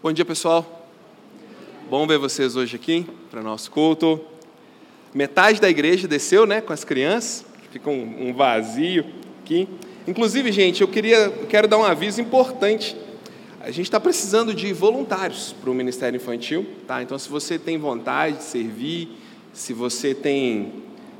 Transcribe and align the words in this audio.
Bom 0.00 0.12
dia, 0.12 0.24
pessoal. 0.24 0.86
Bom 1.90 2.06
ver 2.06 2.18
vocês 2.18 2.54
hoje 2.54 2.76
aqui 2.76 3.04
para 3.32 3.42
nosso 3.42 3.68
culto. 3.68 4.20
Metade 5.12 5.60
da 5.60 5.68
igreja 5.68 6.06
desceu, 6.06 6.46
né, 6.46 6.60
com 6.60 6.72
as 6.72 6.84
crianças. 6.84 7.44
Fica 7.72 7.90
um, 7.90 8.28
um 8.28 8.32
vazio 8.32 9.04
aqui. 9.42 9.68
Inclusive, 10.06 10.52
gente, 10.52 10.82
eu 10.82 10.86
queria, 10.86 11.16
eu 11.16 11.48
quero 11.48 11.66
dar 11.66 11.78
um 11.78 11.82
aviso 11.82 12.20
importante. 12.20 12.96
A 13.60 13.72
gente 13.72 13.86
está 13.86 13.98
precisando 13.98 14.54
de 14.54 14.72
voluntários 14.72 15.52
para 15.60 15.68
o 15.68 15.74
Ministério 15.74 16.16
Infantil, 16.16 16.64
tá? 16.86 17.02
Então, 17.02 17.18
se 17.18 17.28
você 17.28 17.58
tem 17.58 17.76
vontade 17.76 18.36
de 18.36 18.44
servir, 18.44 19.08
se 19.52 19.72
você 19.72 20.14
tem 20.14 20.74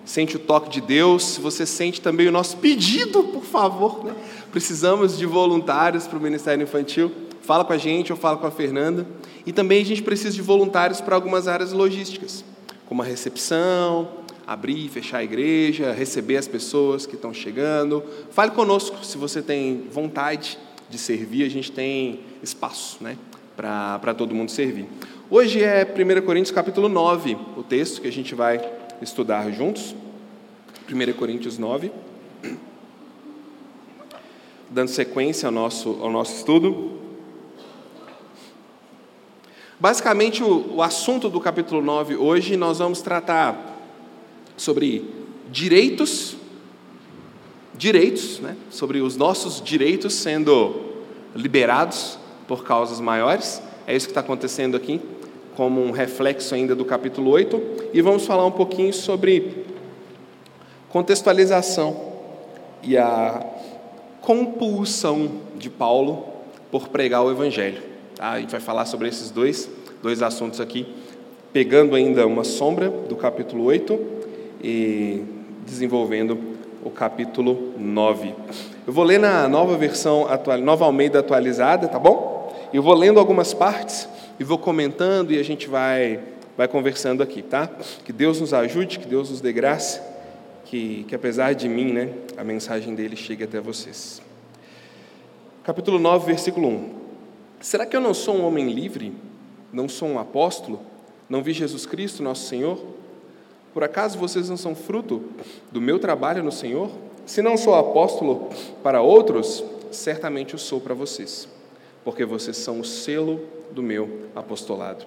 sente 0.04 0.36
o 0.36 0.38
toque 0.38 0.70
de 0.70 0.80
Deus, 0.80 1.24
se 1.24 1.40
você 1.40 1.66
sente 1.66 2.00
também 2.00 2.28
o 2.28 2.32
nosso 2.32 2.56
pedido, 2.58 3.24
por 3.24 3.42
favor, 3.42 4.04
né? 4.04 4.14
precisamos 4.52 5.18
de 5.18 5.26
voluntários 5.26 6.06
para 6.06 6.16
o 6.16 6.22
Ministério 6.22 6.62
Infantil 6.62 7.10
fala 7.48 7.64
com 7.64 7.72
a 7.72 7.78
gente 7.78 8.12
ou 8.12 8.18
fala 8.18 8.36
com 8.36 8.46
a 8.46 8.50
Fernanda. 8.50 9.06
E 9.46 9.54
também 9.54 9.80
a 9.80 9.84
gente 9.84 10.02
precisa 10.02 10.34
de 10.34 10.42
voluntários 10.42 11.00
para 11.00 11.14
algumas 11.14 11.48
áreas 11.48 11.72
logísticas, 11.72 12.44
como 12.84 13.00
a 13.00 13.04
recepção, 13.06 14.06
abrir 14.46 14.84
e 14.84 14.88
fechar 14.90 15.18
a 15.18 15.24
igreja, 15.24 15.90
receber 15.90 16.36
as 16.36 16.46
pessoas 16.46 17.06
que 17.06 17.14
estão 17.14 17.32
chegando. 17.32 18.04
Fale 18.32 18.50
conosco 18.50 19.02
se 19.02 19.16
você 19.16 19.40
tem 19.40 19.84
vontade 19.90 20.58
de 20.90 20.98
servir, 20.98 21.42
a 21.42 21.48
gente 21.48 21.72
tem 21.72 22.20
espaço 22.42 23.02
né, 23.02 23.16
para 23.56 24.12
todo 24.12 24.34
mundo 24.34 24.50
servir. 24.50 24.84
Hoje 25.30 25.64
é 25.64 25.84
1 25.84 26.26
Coríntios 26.26 26.54
capítulo 26.54 26.86
9, 26.86 27.34
o 27.56 27.62
texto 27.62 28.02
que 28.02 28.08
a 28.08 28.12
gente 28.12 28.34
vai 28.34 28.60
estudar 29.00 29.50
juntos. 29.52 29.96
1 30.86 31.12
Coríntios 31.14 31.56
9. 31.56 31.90
Dando 34.68 34.88
sequência 34.88 35.46
ao 35.46 35.52
nosso, 35.52 35.98
ao 36.02 36.10
nosso 36.10 36.36
estudo. 36.36 37.07
Basicamente, 39.80 40.42
o, 40.42 40.74
o 40.74 40.82
assunto 40.82 41.28
do 41.28 41.40
capítulo 41.40 41.80
9 41.80 42.16
hoje, 42.16 42.56
nós 42.56 42.78
vamos 42.78 43.00
tratar 43.00 43.78
sobre 44.56 45.08
direitos, 45.52 46.36
direitos, 47.76 48.40
né? 48.40 48.56
sobre 48.70 49.00
os 49.00 49.16
nossos 49.16 49.62
direitos 49.62 50.14
sendo 50.14 50.74
liberados 51.32 52.18
por 52.48 52.64
causas 52.64 52.98
maiores. 52.98 53.62
É 53.86 53.94
isso 53.94 54.06
que 54.06 54.10
está 54.10 54.20
acontecendo 54.20 54.76
aqui, 54.76 55.00
como 55.54 55.80
um 55.80 55.92
reflexo 55.92 56.56
ainda 56.56 56.74
do 56.74 56.84
capítulo 56.84 57.30
8. 57.30 57.90
E 57.94 58.02
vamos 58.02 58.26
falar 58.26 58.44
um 58.46 58.50
pouquinho 58.50 58.92
sobre 58.92 59.64
contextualização 60.88 62.14
e 62.82 62.98
a 62.98 63.46
compulsão 64.22 65.30
de 65.56 65.70
Paulo 65.70 66.26
por 66.68 66.88
pregar 66.88 67.22
o 67.22 67.30
Evangelho. 67.30 67.97
Tá? 68.18 68.32
A 68.32 68.40
gente 68.40 68.50
vai 68.50 68.60
falar 68.60 68.84
sobre 68.84 69.08
esses 69.08 69.30
dois, 69.30 69.70
dois 70.02 70.22
assuntos 70.22 70.60
aqui, 70.60 70.92
pegando 71.52 71.94
ainda 71.94 72.26
uma 72.26 72.42
sombra 72.42 72.90
do 72.90 73.14
capítulo 73.14 73.62
8 73.62 73.98
e 74.60 75.22
desenvolvendo 75.64 76.36
o 76.82 76.90
capítulo 76.90 77.74
9. 77.78 78.34
Eu 78.84 78.92
vou 78.92 79.04
ler 79.04 79.20
na 79.20 79.46
nova 79.46 79.76
versão, 79.76 80.26
atual, 80.26 80.58
nova 80.58 80.84
Almeida 80.84 81.20
atualizada, 81.20 81.86
tá 81.86 81.98
bom? 81.98 82.52
Eu 82.74 82.82
vou 82.82 82.92
lendo 82.92 83.20
algumas 83.20 83.54
partes 83.54 84.08
e 84.40 84.42
vou 84.42 84.58
comentando 84.58 85.30
e 85.30 85.38
a 85.38 85.44
gente 85.44 85.68
vai, 85.68 86.18
vai 86.56 86.66
conversando 86.66 87.22
aqui, 87.22 87.40
tá? 87.40 87.70
Que 88.04 88.12
Deus 88.12 88.40
nos 88.40 88.52
ajude, 88.52 88.98
que 88.98 89.06
Deus 89.06 89.30
nos 89.30 89.40
dê 89.40 89.52
graça, 89.52 90.02
que, 90.64 91.04
que 91.06 91.14
apesar 91.14 91.54
de 91.54 91.68
mim, 91.68 91.92
né, 91.92 92.10
a 92.36 92.42
mensagem 92.42 92.96
dele 92.96 93.14
chegue 93.14 93.44
até 93.44 93.60
vocês. 93.60 94.20
Capítulo 95.62 96.00
9, 96.00 96.26
versículo 96.26 96.66
1. 96.66 97.07
Será 97.60 97.84
que 97.84 97.96
eu 97.96 98.00
não 98.00 98.14
sou 98.14 98.36
um 98.36 98.46
homem 98.46 98.70
livre? 98.70 99.12
Não 99.72 99.88
sou 99.88 100.08
um 100.08 100.18
apóstolo? 100.18 100.80
Não 101.28 101.42
vi 101.42 101.52
Jesus 101.52 101.84
Cristo, 101.84 102.22
nosso 102.22 102.46
Senhor? 102.46 102.78
Por 103.74 103.84
acaso 103.84 104.18
vocês 104.18 104.48
não 104.48 104.56
são 104.56 104.74
fruto 104.74 105.24
do 105.70 105.80
meu 105.80 105.98
trabalho 105.98 106.42
no 106.42 106.52
Senhor? 106.52 106.90
Se 107.26 107.42
não 107.42 107.56
sou 107.56 107.74
apóstolo 107.74 108.48
para 108.82 109.02
outros, 109.02 109.62
certamente 109.90 110.54
o 110.54 110.58
sou 110.58 110.80
para 110.80 110.94
vocês, 110.94 111.48
porque 112.04 112.24
vocês 112.24 112.56
são 112.56 112.80
o 112.80 112.84
selo 112.84 113.40
do 113.70 113.82
meu 113.82 114.28
apostolado. 114.34 115.04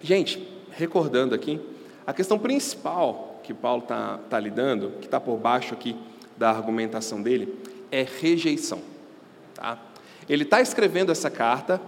Gente, 0.00 0.46
recordando 0.70 1.34
aqui, 1.34 1.60
a 2.06 2.12
questão 2.12 2.38
principal 2.38 3.40
que 3.42 3.52
Paulo 3.52 3.82
está 3.82 4.18
tá 4.30 4.38
lidando, 4.38 4.92
que 5.00 5.06
está 5.06 5.18
por 5.18 5.36
baixo 5.36 5.74
aqui 5.74 5.96
da 6.36 6.50
argumentação 6.50 7.20
dele, 7.20 7.52
é 7.90 8.06
rejeição. 8.20 8.80
Tá? 9.54 9.78
Ele 10.28 10.42
está 10.42 10.60
escrevendo 10.60 11.12
essa 11.12 11.30
carta 11.30 11.80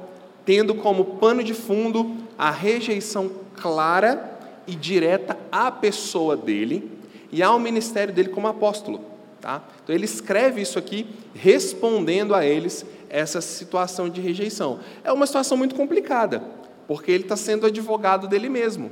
tendo 0.44 0.74
como 0.74 1.04
pano 1.04 1.44
de 1.44 1.52
fundo 1.52 2.16
a 2.38 2.50
rejeição 2.50 3.30
clara 3.54 4.38
e 4.66 4.74
direta 4.74 5.38
à 5.52 5.70
pessoa 5.70 6.36
dele 6.36 6.90
e 7.30 7.42
ao 7.42 7.58
ministério 7.58 8.14
dele 8.14 8.30
como 8.30 8.48
apóstolo. 8.48 9.00
Tá? 9.42 9.62
Então 9.82 9.94
ele 9.94 10.06
escreve 10.06 10.62
isso 10.62 10.78
aqui 10.78 11.06
respondendo 11.34 12.34
a 12.34 12.46
eles 12.46 12.86
essa 13.10 13.40
situação 13.40 14.08
de 14.08 14.20
rejeição. 14.20 14.80
É 15.04 15.12
uma 15.12 15.26
situação 15.26 15.56
muito 15.56 15.74
complicada, 15.74 16.42
porque 16.86 17.10
ele 17.10 17.24
está 17.24 17.36
sendo 17.36 17.66
advogado 17.66 18.26
dele 18.26 18.48
mesmo. 18.48 18.90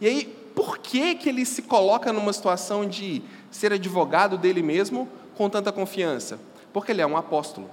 E 0.00 0.06
aí, 0.06 0.24
por 0.54 0.78
que, 0.78 1.14
que 1.14 1.28
ele 1.28 1.44
se 1.44 1.60
coloca 1.62 2.10
numa 2.12 2.32
situação 2.32 2.86
de 2.86 3.22
ser 3.50 3.72
advogado 3.72 4.38
dele 4.38 4.62
mesmo 4.62 5.08
com 5.36 5.48
tanta 5.48 5.70
confiança? 5.70 6.40
Porque 6.72 6.90
ele 6.90 7.02
é 7.02 7.06
um 7.06 7.16
apóstolo. 7.18 7.68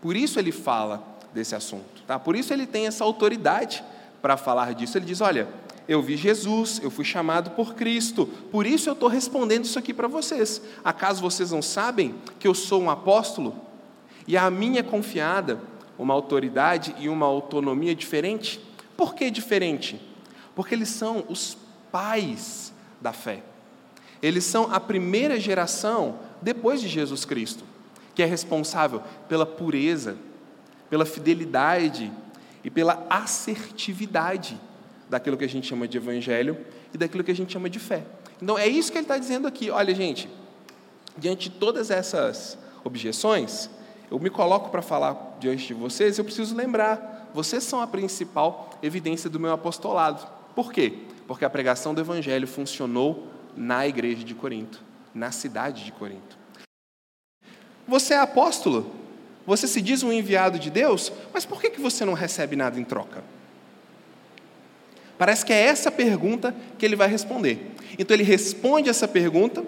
Por 0.00 0.16
isso 0.16 0.38
ele 0.38 0.52
fala 0.52 1.02
desse 1.32 1.54
assunto, 1.54 2.02
tá? 2.06 2.18
Por 2.18 2.36
isso 2.36 2.52
ele 2.52 2.66
tem 2.66 2.86
essa 2.86 3.04
autoridade 3.04 3.82
para 4.22 4.36
falar 4.36 4.74
disso. 4.74 4.96
Ele 4.96 5.06
diz: 5.06 5.20
Olha, 5.20 5.48
eu 5.88 6.02
vi 6.02 6.16
Jesus, 6.16 6.80
eu 6.82 6.90
fui 6.90 7.04
chamado 7.04 7.50
por 7.50 7.74
Cristo, 7.74 8.26
por 8.50 8.66
isso 8.66 8.88
eu 8.88 8.92
estou 8.92 9.08
respondendo 9.08 9.64
isso 9.64 9.78
aqui 9.78 9.92
para 9.92 10.08
vocês. 10.08 10.62
Acaso 10.84 11.20
vocês 11.20 11.50
não 11.50 11.62
sabem 11.62 12.14
que 12.38 12.46
eu 12.46 12.54
sou 12.54 12.82
um 12.82 12.90
apóstolo? 12.90 13.56
E 14.26 14.36
a 14.36 14.50
minha 14.50 14.80
é 14.80 14.82
confiada 14.82 15.60
uma 15.98 16.14
autoridade 16.14 16.94
e 16.98 17.08
uma 17.08 17.26
autonomia 17.26 17.94
diferente? 17.94 18.60
Por 18.96 19.14
que 19.14 19.30
diferente? 19.30 20.00
Porque 20.54 20.74
eles 20.74 20.90
são 20.90 21.24
os 21.28 21.56
pais 21.90 22.72
da 23.00 23.12
fé. 23.12 23.42
Eles 24.22 24.44
são 24.44 24.72
a 24.72 24.78
primeira 24.78 25.40
geração 25.40 26.18
depois 26.42 26.80
de 26.80 26.88
Jesus 26.88 27.24
Cristo 27.24 27.64
que 28.18 28.22
é 28.24 28.26
responsável 28.26 29.00
pela 29.28 29.46
pureza, 29.46 30.16
pela 30.90 31.06
fidelidade 31.06 32.10
e 32.64 32.68
pela 32.68 33.06
assertividade 33.08 34.60
daquilo 35.08 35.36
que 35.36 35.44
a 35.44 35.48
gente 35.48 35.68
chama 35.68 35.86
de 35.86 35.98
evangelho 35.98 36.58
e 36.92 36.98
daquilo 36.98 37.22
que 37.22 37.30
a 37.30 37.34
gente 37.36 37.52
chama 37.52 37.70
de 37.70 37.78
fé. 37.78 38.04
Então 38.42 38.58
é 38.58 38.66
isso 38.66 38.90
que 38.90 38.98
ele 38.98 39.04
está 39.04 39.16
dizendo 39.16 39.46
aqui. 39.46 39.70
Olha, 39.70 39.94
gente, 39.94 40.28
diante 41.16 41.48
de 41.48 41.58
todas 41.60 41.92
essas 41.92 42.58
objeções, 42.82 43.70
eu 44.10 44.18
me 44.18 44.30
coloco 44.30 44.68
para 44.68 44.82
falar 44.82 45.36
diante 45.38 45.68
de 45.68 45.74
vocês, 45.74 46.18
eu 46.18 46.24
preciso 46.24 46.56
lembrar, 46.56 47.30
vocês 47.32 47.62
são 47.62 47.80
a 47.80 47.86
principal 47.86 48.70
evidência 48.82 49.30
do 49.30 49.38
meu 49.38 49.52
apostolado. 49.52 50.26
Por 50.56 50.72
quê? 50.72 51.04
Porque 51.28 51.44
a 51.44 51.50
pregação 51.50 51.94
do 51.94 52.00
evangelho 52.00 52.48
funcionou 52.48 53.28
na 53.56 53.86
igreja 53.86 54.24
de 54.24 54.34
Corinto, 54.34 54.82
na 55.14 55.30
cidade 55.30 55.84
de 55.84 55.92
Corinto. 55.92 56.37
Você 57.88 58.12
é 58.12 58.18
apóstolo, 58.18 58.94
você 59.46 59.66
se 59.66 59.80
diz 59.80 60.02
um 60.02 60.12
enviado 60.12 60.58
de 60.58 60.70
Deus, 60.70 61.10
mas 61.32 61.46
por 61.46 61.58
que 61.58 61.70
você 61.80 62.04
não 62.04 62.12
recebe 62.12 62.54
nada 62.54 62.78
em 62.78 62.84
troca? 62.84 63.24
Parece 65.16 65.44
que 65.44 65.54
é 65.54 65.62
essa 65.62 65.90
pergunta 65.90 66.54
que 66.78 66.84
ele 66.84 66.94
vai 66.94 67.08
responder. 67.08 67.74
Então 67.98 68.14
ele 68.14 68.22
responde 68.22 68.90
essa 68.90 69.08
pergunta, 69.08 69.64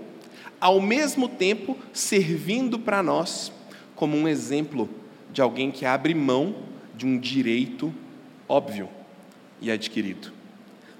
ao 0.60 0.82
mesmo 0.82 1.30
tempo 1.30 1.78
servindo 1.94 2.78
para 2.78 3.02
nós 3.02 3.50
como 3.96 4.18
um 4.18 4.28
exemplo 4.28 4.86
de 5.32 5.40
alguém 5.40 5.70
que 5.70 5.86
abre 5.86 6.14
mão 6.14 6.54
de 6.94 7.06
um 7.06 7.18
direito 7.18 7.92
óbvio 8.46 8.86
e 9.62 9.70
adquirido. 9.70 10.30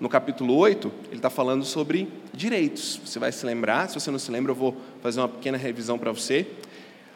No 0.00 0.09
capítulo 0.09 0.56
8, 0.56 0.91
ele 1.09 1.17
está 1.17 1.29
falando 1.29 1.67
sobre 1.67 2.09
direitos. 2.33 2.99
Você 3.05 3.19
vai 3.19 3.31
se 3.31 3.45
lembrar, 3.45 3.91
se 3.91 4.00
você 4.00 4.11
não 4.11 4.19
se 4.19 4.31
lembra, 4.31 4.53
eu 4.53 4.56
vou 4.56 4.75
fazer 5.03 5.21
uma 5.21 5.29
pequena 5.29 5.59
revisão 5.59 5.99
para 5.99 6.11
você. 6.11 6.47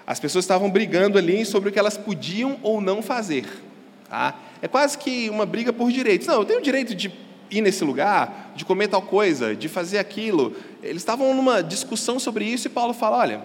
As 0.07 0.21
pessoas 0.21 0.45
estavam 0.45 0.71
brigando 0.71 1.17
ali 1.19 1.45
sobre 1.47 1.69
o 1.69 1.73
que 1.73 1.79
elas 1.79 1.97
podiam 1.97 2.59
ou 2.63 2.81
não 2.81 3.03
fazer. 3.03 3.47
Tá? 4.09 4.39
É 4.61 4.69
quase 4.69 4.99
que 4.99 5.31
uma 5.31 5.47
briga 5.47 5.73
por 5.73 5.91
direitos. 5.91 6.27
Não, 6.27 6.37
eu 6.37 6.45
tenho 6.45 6.59
o 6.59 6.63
direito 6.63 6.95
de 6.95 7.13
ir 7.51 7.61
nesse 7.61 7.85
lugar, 7.85 8.53
de 8.55 8.65
comer 8.65 8.89
tal 8.89 9.03
coisa, 9.03 9.55
de 9.55 9.69
fazer 9.69 9.99
aquilo. 9.99 10.55
Eles 10.83 11.03
estavam 11.03 11.35
numa 11.35 11.63
discussão 11.63 12.19
sobre 12.19 12.45
isso 12.45 12.67
e 12.67 12.71
Paulo 12.71 12.93
fala: 12.93 13.19
olha, 13.19 13.43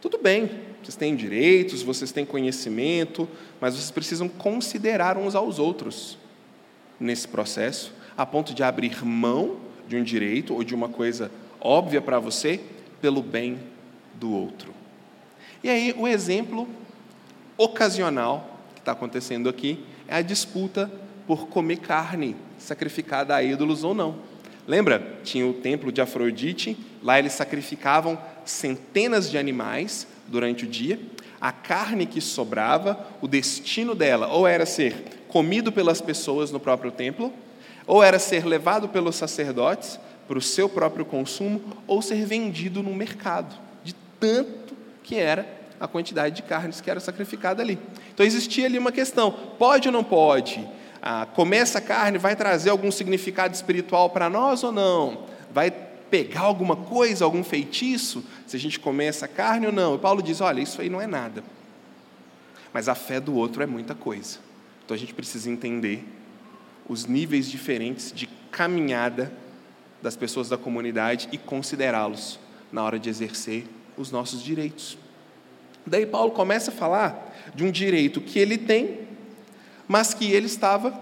tudo 0.00 0.18
bem, 0.18 0.50
vocês 0.82 0.96
têm 0.96 1.14
direitos, 1.14 1.82
vocês 1.82 2.10
têm 2.10 2.24
conhecimento, 2.24 3.28
mas 3.60 3.74
vocês 3.74 3.90
precisam 3.90 4.28
considerar 4.28 5.18
uns 5.18 5.34
aos 5.34 5.58
outros 5.58 6.16
nesse 6.98 7.28
processo, 7.28 7.92
a 8.16 8.24
ponto 8.24 8.54
de 8.54 8.62
abrir 8.62 9.04
mão 9.04 9.56
de 9.86 9.96
um 9.96 10.02
direito 10.02 10.54
ou 10.54 10.64
de 10.64 10.74
uma 10.74 10.88
coisa 10.88 11.30
óbvia 11.60 12.00
para 12.00 12.18
você 12.18 12.60
pelo 13.00 13.22
bem 13.22 13.58
do 14.14 14.32
outro. 14.32 14.79
E 15.62 15.68
aí, 15.68 15.94
o 15.96 16.08
exemplo 16.08 16.68
ocasional 17.56 18.58
que 18.74 18.80
está 18.80 18.92
acontecendo 18.92 19.48
aqui 19.48 19.84
é 20.08 20.16
a 20.16 20.22
disputa 20.22 20.90
por 21.26 21.48
comer 21.48 21.78
carne 21.78 22.34
sacrificada 22.58 23.34
a 23.34 23.42
ídolos 23.42 23.84
ou 23.84 23.94
não. 23.94 24.16
Lembra? 24.66 25.18
Tinha 25.22 25.46
o 25.46 25.52
templo 25.52 25.92
de 25.92 26.00
Afrodite, 26.00 26.76
lá 27.02 27.18
eles 27.18 27.32
sacrificavam 27.32 28.18
centenas 28.44 29.30
de 29.30 29.36
animais 29.36 30.06
durante 30.28 30.64
o 30.64 30.68
dia. 30.68 30.98
A 31.40 31.52
carne 31.52 32.06
que 32.06 32.20
sobrava, 32.20 33.06
o 33.20 33.28
destino 33.28 33.94
dela 33.94 34.28
ou 34.28 34.46
era 34.46 34.64
ser 34.64 35.24
comido 35.28 35.70
pelas 35.70 36.00
pessoas 36.00 36.50
no 36.50 36.60
próprio 36.60 36.90
templo, 36.90 37.32
ou 37.86 38.02
era 38.02 38.18
ser 38.18 38.44
levado 38.44 38.88
pelos 38.88 39.16
sacerdotes 39.16 39.98
para 40.28 40.38
o 40.38 40.42
seu 40.42 40.68
próprio 40.68 41.04
consumo, 41.04 41.60
ou 41.86 42.00
ser 42.00 42.24
vendido 42.24 42.82
no 42.82 42.94
mercado, 42.94 43.56
de 43.82 43.94
tanto 44.20 44.59
que 45.02 45.16
era 45.16 45.60
a 45.80 45.88
quantidade 45.88 46.36
de 46.36 46.42
carnes 46.42 46.80
que 46.80 46.90
era 46.90 47.00
sacrificada 47.00 47.62
ali. 47.62 47.78
Então 48.12 48.24
existia 48.24 48.66
ali 48.66 48.78
uma 48.78 48.92
questão: 48.92 49.30
pode 49.58 49.88
ou 49.88 49.92
não 49.92 50.04
pode? 50.04 50.66
Ah, 51.02 51.26
comer 51.34 51.58
essa 51.58 51.80
carne 51.80 52.18
vai 52.18 52.36
trazer 52.36 52.68
algum 52.68 52.92
significado 52.92 53.54
espiritual 53.54 54.10
para 54.10 54.28
nós 54.28 54.62
ou 54.62 54.70
não? 54.70 55.24
Vai 55.50 55.70
pegar 55.70 56.42
alguma 56.42 56.76
coisa, 56.76 57.24
algum 57.24 57.42
feitiço, 57.42 58.22
se 58.46 58.56
a 58.56 58.60
gente 58.60 58.78
comer 58.78 59.06
essa 59.06 59.26
carne 59.26 59.66
ou 59.66 59.72
não? 59.72 59.94
E 59.94 59.98
Paulo 59.98 60.22
diz: 60.22 60.40
olha, 60.40 60.60
isso 60.60 60.80
aí 60.80 60.90
não 60.90 61.00
é 61.00 61.06
nada. 61.06 61.42
Mas 62.72 62.88
a 62.88 62.94
fé 62.94 63.18
do 63.18 63.34
outro 63.34 63.62
é 63.62 63.66
muita 63.66 63.94
coisa. 63.94 64.38
Então 64.84 64.94
a 64.94 64.98
gente 64.98 65.14
precisa 65.14 65.50
entender 65.50 66.04
os 66.88 67.06
níveis 67.06 67.48
diferentes 67.48 68.12
de 68.12 68.26
caminhada 68.50 69.32
das 70.02 70.16
pessoas 70.16 70.48
da 70.48 70.58
comunidade 70.58 71.28
e 71.32 71.38
considerá-los 71.38 72.38
na 72.72 72.82
hora 72.82 72.98
de 72.98 73.08
exercer 73.08 73.66
os 74.00 74.10
nossos 74.10 74.42
direitos. 74.42 74.96
Daí 75.86 76.06
Paulo 76.06 76.32
começa 76.32 76.70
a 76.70 76.74
falar 76.74 77.34
de 77.54 77.64
um 77.64 77.70
direito 77.70 78.20
que 78.20 78.38
ele 78.38 78.58
tem, 78.58 79.00
mas 79.88 80.14
que 80.14 80.30
ele 80.30 80.46
estava, 80.46 80.92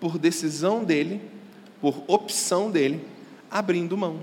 por 0.00 0.18
decisão 0.18 0.84
dele, 0.84 1.20
por 1.80 2.02
opção 2.06 2.70
dele, 2.70 3.00
abrindo 3.50 3.96
mão. 3.96 4.20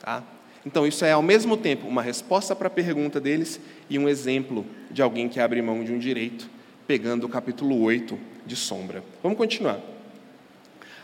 Tá? 0.00 0.22
Então, 0.64 0.86
isso 0.86 1.04
é 1.04 1.12
ao 1.12 1.22
mesmo 1.22 1.56
tempo 1.56 1.88
uma 1.88 2.02
resposta 2.02 2.54
para 2.54 2.68
a 2.68 2.70
pergunta 2.70 3.20
deles 3.20 3.60
e 3.90 3.98
um 3.98 4.08
exemplo 4.08 4.64
de 4.90 5.02
alguém 5.02 5.28
que 5.28 5.40
abre 5.40 5.60
mão 5.60 5.82
de 5.82 5.92
um 5.92 5.98
direito, 5.98 6.48
pegando 6.86 7.24
o 7.24 7.28
capítulo 7.28 7.80
8 7.82 8.18
de 8.46 8.54
Sombra. 8.54 9.02
Vamos 9.22 9.38
continuar. 9.38 9.80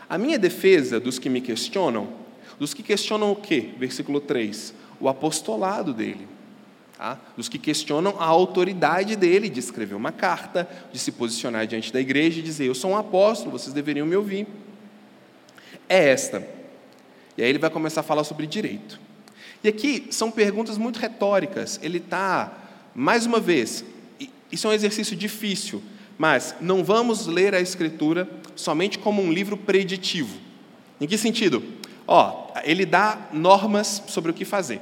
A 0.09 0.17
minha 0.17 0.39
defesa 0.39 0.99
dos 0.99 1.19
que 1.19 1.29
me 1.29 1.41
questionam, 1.41 2.09
dos 2.57 2.73
que 2.73 2.81
questionam 2.81 3.31
o 3.31 3.35
quê? 3.35 3.69
Versículo 3.77 4.19
3. 4.19 4.73
O 4.99 5.07
apostolado 5.07 5.93
dele 5.93 6.27
Tá? 6.99 7.17
Dos 7.37 7.47
que 7.47 7.57
questionam 7.57 8.17
a 8.19 8.25
autoridade 8.25 9.15
dele 9.15 9.47
de 9.47 9.57
escrever 9.57 9.95
uma 9.95 10.11
carta, 10.11 10.69
de 10.91 10.99
se 10.99 11.13
posicionar 11.13 11.65
diante 11.65 11.93
da 11.93 12.01
igreja 12.01 12.39
e 12.39 12.41
dizer: 12.41 12.65
Eu 12.65 12.75
sou 12.75 12.91
um 12.91 12.97
apóstolo, 12.97 13.51
vocês 13.51 13.73
deveriam 13.73 14.05
me 14.05 14.17
ouvir. 14.17 14.45
É 15.87 16.09
esta. 16.09 16.45
E 17.37 17.41
aí 17.41 17.47
ele 17.47 17.57
vai 17.57 17.69
começar 17.69 18.01
a 18.01 18.03
falar 18.03 18.25
sobre 18.25 18.45
direito. 18.45 18.99
E 19.63 19.69
aqui 19.69 20.07
são 20.11 20.29
perguntas 20.29 20.77
muito 20.77 20.99
retóricas. 20.99 21.79
Ele 21.81 21.99
está, 21.99 22.51
mais 22.93 23.25
uma 23.25 23.39
vez, 23.39 23.85
isso 24.51 24.67
é 24.67 24.71
um 24.71 24.73
exercício 24.73 25.15
difícil, 25.15 25.81
mas 26.17 26.53
não 26.59 26.83
vamos 26.83 27.27
ler 27.27 27.55
a 27.55 27.61
Escritura 27.61 28.27
somente 28.57 28.99
como 28.99 29.21
um 29.21 29.31
livro 29.31 29.55
preditivo. 29.55 30.37
Em 30.99 31.07
que 31.07 31.17
sentido? 31.17 31.63
Ó, 32.11 32.47
ele 32.63 32.87
dá 32.87 33.27
normas 33.31 34.01
sobre 34.07 34.31
o 34.31 34.33
que 34.33 34.43
fazer. 34.43 34.81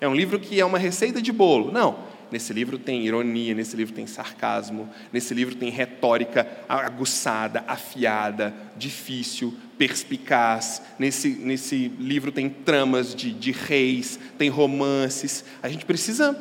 É 0.00 0.06
um 0.06 0.14
livro 0.14 0.38
que 0.38 0.60
é 0.60 0.64
uma 0.64 0.78
receita 0.78 1.20
de 1.20 1.32
bolo. 1.32 1.72
Não. 1.72 1.98
Nesse 2.30 2.52
livro 2.52 2.78
tem 2.78 3.04
ironia, 3.04 3.52
nesse 3.56 3.74
livro 3.74 3.92
tem 3.92 4.06
sarcasmo, 4.06 4.88
nesse 5.12 5.34
livro 5.34 5.56
tem 5.56 5.68
retórica 5.68 6.46
aguçada, 6.68 7.64
afiada, 7.66 8.54
difícil, 8.76 9.52
perspicaz. 9.76 10.80
Nesse, 10.96 11.30
nesse 11.30 11.88
livro 11.98 12.30
tem 12.30 12.48
tramas 12.48 13.16
de, 13.16 13.32
de 13.32 13.50
reis, 13.50 14.20
tem 14.38 14.48
romances. 14.48 15.44
A 15.60 15.68
gente 15.68 15.84
precisa 15.84 16.40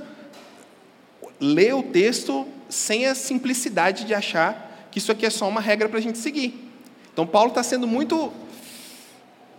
ler 1.39 1.73
o 1.73 1.81
texto 1.81 2.47
sem 2.69 3.07
a 3.07 3.15
simplicidade 3.15 4.05
de 4.05 4.13
achar 4.13 4.87
que 4.91 4.99
isso 4.99 5.11
aqui 5.11 5.25
é 5.25 5.31
só 5.31 5.49
uma 5.49 5.59
regra 5.59 5.89
para 5.89 5.97
a 5.97 6.01
gente 6.03 6.19
seguir. 6.19 6.69
Então, 7.11 7.25
Paulo 7.25 7.49
está 7.49 7.63
sendo 7.63 7.87
muito, 7.87 8.31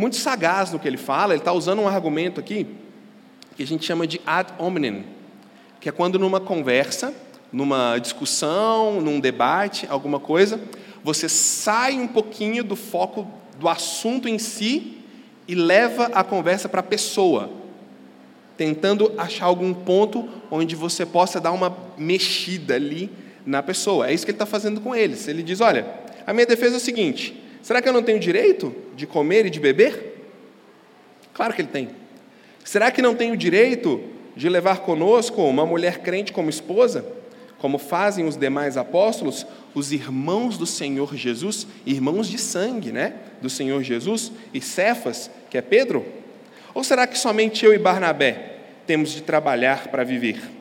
muito 0.01 0.17
sagaz 0.17 0.73
no 0.73 0.79
que 0.79 0.89
ele 0.89 0.97
fala, 0.97 1.35
ele 1.35 1.43
está 1.43 1.53
usando 1.53 1.83
um 1.83 1.87
argumento 1.87 2.41
aqui 2.41 2.67
que 3.55 3.63
a 3.63 3.67
gente 3.67 3.85
chama 3.85 4.07
de 4.07 4.19
ad 4.25 4.51
hominem, 4.59 5.05
que 5.79 5.91
é 5.91 5.93
quando 5.93 6.19
numa 6.19 6.41
conversa, 6.41 7.13
numa 7.53 7.99
discussão, 7.99 9.03
num 9.03 9.21
debate, 9.21 9.87
alguma 9.91 10.19
coisa, 10.19 10.59
você 11.05 11.29
sai 11.29 12.01
um 12.01 12.07
pouquinho 12.07 12.65
do 12.65 12.75
foco 12.77 13.31
do 13.59 13.69
assunto 13.69 14.27
em 14.27 14.39
si 14.39 15.03
e 15.47 15.55
leva 15.55 16.07
a 16.15 16.25
conversa 16.25 16.67
para 16.67 16.81
a 16.81 16.83
pessoa, 16.83 17.51
tentando 18.57 19.13
achar 19.19 19.45
algum 19.45 19.75
ponto 19.75 20.27
onde 20.51 20.75
você 20.75 21.05
possa 21.05 21.39
dar 21.39 21.53
uma 21.53 21.77
mexida 21.99 22.75
ali 22.75 23.11
na 23.45 23.63
pessoa. 23.63 24.09
É 24.09 24.15
isso 24.15 24.25
que 24.25 24.31
ele 24.31 24.37
está 24.37 24.47
fazendo 24.47 24.81
com 24.81 24.95
eles. 24.95 25.29
Ele 25.29 25.43
diz: 25.43 25.61
Olha, 25.61 25.87
a 26.27 26.33
minha 26.33 26.47
defesa 26.47 26.77
é 26.77 26.79
o 26.79 26.81
seguinte: 26.81 27.40
será 27.63 27.81
que 27.81 27.89
eu 27.89 27.93
não 27.93 28.03
tenho 28.03 28.19
direito 28.19 28.75
de 28.95 29.07
comer 29.07 29.47
e 29.47 29.51
de 29.51 29.61
beber? 29.61 30.25
Claro 31.33 31.55
que 31.55 31.63
ele 31.63 31.69
tem. 31.69 31.91
Será 32.65 32.91
que 32.91 33.03
não 33.03 33.15
tenho 33.15 33.37
direito 33.37 34.03
de 34.37 34.49
levar 34.49 34.81
conosco 34.81 35.43
uma 35.43 35.67
mulher 35.67 35.99
crente 35.99 36.33
como 36.33 36.51
esposa, 36.51 37.05
como 37.59 37.79
fazem 37.79 38.25
os 38.25 38.37
demais 38.37 38.77
apóstolos, 38.77 39.47
os 39.75 39.93
irmãos 39.93 40.57
do 40.57 40.67
Senhor 40.67 41.15
Jesus, 41.15 41.67
irmãos 41.85 42.29
de 42.29 42.39
sangue, 42.39 42.91
né, 42.91 43.15
do 43.41 43.51
Senhor 43.51 43.83
Jesus, 43.83 44.33
e 44.53 44.61
Cefas, 44.61 45.31
que 45.51 45.59
é 45.59 45.63
Pedro? 45.63 46.05
Ou 46.75 46.85
será 46.85 47.07
que 47.07 47.19
somente 47.19 47.65
eu 47.65 47.75
e 47.75 47.79
Barnabé 47.79 48.59
temos 48.87 49.11
de 49.11 49.23
trabalhar 49.23 49.89
para 49.89 50.05
viver? 50.05 50.60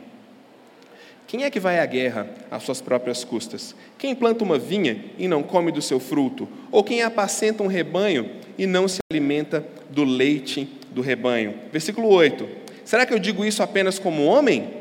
Quem 1.30 1.44
é 1.44 1.52
que 1.52 1.60
vai 1.60 1.80
à 1.80 1.86
guerra 1.86 2.28
às 2.50 2.64
suas 2.64 2.81
próprias 2.81 3.24
custas? 3.24 3.76
Quem 4.00 4.16
planta 4.16 4.44
uma 4.44 4.58
vinha 4.58 5.06
e 5.16 5.28
não 5.28 5.44
come 5.44 5.72
do 5.72 5.80
seu 5.80 6.00
fruto? 6.00 6.50
Ou 6.72 6.84
quem 6.84 7.04
apacenta 7.04 7.62
um 7.62 7.68
rebanho 7.68 8.31
e 8.58 8.66
não 8.66 8.88
se 8.88 8.98
alimenta 9.12 9.64
do 9.92 10.04
leite 10.04 10.68
do 10.90 11.02
rebanho. 11.02 11.54
Versículo 11.72 12.08
8. 12.08 12.50
Será 12.84 13.06
que 13.06 13.14
eu 13.14 13.20
digo 13.20 13.46
isso 13.46 13.62
apenas 13.62 14.00
como 14.00 14.26
homem? 14.26 14.74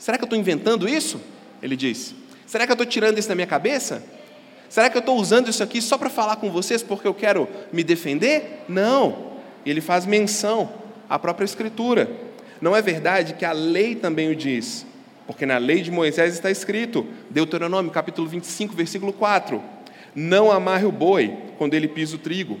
Será 0.00 0.18
que 0.18 0.24
eu 0.24 0.26
estou 0.26 0.36
inventando 0.36 0.88
isso? 0.88 1.20
Ele 1.62 1.76
diz. 1.76 2.12
Será 2.44 2.66
que 2.66 2.72
eu 2.72 2.74
estou 2.74 2.86
tirando 2.86 3.18
isso 3.18 3.28
da 3.28 3.36
minha 3.36 3.46
cabeça? 3.46 4.02
Será 4.68 4.90
que 4.90 4.96
eu 4.96 5.00
estou 5.00 5.16
usando 5.16 5.48
isso 5.48 5.62
aqui 5.62 5.80
só 5.80 5.96
para 5.96 6.10
falar 6.10 6.34
com 6.36 6.50
vocês 6.50 6.82
porque 6.82 7.06
eu 7.06 7.14
quero 7.14 7.48
me 7.72 7.84
defender? 7.84 8.64
Não. 8.68 9.34
Ele 9.64 9.80
faz 9.80 10.04
menção 10.04 10.68
à 11.08 11.20
própria 11.20 11.44
Escritura. 11.44 12.10
Não 12.60 12.74
é 12.74 12.82
verdade 12.82 13.34
que 13.34 13.44
a 13.44 13.52
lei 13.52 13.94
também 13.94 14.28
o 14.28 14.34
diz? 14.34 14.87
Porque 15.28 15.46
na 15.46 15.58
lei 15.58 15.82
de 15.82 15.92
Moisés 15.92 16.34
está 16.34 16.50
escrito, 16.50 17.06
Deuteronômio 17.30 17.92
capítulo 17.92 18.26
25, 18.26 18.74
versículo 18.74 19.12
4: 19.12 19.62
Não 20.12 20.50
amarre 20.50 20.86
o 20.86 20.90
boi 20.90 21.36
quando 21.56 21.74
ele 21.74 21.86
pisa 21.86 22.16
o 22.16 22.18
trigo, 22.18 22.58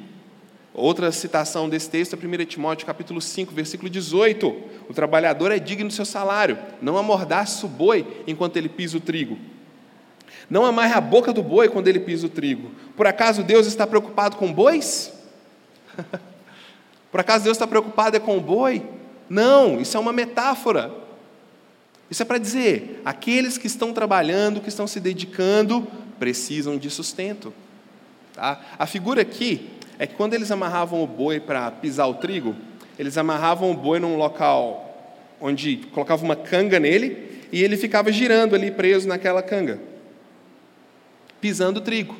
Outra 0.78 1.10
citação 1.10 1.68
desse 1.68 1.90
texto 1.90 2.14
é 2.14 2.16
1 2.16 2.44
Timóteo 2.44 2.86
capítulo 2.86 3.20
5, 3.20 3.52
versículo 3.52 3.90
18. 3.90 4.46
O 4.88 4.94
trabalhador 4.94 5.50
é 5.50 5.58
digno 5.58 5.88
do 5.88 5.92
seu 5.92 6.04
salário, 6.04 6.56
não 6.80 6.96
amordaça 6.96 7.66
o 7.66 7.68
boi 7.68 8.06
enquanto 8.28 8.56
ele 8.56 8.68
pisa 8.68 8.96
o 8.96 9.00
trigo. 9.00 9.36
Não 10.48 10.64
amarre 10.64 10.94
a 10.94 11.00
boca 11.00 11.32
do 11.32 11.42
boi 11.42 11.68
quando 11.68 11.88
ele 11.88 11.98
pisa 11.98 12.26
o 12.26 12.30
trigo. 12.30 12.70
Por 12.96 13.08
acaso 13.08 13.42
Deus 13.42 13.66
está 13.66 13.88
preocupado 13.88 14.36
com 14.36 14.52
bois? 14.52 15.12
Por 17.10 17.20
acaso 17.20 17.42
Deus 17.42 17.56
está 17.56 17.66
preocupado 17.66 18.16
é 18.16 18.20
com 18.20 18.38
o 18.38 18.40
boi? 18.40 18.86
Não, 19.28 19.80
isso 19.80 19.96
é 19.96 20.00
uma 20.00 20.12
metáfora. 20.12 20.92
Isso 22.10 22.22
é 22.22 22.24
para 22.24 22.38
dizer, 22.38 23.02
aqueles 23.04 23.58
que 23.58 23.66
estão 23.66 23.92
trabalhando, 23.92 24.60
que 24.60 24.68
estão 24.68 24.86
se 24.86 24.98
dedicando, 24.98 25.86
precisam 26.18 26.78
de 26.78 26.90
sustento. 26.90 27.52
Tá? 28.32 28.60
A 28.78 28.86
figura 28.86 29.22
aqui 29.22 29.68
é 29.98 30.06
que 30.06 30.14
quando 30.14 30.34
eles 30.34 30.50
amarravam 30.50 31.02
o 31.02 31.06
boi 31.06 31.38
para 31.38 31.70
pisar 31.70 32.08
o 32.08 32.14
trigo, 32.14 32.56
eles 32.98 33.18
amarravam 33.18 33.70
o 33.70 33.74
boi 33.74 34.00
num 34.00 34.16
local 34.16 34.84
onde 35.40 35.76
colocavam 35.92 36.24
uma 36.24 36.36
canga 36.36 36.80
nele 36.80 37.42
e 37.52 37.62
ele 37.62 37.76
ficava 37.76 38.10
girando 38.10 38.54
ali 38.54 38.70
preso 38.70 39.06
naquela 39.06 39.42
canga, 39.42 39.78
pisando 41.40 41.78
o 41.78 41.82
trigo. 41.82 42.16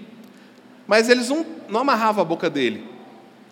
Mas 0.86 1.08
eles 1.08 1.28
não, 1.28 1.44
não 1.68 1.80
amarravam 1.80 2.22
a 2.22 2.24
boca 2.24 2.48
dele. 2.48 2.84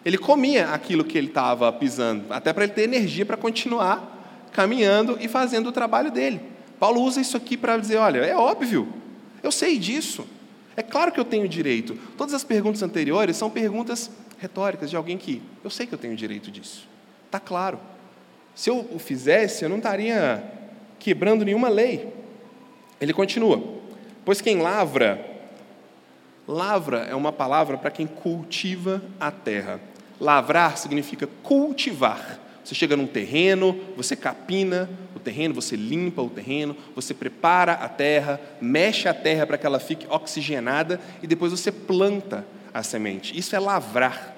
Ele 0.05 0.17
comia 0.17 0.69
aquilo 0.69 1.05
que 1.05 1.19
ele 1.19 1.27
estava 1.27 1.73
pisando, 1.73 2.33
até 2.33 2.53
para 2.53 2.65
ele 2.65 2.73
ter 2.73 2.83
energia 2.83 3.27
para 3.27 3.37
continuar 3.37 4.16
caminhando 4.57 5.19
e 5.21 5.29
fazendo 5.29 5.69
o 5.69 5.73
trabalho 5.73 6.11
dele. 6.11 6.41
Paulo 6.81 7.03
usa 7.03 7.21
isso 7.21 7.37
aqui 7.37 7.59
para 7.59 7.77
dizer: 7.77 7.97
olha, 7.97 8.21
é 8.21 8.35
óbvio, 8.35 8.89
eu 9.43 9.53
sei 9.53 9.79
disso. 9.79 10.27
É 10.75 10.83
claro 10.83 11.13
que 11.13 11.21
eu 11.21 11.25
tenho 11.25 11.47
direito. 11.47 11.97
Todas 12.17 12.35
as 12.35 12.43
perguntas 12.43 12.83
anteriores 12.83 13.37
são 13.37 13.51
perguntas 13.51 14.11
retóricas 14.39 14.91
de 14.91 14.97
alguém 14.97 15.17
que 15.19 15.43
eu 15.63 15.71
sei 15.71 15.87
que 15.87 15.95
eu 15.95 15.99
tenho 15.99 16.17
direito 16.17 16.51
disso. 16.51 16.89
Está 17.27 17.39
claro. 17.39 17.79
Se 18.55 18.71
eu 18.71 18.87
o 18.93 18.99
fizesse, 18.99 19.63
eu 19.63 19.69
não 19.69 19.77
estaria 19.77 20.43
quebrando 20.99 21.45
nenhuma 21.45 21.69
lei. 21.69 22.13
Ele 22.99 23.13
continua. 23.13 23.63
Pois 24.25 24.41
quem 24.41 24.59
lavra, 24.59 25.25
lavra 26.49 27.07
é 27.11 27.15
uma 27.15 27.33
palavra 27.33 27.77
para 27.77 27.91
quem 27.91 28.07
cultiva 28.07 29.03
a 29.21 29.31
terra. 29.31 29.81
Lavrar 30.19 30.79
significa 30.79 31.29
cultivar. 31.43 32.46
Você 32.67 32.75
chega 32.75 32.97
num 32.97 33.07
terreno, 33.07 33.79
você 33.97 34.17
capina 34.17 34.91
o 35.15 35.21
terreno, 35.21 35.55
você 35.55 35.77
limpa 35.77 36.21
o 36.21 36.29
terreno, 36.29 36.77
você 36.97 37.15
prepara 37.15 37.75
a 37.75 37.89
terra, 37.89 38.41
mexe 38.61 39.09
a 39.09 39.15
terra 39.15 39.47
para 39.47 39.57
que 39.57 39.65
ela 39.65 39.79
fique 39.79 40.05
oxigenada 40.11 41.01
e 41.23 41.29
depois 41.29 41.53
você 41.53 41.71
planta 41.71 42.45
a 42.75 42.83
semente. 42.83 43.39
Isso 43.39 43.55
é 43.55 43.61
lavrar. 43.61 44.35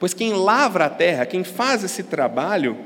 Pois 0.00 0.12
quem 0.12 0.32
lavra 0.32 0.86
a 0.86 0.90
terra, 0.90 1.24
quem 1.24 1.44
faz 1.44 1.84
esse 1.84 2.02
trabalho, 2.02 2.76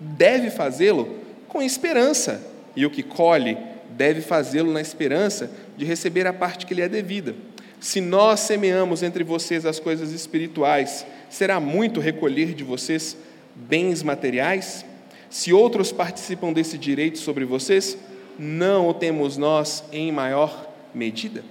deve 0.00 0.48
fazê-lo 0.48 1.18
com 1.46 1.60
esperança, 1.60 2.42
e 2.74 2.86
o 2.86 2.90
que 2.90 3.02
colhe 3.02 3.58
deve 3.90 4.22
fazê-lo 4.22 4.72
na 4.72 4.80
esperança 4.80 5.50
de 5.76 5.84
receber 5.84 6.26
a 6.26 6.32
parte 6.32 6.64
que 6.64 6.72
lhe 6.72 6.80
é 6.80 6.88
devida. 6.88 7.34
Se 7.78 8.00
nós 8.00 8.40
semeamos 8.40 9.02
entre 9.02 9.22
vocês 9.22 9.66
as 9.66 9.78
coisas 9.78 10.12
espirituais, 10.12 11.04
será 11.28 11.60
muito 11.60 12.00
recolher 12.00 12.54
de 12.54 12.64
vocês 12.64 13.18
bens 13.54 14.02
materiais? 14.02 14.84
Se 15.28 15.52
outros 15.52 15.92
participam 15.92 16.52
desse 16.52 16.76
direito 16.76 17.18
sobre 17.18 17.44
vocês, 17.44 17.96
não 18.38 18.88
o 18.88 18.94
temos 18.94 19.36
nós 19.36 19.84
em 19.92 20.10
maior 20.10 20.68
medida? 20.94 21.44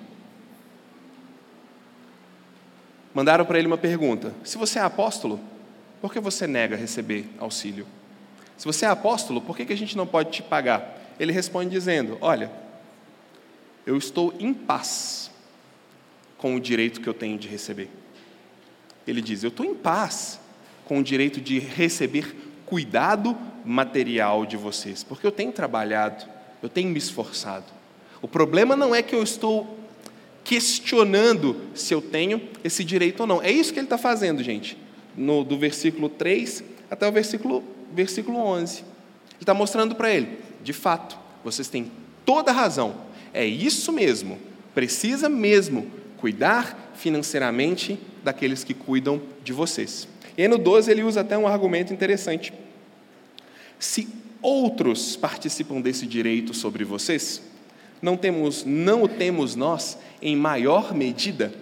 Mandaram 3.13 3.45
para 3.45 3.57
ele 3.57 3.67
uma 3.67 3.77
pergunta: 3.77 4.33
se 4.43 4.57
você 4.57 4.79
é 4.79 4.81
apóstolo, 4.81 5.39
por 6.01 6.11
que 6.11 6.19
você 6.19 6.47
nega 6.47 6.75
receber 6.75 7.25
auxílio? 7.39 7.85
Se 8.57 8.65
você 8.65 8.85
é 8.85 8.89
apóstolo, 8.89 9.41
por 9.41 9.55
que 9.55 9.71
a 9.71 9.77
gente 9.77 9.95
não 9.95 10.05
pode 10.05 10.31
te 10.31 10.43
pagar? 10.43 10.97
Ele 11.19 11.31
responde 11.31 11.69
dizendo: 11.69 12.17
Olha, 12.21 12.51
eu 13.85 13.97
estou 13.97 14.33
em 14.39 14.53
paz 14.53 15.31
com 16.37 16.55
o 16.55 16.59
direito 16.59 17.01
que 17.01 17.07
eu 17.07 17.13
tenho 17.13 17.37
de 17.37 17.47
receber. 17.47 17.89
Ele 19.07 19.21
diz: 19.21 19.43
Eu 19.43 19.49
estou 19.49 19.65
em 19.65 19.73
paz 19.73 20.39
com 20.89 20.97
o 20.97 21.03
direito 21.03 21.39
de 21.39 21.59
receber 21.59 22.35
cuidado 22.65 23.37
material 23.63 24.43
de 24.43 24.57
vocês, 24.57 25.03
porque 25.03 25.25
eu 25.25 25.31
tenho 25.31 25.51
trabalhado, 25.51 26.25
eu 26.63 26.67
tenho 26.67 26.89
me 26.89 26.97
esforçado. 26.97 27.65
O 28.23 28.27
problema 28.27 28.75
não 28.75 28.95
é 28.95 29.03
que 29.03 29.13
eu 29.13 29.21
estou 29.21 29.77
questionando 30.43 31.61
se 31.75 31.93
eu 31.93 32.01
tenho 32.01 32.41
esse 32.63 32.83
direito 32.83 33.19
ou 33.19 33.27
não. 33.27 33.39
É 33.39 33.51
isso 33.51 33.71
que 33.71 33.77
ele 33.77 33.85
está 33.85 33.99
fazendo, 33.99 34.41
gente, 34.41 34.75
no, 35.15 35.43
do 35.43 35.59
versículo 35.59 36.09
3 36.09 36.63
até 36.89 37.07
o 37.07 37.11
versículo, 37.11 37.63
versículo 37.93 38.39
11. 38.39 38.79
Ele 38.79 38.85
está 39.41 39.53
mostrando 39.53 39.93
para 39.93 40.09
ele, 40.09 40.39
de 40.63 40.73
fato, 40.73 41.19
vocês 41.43 41.67
têm 41.67 41.91
toda 42.25 42.49
a 42.49 42.53
razão, 42.53 42.95
é 43.31 43.45
isso 43.45 43.93
mesmo, 43.93 44.39
precisa 44.73 45.29
mesmo 45.29 45.85
cuidar 46.17 46.93
financeiramente 46.95 47.99
daqueles 48.23 48.63
que 48.63 48.73
cuidam 48.73 49.21
de 49.43 49.53
vocês. 49.53 50.07
E 50.39 50.47
no 50.47 50.57
12 50.57 50.89
ele 50.89 51.03
usa 51.03 51.19
até 51.19 51.37
um 51.37 51.45
argumento 51.45 51.91
interessante. 51.91 52.53
Se 53.77 54.07
outros 54.41 55.17
participam 55.17 55.81
desse 55.81 56.07
direito 56.07 56.53
sobre 56.53 56.85
vocês, 56.85 57.41
não 58.01 58.15
temos, 58.15 58.63
não 58.63 59.03
o 59.03 59.07
temos 59.09 59.53
nós 59.57 59.97
em 60.21 60.37
maior 60.37 60.95
medida? 60.95 61.53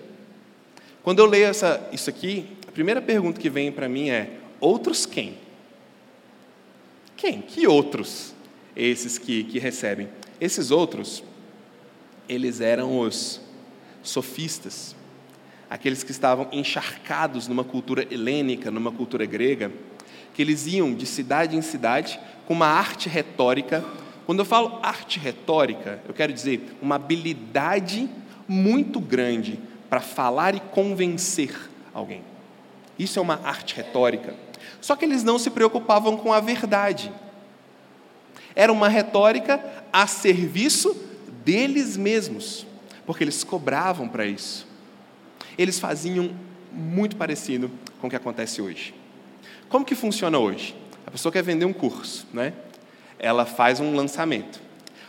Quando 1.01 1.17
eu 1.17 1.25
leio 1.25 1.45
essa, 1.45 1.89
isso 1.91 2.07
aqui, 2.07 2.45
a 2.67 2.71
primeira 2.71 3.01
pergunta 3.01 3.41
que 3.41 3.49
vem 3.49 3.71
para 3.71 3.89
mim 3.89 4.11
é: 4.11 4.29
outros 4.59 5.07
quem? 5.07 5.39
Quem? 7.15 7.41
Que 7.41 7.65
outros? 7.65 8.35
Esses 8.75 9.17
que, 9.17 9.43
que 9.45 9.57
recebem. 9.57 10.07
Esses 10.39 10.69
outros, 10.69 11.23
eles 12.29 12.61
eram 12.61 12.99
os 12.99 13.41
sofistas, 14.03 14.95
aqueles 15.69 16.03
que 16.03 16.11
estavam 16.11 16.47
encharcados 16.51 17.47
numa 17.47 17.63
cultura 17.63 18.07
helênica, 18.09 18.71
numa 18.71 18.91
cultura 18.91 19.25
grega, 19.25 19.71
que 20.33 20.41
eles 20.41 20.67
iam 20.67 20.93
de 20.93 21.05
cidade 21.05 21.55
em 21.55 21.61
cidade 21.61 22.19
com 22.45 22.53
uma 22.53 22.67
arte 22.67 23.09
retórica. 23.09 23.83
Quando 24.25 24.39
eu 24.39 24.45
falo 24.45 24.79
arte 24.81 25.19
retórica, 25.19 26.01
eu 26.07 26.13
quero 26.13 26.31
dizer 26.31 26.77
uma 26.81 26.95
habilidade 26.95 28.09
muito 28.47 28.99
grande 28.99 29.59
para 29.89 29.99
falar 29.99 30.55
e 30.55 30.59
convencer 30.59 31.53
alguém. 31.93 32.21
Isso 32.97 33.19
é 33.19 33.21
uma 33.21 33.39
arte 33.43 33.75
retórica. 33.75 34.33
Só 34.81 34.95
que 34.95 35.05
eles 35.05 35.23
não 35.23 35.37
se 35.37 35.49
preocupavam 35.49 36.17
com 36.17 36.31
a 36.31 36.39
verdade. 36.39 37.11
Era 38.55 38.71
uma 38.71 38.89
retórica 38.89 39.63
a 39.91 40.07
serviço 40.07 40.95
deles 41.43 41.95
mesmos, 41.95 42.65
porque 43.05 43.23
eles 43.23 43.43
cobravam 43.43 44.07
para 44.07 44.25
isso 44.25 44.66
eles 45.57 45.79
faziam 45.79 46.31
muito 46.71 47.15
parecido 47.15 47.71
com 47.99 48.07
o 48.07 48.09
que 48.09 48.15
acontece 48.15 48.61
hoje. 48.61 48.93
Como 49.69 49.85
que 49.85 49.95
funciona 49.95 50.37
hoje? 50.37 50.75
A 51.05 51.11
pessoa 51.11 51.31
quer 51.31 51.41
vender 51.41 51.65
um 51.65 51.73
curso, 51.73 52.27
né? 52.33 52.53
Ela 53.19 53.45
faz 53.45 53.79
um 53.79 53.95
lançamento. 53.95 54.61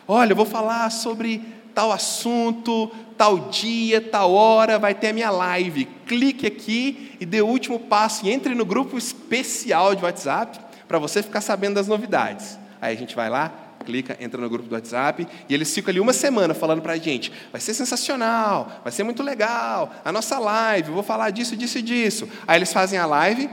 Olha, 0.07 0.33
eu 0.33 0.37
vou 0.37 0.47
falar 0.47 0.91
sobre 0.91 1.43
tal 1.75 1.93
assunto, 1.93 2.91
tal 3.17 3.51
dia, 3.51 4.01
tal 4.01 4.33
hora, 4.33 4.79
vai 4.79 4.95
ter 4.95 5.09
a 5.09 5.13
minha 5.13 5.31
live. 5.31 5.85
Clique 6.07 6.47
aqui 6.47 7.17
e 7.21 7.27
dê 7.27 7.43
o 7.43 7.47
último 7.47 7.79
passo 7.79 8.27
e 8.27 8.31
entre 8.31 8.55
no 8.55 8.65
grupo 8.65 8.97
especial 8.97 9.95
de 9.95 10.03
WhatsApp 10.03 10.59
para 10.89 10.99
você 10.99 11.23
ficar 11.23 11.41
sabendo 11.41 11.75
das 11.75 11.87
novidades. 11.87 12.59
Aí 12.81 12.97
a 12.97 12.99
gente 12.99 13.15
vai 13.15 13.29
lá, 13.29 13.53
clica, 13.85 14.17
entra 14.21 14.41
no 14.41 14.49
grupo 14.49 14.69
do 14.69 14.75
WhatsApp 14.75 15.27
e 15.49 15.55
eles 15.55 15.73
ficam 15.73 15.91
ali 15.91 16.01
uma 16.01 16.13
semana 16.13 16.55
falando 16.55 16.83
para 16.83 16.95
a 16.95 16.97
gente: 16.97 17.33
vai 17.51 17.61
ser 17.61 17.75
sensacional, 17.75 18.81
vai 18.83 18.93
ser 18.93 19.03
muito 19.03 19.23
legal, 19.23 19.93
a 20.05 20.13
nossa 20.13 20.39
live, 20.39 20.91
vou 20.91 21.03
falar 21.03 21.31
disso, 21.31 21.57
disso 21.57 21.79
e 21.79 21.83
disso. 21.83 22.29
Aí 22.47 22.59
eles 22.59 22.73
fazem 22.73 22.99
a 22.99 23.07
live 23.07 23.49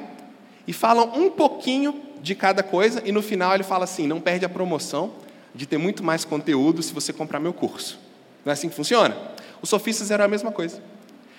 e 0.67 0.73
falam 0.73 1.11
um 1.15 1.29
pouquinho 1.29 2.01
de 2.21 2.35
cada 2.35 2.63
coisa 2.63 3.01
e 3.05 3.11
no 3.11 3.21
final 3.21 3.53
ele 3.53 3.63
fala 3.63 3.83
assim: 3.83 4.07
não 4.07 4.19
perde 4.19 4.45
a 4.45 4.49
promoção 4.49 5.13
de 5.53 5.65
ter 5.65 5.77
muito 5.77 6.03
mais 6.03 6.25
conteúdo 6.25 6.81
se 6.83 6.93
você 6.93 7.13
comprar 7.13 7.39
meu 7.39 7.53
curso. 7.53 7.99
Não 8.43 8.51
é 8.51 8.53
assim 8.53 8.69
que 8.69 8.75
funciona? 8.75 9.15
Os 9.61 9.69
sofistas 9.69 10.11
eram 10.11 10.25
a 10.25 10.27
mesma 10.27 10.51
coisa. 10.51 10.81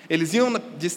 Eles 0.08 0.34
iam 0.34 0.50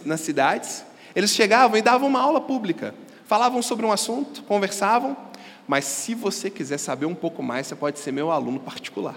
nas 0.05 0.19
cidades, 0.22 0.86
eles 1.15 1.31
chegavam 1.31 1.77
e 1.77 1.81
davam 1.81 2.08
uma 2.08 2.22
aula 2.22 2.39
pública, 2.39 2.93
falavam 3.25 3.62
sobre 3.62 3.86
um 3.86 3.91
assunto, 3.91 4.43
conversavam, 4.43 5.17
mas 5.69 5.85
se 5.85 6.15
você 6.15 6.49
quiser 6.49 6.79
saber 6.79 7.05
um 7.05 7.13
pouco 7.13 7.43
mais, 7.43 7.67
você 7.67 7.75
pode 7.75 7.99
ser 7.99 8.11
meu 8.11 8.31
aluno 8.31 8.59
particular. 8.59 9.15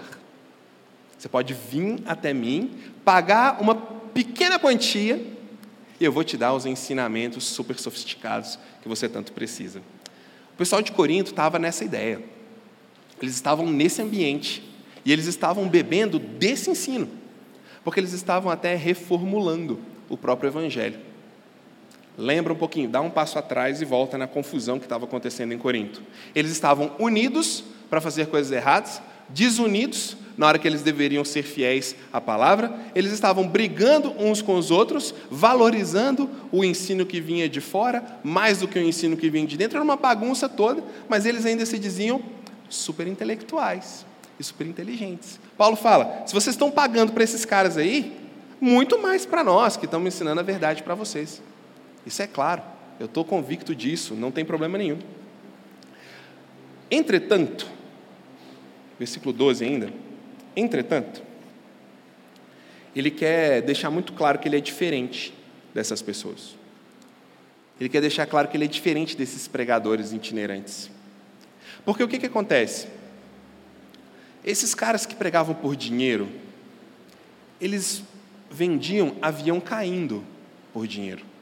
Você 1.17 1.27
pode 1.27 1.51
vir 1.51 2.03
até 2.05 2.31
mim, 2.31 2.77
pagar 3.03 3.59
uma 3.59 3.73
pequena 3.73 4.59
quantia 4.59 5.19
e 5.99 6.05
eu 6.05 6.11
vou 6.11 6.23
te 6.23 6.37
dar 6.37 6.53
os 6.53 6.67
ensinamentos 6.67 7.43
super 7.45 7.79
sofisticados 7.79 8.59
que 8.83 8.87
você 8.87 9.09
tanto 9.09 9.33
precisa. 9.33 9.79
O 10.53 10.55
pessoal 10.55 10.83
de 10.83 10.91
Corinto 10.91 11.31
estava 11.31 11.57
nessa 11.57 11.83
ideia. 11.83 12.21
Eles 13.19 13.33
estavam 13.33 13.65
nesse 13.65 14.03
ambiente 14.03 14.63
e 15.03 15.11
eles 15.11 15.25
estavam 15.25 15.67
bebendo 15.67 16.19
desse 16.19 16.69
ensino, 16.69 17.09
porque 17.83 17.99
eles 17.99 18.13
estavam 18.13 18.51
até 18.51 18.75
reformulando 18.75 19.79
o 20.07 20.15
próprio 20.15 20.49
evangelho. 20.49 20.99
Lembra 22.17 22.53
um 22.53 22.55
pouquinho, 22.55 22.89
dá 22.89 23.01
um 23.01 23.09
passo 23.09 23.39
atrás 23.39 23.81
e 23.81 23.85
volta 23.85 24.17
na 24.17 24.27
confusão 24.27 24.77
que 24.77 24.85
estava 24.85 25.05
acontecendo 25.05 25.53
em 25.53 25.57
Corinto. 25.57 26.01
Eles 26.35 26.51
estavam 26.51 26.91
unidos 26.99 27.63
para 27.89 27.99
fazer 27.99 28.27
coisas 28.27 28.51
erradas, 28.51 29.01
desunidos 29.29 30.17
na 30.37 30.47
hora 30.47 30.59
que 30.59 30.67
eles 30.67 30.81
deveriam 30.81 31.23
ser 31.23 31.43
fiéis 31.43 31.95
à 32.11 32.19
palavra, 32.19 32.73
eles 32.95 33.11
estavam 33.11 33.47
brigando 33.47 34.13
uns 34.17 34.41
com 34.41 34.55
os 34.55 34.71
outros, 34.71 35.13
valorizando 35.29 36.29
o 36.51 36.63
ensino 36.63 37.05
que 37.05 37.21
vinha 37.21 37.47
de 37.47 37.61
fora, 37.61 38.03
mais 38.23 38.59
do 38.59 38.67
que 38.67 38.79
o 38.79 38.81
ensino 38.81 39.15
que 39.15 39.29
vinha 39.29 39.45
de 39.45 39.57
dentro, 39.57 39.77
era 39.77 39.83
uma 39.83 39.95
bagunça 39.95 40.49
toda, 40.49 40.83
mas 41.07 41.25
eles 41.25 41.45
ainda 41.45 41.65
se 41.65 41.77
diziam 41.77 42.21
super 42.69 43.07
intelectuais 43.07 44.05
e 44.39 44.43
super 44.43 44.65
inteligentes. 44.65 45.39
Paulo 45.57 45.75
fala: 45.75 46.23
se 46.25 46.33
vocês 46.33 46.55
estão 46.55 46.71
pagando 46.71 47.11
para 47.11 47.23
esses 47.23 47.45
caras 47.45 47.77
aí, 47.77 48.11
muito 48.59 48.99
mais 48.99 49.25
para 49.25 49.43
nós 49.43 49.77
que 49.77 49.85
estamos 49.85 50.07
ensinando 50.07 50.39
a 50.39 50.43
verdade 50.43 50.81
para 50.83 50.95
vocês. 50.95 51.41
Isso 52.05 52.21
é 52.21 52.27
claro, 52.27 52.61
eu 52.99 53.05
estou 53.05 53.23
convicto 53.23 53.75
disso, 53.75 54.13
não 54.13 54.31
tem 54.31 54.43
problema 54.43 54.77
nenhum. 54.77 54.99
Entretanto, 56.89 57.67
versículo 58.99 59.33
12 59.33 59.65
ainda, 59.65 59.91
entretanto, 60.55 61.23
ele 62.95 63.09
quer 63.09 63.61
deixar 63.61 63.89
muito 63.89 64.13
claro 64.13 64.37
que 64.37 64.47
ele 64.47 64.57
é 64.57 64.61
diferente 64.61 65.33
dessas 65.73 66.01
pessoas. 66.01 66.55
Ele 67.79 67.89
quer 67.89 68.01
deixar 68.01 68.27
claro 68.27 68.47
que 68.47 68.55
ele 68.55 68.65
é 68.65 68.67
diferente 68.67 69.17
desses 69.17 69.47
pregadores 69.47 70.13
itinerantes. 70.13 70.91
Porque 71.83 72.03
o 72.03 72.07
que, 72.07 72.19
que 72.19 72.27
acontece? 72.27 72.87
Esses 74.45 74.75
caras 74.75 75.05
que 75.05 75.15
pregavam 75.15 75.55
por 75.55 75.75
dinheiro, 75.75 76.29
eles 77.59 78.03
vendiam 78.51 79.15
avião 79.21 79.59
caindo 79.59 80.23
por 80.71 80.85
dinheiro. 80.85 81.32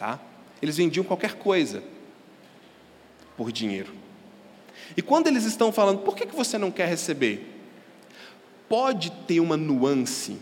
Tá? 0.00 0.18
Eles 0.60 0.76
vendiam 0.76 1.04
qualquer 1.04 1.34
coisa 1.34 1.80
por 3.36 3.52
dinheiro. 3.52 3.94
E 4.96 5.02
quando 5.02 5.28
eles 5.28 5.44
estão 5.44 5.70
falando, 5.70 6.00
por 6.00 6.16
que, 6.16 6.26
você 6.26 6.58
não 6.58 6.72
quer 6.72 6.88
receber? 6.88 7.60
pode 8.70 9.10
ter 9.26 9.40
uma 9.40 9.56
nuance 9.56 10.38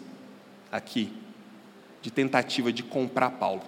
aqui 0.71 1.11
de 2.03 2.11
tentativa 2.11 2.71
de 2.71 2.83
comprar 2.83 3.31
Paulo. 3.31 3.63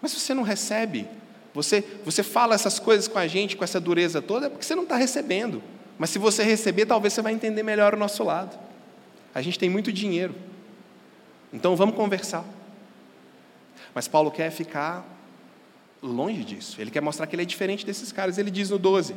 Mas 0.00 0.12
se 0.12 0.20
você 0.20 0.32
não 0.32 0.42
recebe, 0.42 1.06
você, 1.52 1.84
você 2.02 2.22
fala 2.22 2.54
essas 2.54 2.78
coisas 2.78 3.06
com 3.06 3.18
a 3.18 3.26
gente, 3.26 3.58
com 3.58 3.62
essa 3.62 3.78
dureza 3.78 4.22
toda, 4.22 4.46
é 4.46 4.48
porque 4.48 4.64
você 4.64 4.74
não 4.74 4.84
está 4.84 4.96
recebendo. 4.96 5.62
Mas 5.98 6.08
se 6.08 6.18
você 6.18 6.42
receber, 6.42 6.86
talvez 6.86 7.12
você 7.12 7.20
vai 7.20 7.34
entender 7.34 7.62
melhor 7.62 7.92
o 7.92 7.98
nosso 7.98 8.24
lado. 8.24 8.58
A 9.34 9.42
gente 9.42 9.58
tem 9.58 9.68
muito 9.68 9.92
dinheiro. 9.92 10.34
Então 11.52 11.76
vamos 11.76 11.94
conversar. 11.94 12.42
Mas 13.96 14.06
Paulo 14.06 14.30
quer 14.30 14.50
ficar 14.50 15.08
longe 16.02 16.44
disso. 16.44 16.78
Ele 16.78 16.90
quer 16.90 17.00
mostrar 17.00 17.26
que 17.26 17.34
ele 17.34 17.40
é 17.40 17.46
diferente 17.46 17.86
desses 17.86 18.12
caras. 18.12 18.36
Ele 18.36 18.50
diz 18.50 18.68
no 18.68 18.78
12, 18.78 19.14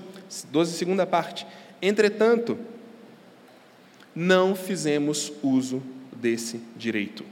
12, 0.50 0.72
segunda 0.72 1.06
parte: 1.06 1.46
Entretanto, 1.82 2.58
não 4.16 4.56
fizemos 4.56 5.34
uso 5.44 5.84
desse 6.16 6.62
direito. 6.78 7.26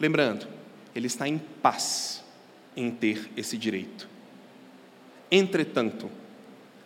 Lembrando, 0.00 0.48
ele 0.94 1.06
está 1.06 1.28
em 1.28 1.36
paz 1.36 2.24
em 2.74 2.90
ter 2.90 3.30
esse 3.36 3.58
direito. 3.58 4.08
Entretanto, 5.30 6.10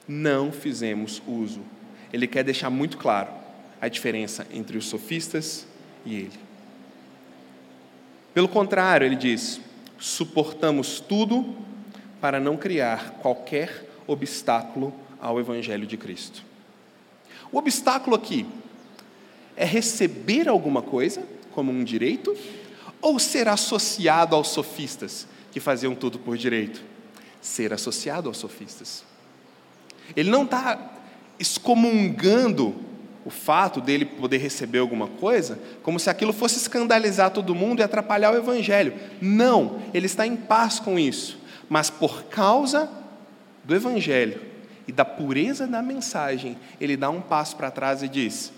não 0.08 0.50
fizemos 0.50 1.22
uso. 1.24 1.60
Ele 2.12 2.26
quer 2.26 2.42
deixar 2.42 2.68
muito 2.68 2.98
claro 2.98 3.30
a 3.80 3.86
diferença 3.86 4.44
entre 4.50 4.76
os 4.76 4.86
sofistas 4.86 5.68
e 6.04 6.16
ele. 6.16 6.51
Pelo 8.34 8.48
contrário, 8.48 9.06
ele 9.06 9.16
diz: 9.16 9.60
suportamos 9.98 11.00
tudo 11.00 11.54
para 12.20 12.40
não 12.40 12.56
criar 12.56 13.18
qualquer 13.20 13.88
obstáculo 14.06 14.92
ao 15.20 15.38
Evangelho 15.38 15.86
de 15.86 15.96
Cristo. 15.96 16.42
O 17.50 17.58
obstáculo 17.58 18.16
aqui 18.16 18.46
é 19.56 19.64
receber 19.64 20.48
alguma 20.48 20.82
coisa 20.82 21.22
como 21.52 21.70
um 21.70 21.84
direito 21.84 22.36
ou 23.00 23.18
ser 23.18 23.48
associado 23.48 24.34
aos 24.34 24.48
sofistas 24.48 25.26
que 25.50 25.60
faziam 25.60 25.94
tudo 25.94 26.18
por 26.18 26.36
direito? 26.38 26.82
Ser 27.40 27.72
associado 27.72 28.28
aos 28.28 28.38
sofistas. 28.38 29.04
Ele 30.16 30.30
não 30.30 30.44
está 30.44 30.92
excomungando 31.38 32.74
o 33.24 33.30
fato 33.30 33.80
dele 33.80 34.04
poder 34.04 34.38
receber 34.38 34.78
alguma 34.78 35.06
coisa 35.06 35.58
como 35.82 35.98
se 35.98 36.10
aquilo 36.10 36.32
fosse 36.32 36.56
escandalizar 36.56 37.30
todo 37.30 37.54
mundo 37.54 37.80
e 37.80 37.82
atrapalhar 37.82 38.32
o 38.32 38.36
evangelho. 38.36 38.94
Não, 39.20 39.80
ele 39.94 40.06
está 40.06 40.26
em 40.26 40.36
paz 40.36 40.80
com 40.80 40.98
isso. 40.98 41.38
Mas 41.68 41.88
por 41.88 42.24
causa 42.24 42.90
do 43.64 43.74
evangelho 43.74 44.40
e 44.86 44.92
da 44.92 45.04
pureza 45.04 45.66
da 45.66 45.80
mensagem, 45.80 46.58
ele 46.80 46.96
dá 46.96 47.08
um 47.10 47.20
passo 47.20 47.56
para 47.56 47.70
trás 47.70 48.02
e 48.02 48.08
diz: 48.08 48.52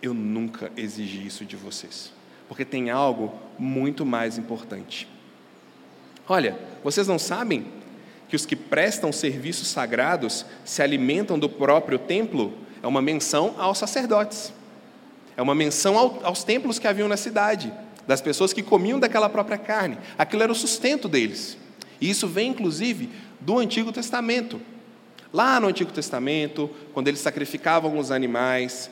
Eu 0.00 0.14
nunca 0.14 0.70
exigi 0.76 1.26
isso 1.26 1.44
de 1.44 1.56
vocês, 1.56 2.12
porque 2.48 2.64
tem 2.64 2.90
algo 2.90 3.34
muito 3.58 4.04
mais 4.04 4.38
importante. 4.38 5.06
Olha, 6.28 6.58
vocês 6.82 7.06
não 7.06 7.18
sabem 7.18 7.66
que 8.28 8.34
os 8.34 8.44
que 8.44 8.56
prestam 8.56 9.12
serviços 9.12 9.68
sagrados 9.68 10.44
se 10.64 10.82
alimentam 10.82 11.38
do 11.38 11.48
próprio 11.48 11.98
templo? 11.98 12.65
É 12.86 12.88
uma 12.88 13.02
menção 13.02 13.56
aos 13.58 13.78
sacerdotes. 13.78 14.52
É 15.36 15.42
uma 15.42 15.56
menção 15.56 15.98
aos 16.22 16.44
templos 16.44 16.78
que 16.78 16.86
haviam 16.86 17.08
na 17.08 17.16
cidade, 17.16 17.72
das 18.06 18.20
pessoas 18.20 18.52
que 18.52 18.62
comiam 18.62 19.00
daquela 19.00 19.28
própria 19.28 19.58
carne. 19.58 19.98
Aquilo 20.16 20.44
era 20.44 20.52
o 20.52 20.54
sustento 20.54 21.08
deles. 21.08 21.58
E 22.00 22.08
isso 22.08 22.28
vem, 22.28 22.50
inclusive, 22.50 23.10
do 23.40 23.58
Antigo 23.58 23.90
Testamento. 23.90 24.60
Lá 25.32 25.58
no 25.58 25.66
Antigo 25.66 25.90
Testamento, 25.90 26.70
quando 26.94 27.08
eles 27.08 27.18
sacrificavam 27.18 27.90
alguns 27.90 28.12
animais, 28.12 28.88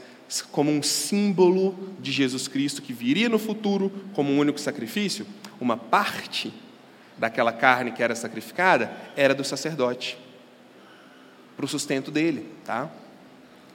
como 0.50 0.72
um 0.72 0.82
símbolo 0.82 1.78
de 2.00 2.10
Jesus 2.10 2.48
Cristo 2.48 2.82
que 2.82 2.92
viria 2.92 3.28
no 3.28 3.38
futuro 3.38 3.92
como 4.12 4.32
um 4.32 4.40
único 4.40 4.58
sacrifício, 4.58 5.24
uma 5.60 5.76
parte 5.76 6.52
daquela 7.16 7.52
carne 7.52 7.92
que 7.92 8.02
era 8.02 8.16
sacrificada 8.16 8.90
era 9.14 9.36
do 9.36 9.44
sacerdote, 9.44 10.18
para 11.56 11.64
o 11.64 11.68
sustento 11.68 12.10
dele. 12.10 12.48
Tá? 12.64 12.90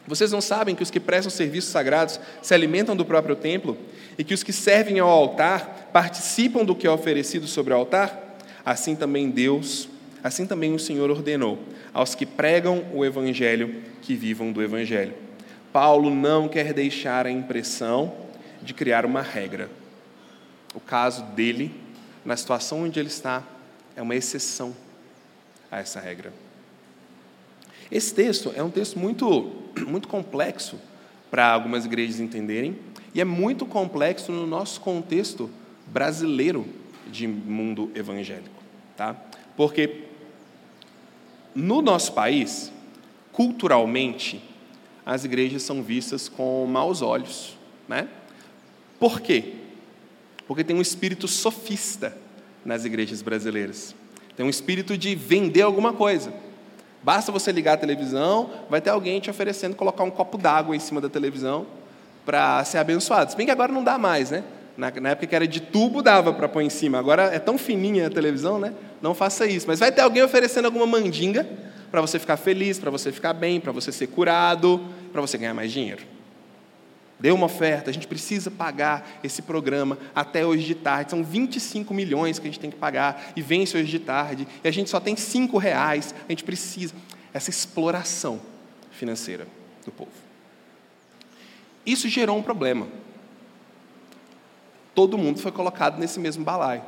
Vocês 0.10 0.32
não 0.32 0.42
sabem 0.42 0.76
que 0.76 0.84
os 0.84 0.90
que 0.92 1.00
prestam 1.00 1.30
serviços 1.30 1.72
sagrados 1.72 2.20
se 2.42 2.54
alimentam 2.54 2.96
do 2.96 3.06
próprio 3.06 3.36
templo 3.36 3.78
e 4.18 4.24
que 4.24 4.34
os 4.34 4.44
que 4.44 4.52
servem 4.52 5.00
ao 5.00 5.08
altar 5.08 5.90
participam 5.94 6.66
do 6.66 6.76
que 6.76 6.88
é 6.88 6.90
oferecido 6.90 7.48
sobre 7.48 7.74
o 7.74 7.78
altar? 7.78 8.38
Assim 8.66 8.96
também 8.96 9.30
Deus, 9.30 9.88
assim 10.24 10.46
também 10.46 10.74
o 10.74 10.80
Senhor 10.80 11.10
ordenou 11.10 11.60
aos 11.94 12.16
que 12.16 12.26
pregam 12.26 12.86
o 12.94 13.06
evangelho 13.06 13.84
que 14.02 14.16
vivam 14.16 14.52
do 14.52 14.62
evangelho. 14.62 15.14
Paulo 15.72 16.10
não 16.10 16.50
quer 16.50 16.74
deixar 16.74 17.26
a 17.26 17.32
impressão 17.32 18.12
de 18.62 18.74
criar 18.74 19.06
uma 19.06 19.22
regra. 19.22 19.70
O 20.74 20.80
caso 20.80 21.24
dele 21.36 21.72
na 22.24 22.36
situação 22.36 22.84
onde 22.84 23.00
ele 23.00 23.10
está, 23.10 23.44
é 23.96 24.02
uma 24.02 24.16
exceção 24.16 24.76
a 25.72 25.80
essa 25.80 26.00
regra. 26.00 26.34
Esse 27.92 28.14
texto 28.14 28.52
é 28.56 28.62
um 28.62 28.70
texto 28.70 29.00
muito, 29.00 29.52
muito 29.88 30.08
complexo 30.08 30.80
para 31.30 31.52
algumas 31.52 31.86
igrejas 31.86 32.20
entenderem, 32.20 32.78
e 33.14 33.22
é 33.22 33.26
muito 33.26 33.66
complexo 33.66 34.32
no 34.32 34.46
nosso 34.46 34.82
contexto 34.82 35.50
brasileiro 35.88 36.68
de 37.12 37.28
mundo 37.28 37.92
evangélico. 37.96 38.64
Tá? 38.96 39.16
Porque 39.56 40.06
no 41.56 41.82
nosso 41.82 42.14
país, 42.14 42.72
culturalmente, 43.32 44.42
as 45.06 45.26
igrejas 45.26 45.64
são 45.64 45.82
vistas 45.82 46.30
com 46.30 46.66
maus 46.66 47.02
olhos. 47.02 47.58
Né? 47.88 48.08
Por 49.00 49.22
quê? 49.22 49.56
Porque 50.48 50.64
tem 50.64 50.76
um 50.76 50.82
espírito 50.82 51.28
sofista 51.28 52.16
nas 52.64 52.86
igrejas 52.86 53.22
brasileiras. 53.22 53.96
Tem 54.36 54.46
um 54.46 54.50
espírito 54.50 54.98
de 54.98 55.16
vender 55.16 55.62
alguma 55.62 55.94
coisa. 55.94 56.34
Basta 57.02 57.32
você 57.32 57.52
ligar 57.52 57.74
a 57.74 57.78
televisão, 57.78 58.50
vai 58.70 58.82
ter 58.82 58.90
alguém 58.90 59.20
te 59.20 59.30
oferecendo 59.30 59.76
colocar 59.76 60.04
um 60.04 60.12
copo 60.12 60.38
d'água 60.38 60.76
em 60.76 60.80
cima 60.80 61.00
da 61.00 61.10
televisão 61.10 61.66
para 62.26 62.64
ser 62.66 62.78
abençoado. 62.78 63.32
Se 63.32 63.38
bem 63.38 63.46
que 63.46 63.52
agora 63.52 63.72
não 63.72 63.84
dá 63.84 63.98
mais, 63.98 64.32
né? 64.32 64.44
Na, 64.78 64.92
na 64.92 65.10
época 65.10 65.28
que 65.28 65.36
era 65.36 65.48
de 65.48 65.60
tubo, 65.60 66.02
dava 66.02 66.34
para 66.34 66.48
pôr 66.48 66.62
em 66.62 66.70
cima. 66.70 67.00
Agora 67.00 67.24
é 67.34 67.40
tão 67.40 67.58
fininha 67.58 68.08
a 68.08 68.10
televisão, 68.10 68.60
né? 68.60 68.74
Não 69.02 69.14
faça 69.14 69.46
isso. 69.46 69.66
Mas 69.68 69.80
vai 69.80 69.92
ter 69.92 70.02
alguém 70.02 70.24
oferecendo 70.24 70.66
alguma 70.66 70.86
mandinga 70.86 71.48
para 71.90 72.02
você 72.02 72.20
ficar 72.20 72.38
feliz, 72.38 72.80
para 72.80 72.92
você 72.92 73.12
ficar 73.12 73.34
bem, 73.34 73.60
para 73.60 73.72
você 73.72 73.92
ser 73.92 74.08
curado, 74.08 74.82
para 75.12 75.22
você 75.22 75.38
ganhar 75.38 75.54
mais 75.54 75.72
dinheiro. 75.72 76.04
Dê 77.20 77.32
uma 77.32 77.48
oferta, 77.48 77.90
a 77.90 77.94
gente 77.94 78.08
precisa 78.08 78.50
pagar 78.50 79.20
esse 79.22 79.42
programa 79.42 79.98
até 80.16 80.46
hoje 80.46 80.66
de 80.66 80.76
tarde. 80.76 81.12
São 81.12 81.22
25 81.22 81.94
milhões 81.94 82.40
que 82.40 82.48
a 82.48 82.50
gente 82.50 82.60
tem 82.60 82.72
que 82.72 82.78
pagar 82.78 83.34
e 83.36 83.42
vence 83.42 83.78
hoje 83.78 83.92
de 83.92 84.00
tarde. 84.00 84.48
E 84.64 84.68
a 84.68 84.72
gente 84.72 84.90
só 84.90 85.02
tem 85.02 85.18
5 85.18 85.58
reais. 85.58 86.16
A 86.28 86.32
gente 86.32 86.46
precisa. 86.46 86.94
Essa 87.34 87.50
exploração 87.50 88.40
financeira 88.92 89.46
do 89.86 89.92
povo. 89.92 90.12
Isso 91.86 92.08
gerou 92.08 92.38
um 92.38 92.42
problema. 92.42 92.88
Todo 94.96 95.18
mundo 95.18 95.40
foi 95.40 95.52
colocado 95.52 96.00
nesse 96.00 96.20
mesmo 96.20 96.44
balaio. 96.44 96.84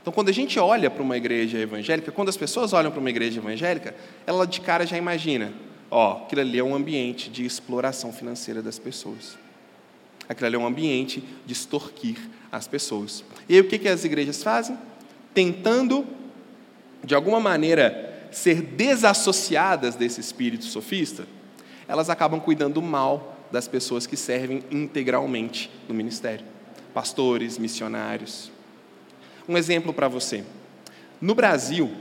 Então, 0.00 0.12
quando 0.12 0.28
a 0.28 0.32
gente 0.32 0.58
olha 0.58 0.90
para 0.90 1.02
uma 1.02 1.16
igreja 1.16 1.58
evangélica, 1.58 2.12
quando 2.12 2.28
as 2.28 2.36
pessoas 2.36 2.72
olham 2.72 2.90
para 2.90 3.00
uma 3.00 3.10
igreja 3.10 3.40
evangélica, 3.40 3.94
ela 4.26 4.46
de 4.46 4.60
cara 4.60 4.86
já 4.86 4.96
imagina: 4.96 5.52
ó, 5.90 6.24
aquilo 6.24 6.42
ali 6.42 6.58
é 6.58 6.64
um 6.64 6.74
ambiente 6.74 7.28
de 7.28 7.44
exploração 7.44 8.12
financeira 8.12 8.62
das 8.62 8.78
pessoas. 8.78 9.43
Aquilo 10.28 10.46
ali 10.46 10.56
é 10.56 10.58
um 10.58 10.66
ambiente 10.66 11.22
de 11.44 11.52
extorquir 11.52 12.16
as 12.50 12.66
pessoas. 12.66 13.24
E 13.48 13.54
aí 13.54 13.60
o 13.60 13.68
que, 13.68 13.78
que 13.78 13.88
as 13.88 14.04
igrejas 14.04 14.42
fazem? 14.42 14.78
Tentando, 15.34 16.06
de 17.02 17.14
alguma 17.14 17.40
maneira, 17.40 18.28
ser 18.30 18.62
desassociadas 18.62 19.94
desse 19.96 20.20
espírito 20.20 20.64
sofista, 20.64 21.26
elas 21.86 22.08
acabam 22.08 22.40
cuidando 22.40 22.80
mal 22.80 23.36
das 23.52 23.68
pessoas 23.68 24.06
que 24.06 24.16
servem 24.16 24.62
integralmente 24.70 25.70
no 25.88 25.94
ministério. 25.94 26.44
Pastores, 26.94 27.58
missionários. 27.58 28.50
Um 29.48 29.58
exemplo 29.58 29.92
para 29.92 30.08
você. 30.08 30.44
No 31.20 31.34
Brasil, 31.34 31.92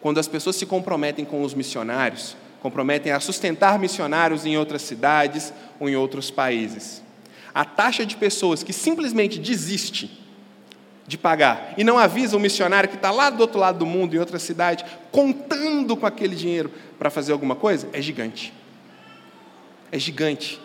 quando 0.00 0.18
as 0.18 0.28
pessoas 0.28 0.56
se 0.56 0.66
comprometem 0.66 1.24
com 1.24 1.42
os 1.42 1.54
missionários, 1.54 2.36
comprometem 2.60 3.12
a 3.12 3.20
sustentar 3.20 3.78
missionários 3.78 4.44
em 4.44 4.56
outras 4.56 4.82
cidades 4.82 5.52
ou 5.80 5.88
em 5.88 5.96
outros 5.96 6.30
países 6.30 7.03
a 7.54 7.64
taxa 7.64 8.04
de 8.04 8.16
pessoas 8.16 8.62
que 8.64 8.72
simplesmente 8.72 9.38
desiste 9.38 10.10
de 11.06 11.16
pagar 11.16 11.74
e 11.76 11.84
não 11.84 11.98
avisa 11.98 12.36
o 12.36 12.40
missionário 12.40 12.88
que 12.88 12.96
está 12.96 13.10
lá 13.10 13.30
do 13.30 13.40
outro 13.40 13.60
lado 13.60 13.78
do 13.78 13.86
mundo, 13.86 14.16
em 14.16 14.18
outra 14.18 14.38
cidade, 14.38 14.84
contando 15.12 15.96
com 15.96 16.06
aquele 16.06 16.34
dinheiro 16.34 16.72
para 16.98 17.10
fazer 17.10 17.32
alguma 17.32 17.54
coisa, 17.54 17.88
é 17.92 18.02
gigante. 18.02 18.52
É 19.92 19.98
gigante. 19.98 20.60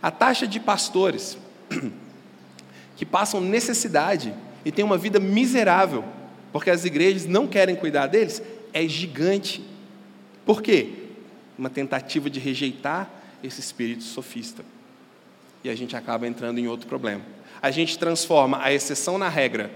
A 0.00 0.10
taxa 0.10 0.46
de 0.46 0.58
pastores 0.58 1.36
que 2.96 3.04
passam 3.04 3.40
necessidade 3.40 4.32
e 4.64 4.72
têm 4.72 4.84
uma 4.84 4.96
vida 4.96 5.20
miserável, 5.20 6.04
porque 6.52 6.70
as 6.70 6.84
igrejas 6.84 7.26
não 7.26 7.46
querem 7.46 7.76
cuidar 7.76 8.06
deles, 8.06 8.42
é 8.72 8.86
gigante. 8.86 9.62
Por 10.46 10.62
quê? 10.62 11.08
Uma 11.58 11.68
tentativa 11.68 12.30
de 12.30 12.40
rejeitar 12.40 13.10
esse 13.42 13.60
espírito 13.60 14.04
sofista. 14.04 14.64
E 15.62 15.70
a 15.70 15.74
gente 15.74 15.96
acaba 15.96 16.26
entrando 16.26 16.58
em 16.58 16.66
outro 16.66 16.86
problema. 16.86 17.22
A 17.60 17.70
gente 17.70 17.98
transforma 17.98 18.62
a 18.62 18.72
exceção 18.72 19.18
na 19.18 19.28
regra. 19.28 19.70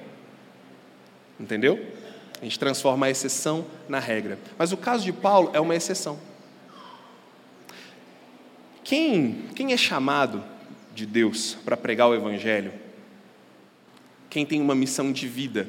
Entendeu? 1.39 1.93
A 2.41 2.45
gente 2.45 2.59
transforma 2.59 3.07
a 3.07 3.11
exceção 3.11 3.65
na 3.89 3.99
regra. 3.99 4.39
Mas 4.59 4.73
o 4.73 4.77
caso 4.77 5.05
de 5.05 5.13
Paulo 5.13 5.51
é 5.53 5.61
uma 5.61 5.75
exceção. 5.75 6.19
Quem, 8.83 9.47
quem 9.55 9.73
é 9.73 9.77
chamado 9.77 10.45
de 10.95 11.07
Deus 11.07 11.57
para 11.65 11.77
pregar 11.77 12.09
o 12.09 12.15
Evangelho, 12.15 12.73
quem 14.29 14.45
tem 14.45 14.61
uma 14.61 14.75
missão 14.75 15.13
de 15.13 15.27
vida 15.27 15.69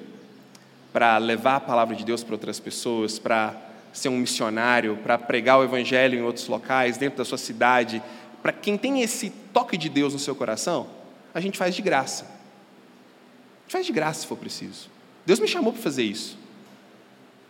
para 0.92 1.18
levar 1.18 1.58
a 1.58 1.60
palavra 1.60 1.96
de 1.96 2.06
Deus 2.06 2.24
para 2.24 2.36
outras 2.36 2.60
pessoas, 2.60 3.20
para 3.20 3.56
ser 3.94 4.10
um 4.10 4.18
missionário, 4.18 4.98
para 4.98 5.18
pregar 5.18 5.60
o 5.60 5.64
Evangelho 5.64 6.20
em 6.20 6.22
outros 6.24 6.48
locais, 6.48 6.98
dentro 6.98 7.18
da 7.18 7.26
sua 7.26 7.38
cidade, 7.38 8.02
para 8.42 8.52
quem 8.52 8.78
tem 8.78 9.02
esse 9.02 9.32
toque 9.56 9.78
de 9.78 9.88
Deus 9.88 10.12
no 10.12 10.20
seu 10.20 10.36
coração, 10.36 10.86
a 11.34 11.40
gente 11.40 11.58
faz 11.58 11.74
de 11.74 11.82
graça. 11.82 12.26
A 12.26 13.62
gente 13.62 13.72
faz 13.72 13.86
de 13.86 13.94
graça 13.94 14.20
se 14.20 14.28
for 14.28 14.38
preciso. 14.38 14.90
Deus 15.26 15.40
me 15.40 15.48
chamou 15.48 15.72
para 15.72 15.82
fazer 15.82 16.04
isso. 16.04 16.38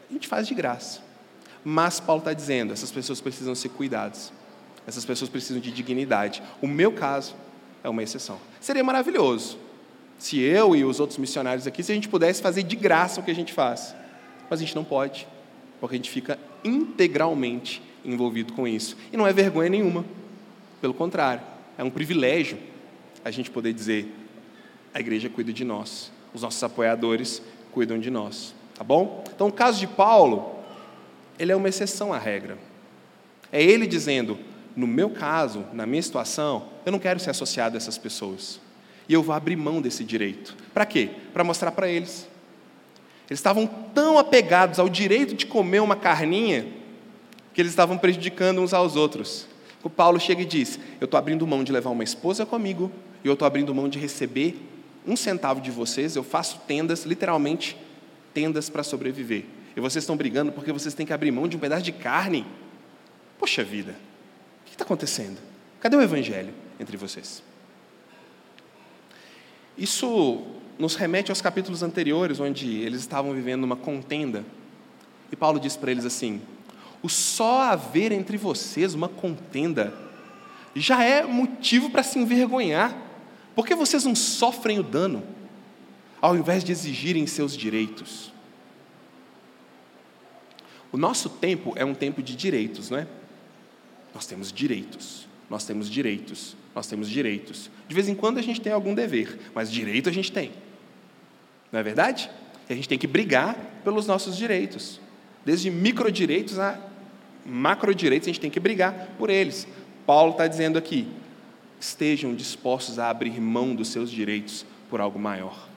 A 0.08 0.14
gente 0.14 0.28
faz 0.28 0.48
de 0.48 0.54
graça. 0.54 1.02
Mas 1.64 2.00
Paulo 2.00 2.20
está 2.20 2.32
dizendo: 2.32 2.72
essas 2.72 2.92
pessoas 2.92 3.20
precisam 3.20 3.56
ser 3.56 3.70
cuidadas. 3.70 4.32
Essas 4.86 5.04
pessoas 5.04 5.32
precisam 5.32 5.60
de 5.60 5.72
dignidade. 5.72 6.44
O 6.62 6.68
meu 6.68 6.92
caso 6.92 7.36
é 7.84 7.90
uma 7.90 8.04
exceção. 8.04 8.40
Seria 8.62 8.84
maravilhoso 8.84 9.58
se 10.20 10.40
eu 10.40 10.76
e 10.76 10.86
os 10.86 11.00
outros 11.00 11.18
missionários 11.18 11.66
aqui, 11.66 11.82
se 11.82 11.92
a 11.92 11.96
gente 11.96 12.08
pudesse 12.08 12.40
fazer 12.40 12.62
de 12.62 12.76
graça 12.76 13.20
o 13.20 13.24
que 13.24 13.32
a 13.32 13.36
gente 13.36 13.52
faz. 13.52 13.96
Mas 14.48 14.60
a 14.60 14.64
gente 14.64 14.76
não 14.76 14.84
pode, 14.84 15.28
porque 15.80 15.96
a 15.96 15.98
gente 15.98 16.12
fica 16.12 16.38
integralmente 16.64 17.82
envolvido 18.06 18.54
com 18.54 18.68
isso. 18.68 18.96
E 19.12 19.18
não 19.18 19.26
é 19.26 19.34
vergonha 19.34 19.70
nenhuma. 19.72 20.06
Pelo 20.80 20.94
contrário, 20.94 21.55
é 21.78 21.84
um 21.84 21.90
privilégio 21.90 22.58
a 23.24 23.32
gente 23.32 23.50
poder 23.50 23.74
dizer: 23.74 24.14
a 24.94 25.00
igreja 25.00 25.30
cuida 25.30 25.52
de 25.52 25.64
nós, 25.64 26.12
os 26.34 26.42
nossos 26.42 26.64
apoiadores 26.64 27.42
cuidam 27.72 28.00
de 28.00 28.10
nós. 28.10 28.54
Tá 28.76 28.84
bom? 28.84 29.24
Então, 29.34 29.48
o 29.48 29.52
caso 29.52 29.80
de 29.80 29.88
Paulo, 29.88 30.60
ele 31.40 31.52
é 31.52 31.56
uma 31.56 31.70
exceção 31.70 32.14
à 32.14 32.18
regra. 32.18 32.58
É 33.52 33.62
ele 33.62 33.88
dizendo: 33.88 34.38
no 34.76 34.86
meu 34.86 35.10
caso, 35.10 35.66
na 35.74 35.86
minha 35.86 36.02
situação, 36.02 36.68
eu 36.86 36.92
não 36.92 37.00
quero 37.00 37.20
ser 37.20 37.30
associado 37.30 37.76
a 37.76 37.78
essas 37.78 37.98
pessoas. 37.98 38.60
E 39.08 39.14
eu 39.14 39.22
vou 39.22 39.36
abrir 39.36 39.56
mão 39.56 39.82
desse 39.82 40.04
direito. 40.04 40.56
Para 40.74 40.86
quê? 40.86 41.10
Para 41.34 41.44
mostrar 41.44 41.72
para 41.72 41.88
eles. 41.88 42.28
Eles 43.30 43.40
estavam 43.40 43.66
tão 43.66 44.18
apegados 44.18 44.80
ao 44.80 44.90
direito 44.90 45.34
de 45.36 45.46
comer 45.46 45.80
uma 45.80 45.96
carninha 45.96 46.68
que 47.54 47.62
eles 47.62 47.72
estavam 47.72 47.98
prejudicando 47.98 48.62
uns 48.62 48.74
aos 48.74 48.96
outros. 48.96 49.48
O 49.86 49.90
Paulo 49.90 50.20
chega 50.20 50.42
e 50.42 50.46
diz: 50.46 50.80
Eu 51.00 51.06
estou 51.06 51.16
abrindo 51.16 51.46
mão 51.46 51.64
de 51.64 51.72
levar 51.72 51.92
uma 51.92 52.04
esposa 52.04 52.44
comigo, 52.44 52.92
e 53.24 53.28
eu 53.28 53.34
estou 53.34 53.46
abrindo 53.46 53.74
mão 53.76 53.88
de 53.88 54.00
receber 54.00 54.60
um 55.06 55.16
centavo 55.16 55.62
de 55.62 55.70
vocês. 55.70 56.16
Eu 56.16 56.24
faço 56.24 56.60
tendas, 56.68 57.06
literalmente, 57.06 57.78
tendas 58.34 58.68
para 58.68 58.82
sobreviver. 58.82 59.46
E 59.78 59.80
vocês 59.80 60.02
estão 60.02 60.18
brigando 60.18 60.52
porque 60.52 60.72
vocês 60.72 60.96
têm 60.96 61.06
que 61.06 61.14
abrir 61.14 61.30
mão 61.30 61.48
de 61.48 61.56
um 61.56 61.60
pedaço 61.60 61.84
de 61.84 61.92
carne. 61.92 62.48
Poxa 63.38 63.64
vida, 63.64 63.96
que 64.66 64.72
está 64.72 64.84
acontecendo? 64.84 65.38
Cadê 65.80 65.96
o 65.96 66.02
evangelho 66.02 66.52
entre 66.80 66.98
vocês? 66.98 67.44
Isso 69.78 70.48
nos 70.80 70.96
remete 70.96 71.32
aos 71.32 71.42
capítulos 71.42 71.84
anteriores, 71.84 72.40
onde 72.40 72.80
eles 72.80 73.02
estavam 73.02 73.34
vivendo 73.34 73.66
uma 73.66 73.76
contenda. 73.76 74.44
E 75.32 75.36
Paulo 75.36 75.60
diz 75.60 75.78
para 75.78 75.92
eles 75.92 76.06
assim: 76.06 76.42
o 77.06 77.10
só 77.10 77.62
haver 77.62 78.12
entre 78.12 78.36
vocês 78.36 78.96
uma 78.96 79.08
contenda 79.08 79.94
já 80.76 81.04
é 81.04 81.24
motivo 81.24 81.92
para 81.92 82.02
se 82.02 82.18
envergonhar. 82.18 82.98
Por 83.54 83.66
que 83.66 83.76
vocês 83.76 84.04
não 84.04 84.16
sofrem 84.16 84.80
o 84.80 84.84
dano, 84.84 85.24
ao 86.20 86.36
invés 86.36 86.64
de 86.64 86.72
exigirem 86.72 87.28
seus 87.28 87.56
direitos? 87.56 88.34
O 90.92 90.98
nosso 90.98 91.30
tempo 91.30 91.74
é 91.76 91.86
um 91.86 91.94
tempo 91.94 92.24
de 92.24 92.36
direitos, 92.36 92.90
não 92.90 92.98
é? 92.98 93.08
Nós 94.14 94.26
temos 94.26 94.52
direitos, 94.52 95.28
nós 95.48 95.64
temos 95.64 95.88
direitos, 95.88 96.58
nós 96.74 96.88
temos 96.88 97.08
direitos. 97.08 97.70
De 97.88 97.94
vez 97.94 98.10
em 98.10 98.16
quando 98.16 98.40
a 98.40 98.42
gente 98.42 98.60
tem 98.60 98.74
algum 98.74 98.96
dever, 98.96 99.40
mas 99.54 99.72
direito 99.72 100.10
a 100.10 100.12
gente 100.12 100.32
tem. 100.32 100.52
Não 101.72 101.80
é 101.80 101.84
verdade? 101.84 102.32
E 102.68 102.74
a 102.74 102.76
gente 102.76 102.90
tem 102.90 102.98
que 102.98 103.06
brigar 103.06 103.56
pelos 103.84 104.08
nossos 104.08 104.36
direitos. 104.36 105.00
Desde 105.46 105.70
microdireitos 105.70 106.58
a 106.58 106.95
macrodireitos, 107.46 108.28
a 108.28 108.32
gente 108.32 108.42
tem 108.42 108.50
que 108.50 108.60
brigar 108.60 109.10
por 109.18 109.30
eles. 109.30 109.68
Paulo 110.06 110.32
está 110.32 110.48
dizendo 110.48 110.78
aqui: 110.78 111.08
estejam 111.80 112.34
dispostos 112.34 113.00
a 113.00 113.10
abrir 113.10 113.40
mão 113.40 113.76
dos 113.76 113.90
seus 113.90 114.10
direitos 114.10 114.66
por 114.90 115.00
algo 115.00 115.20
maior 115.20 115.70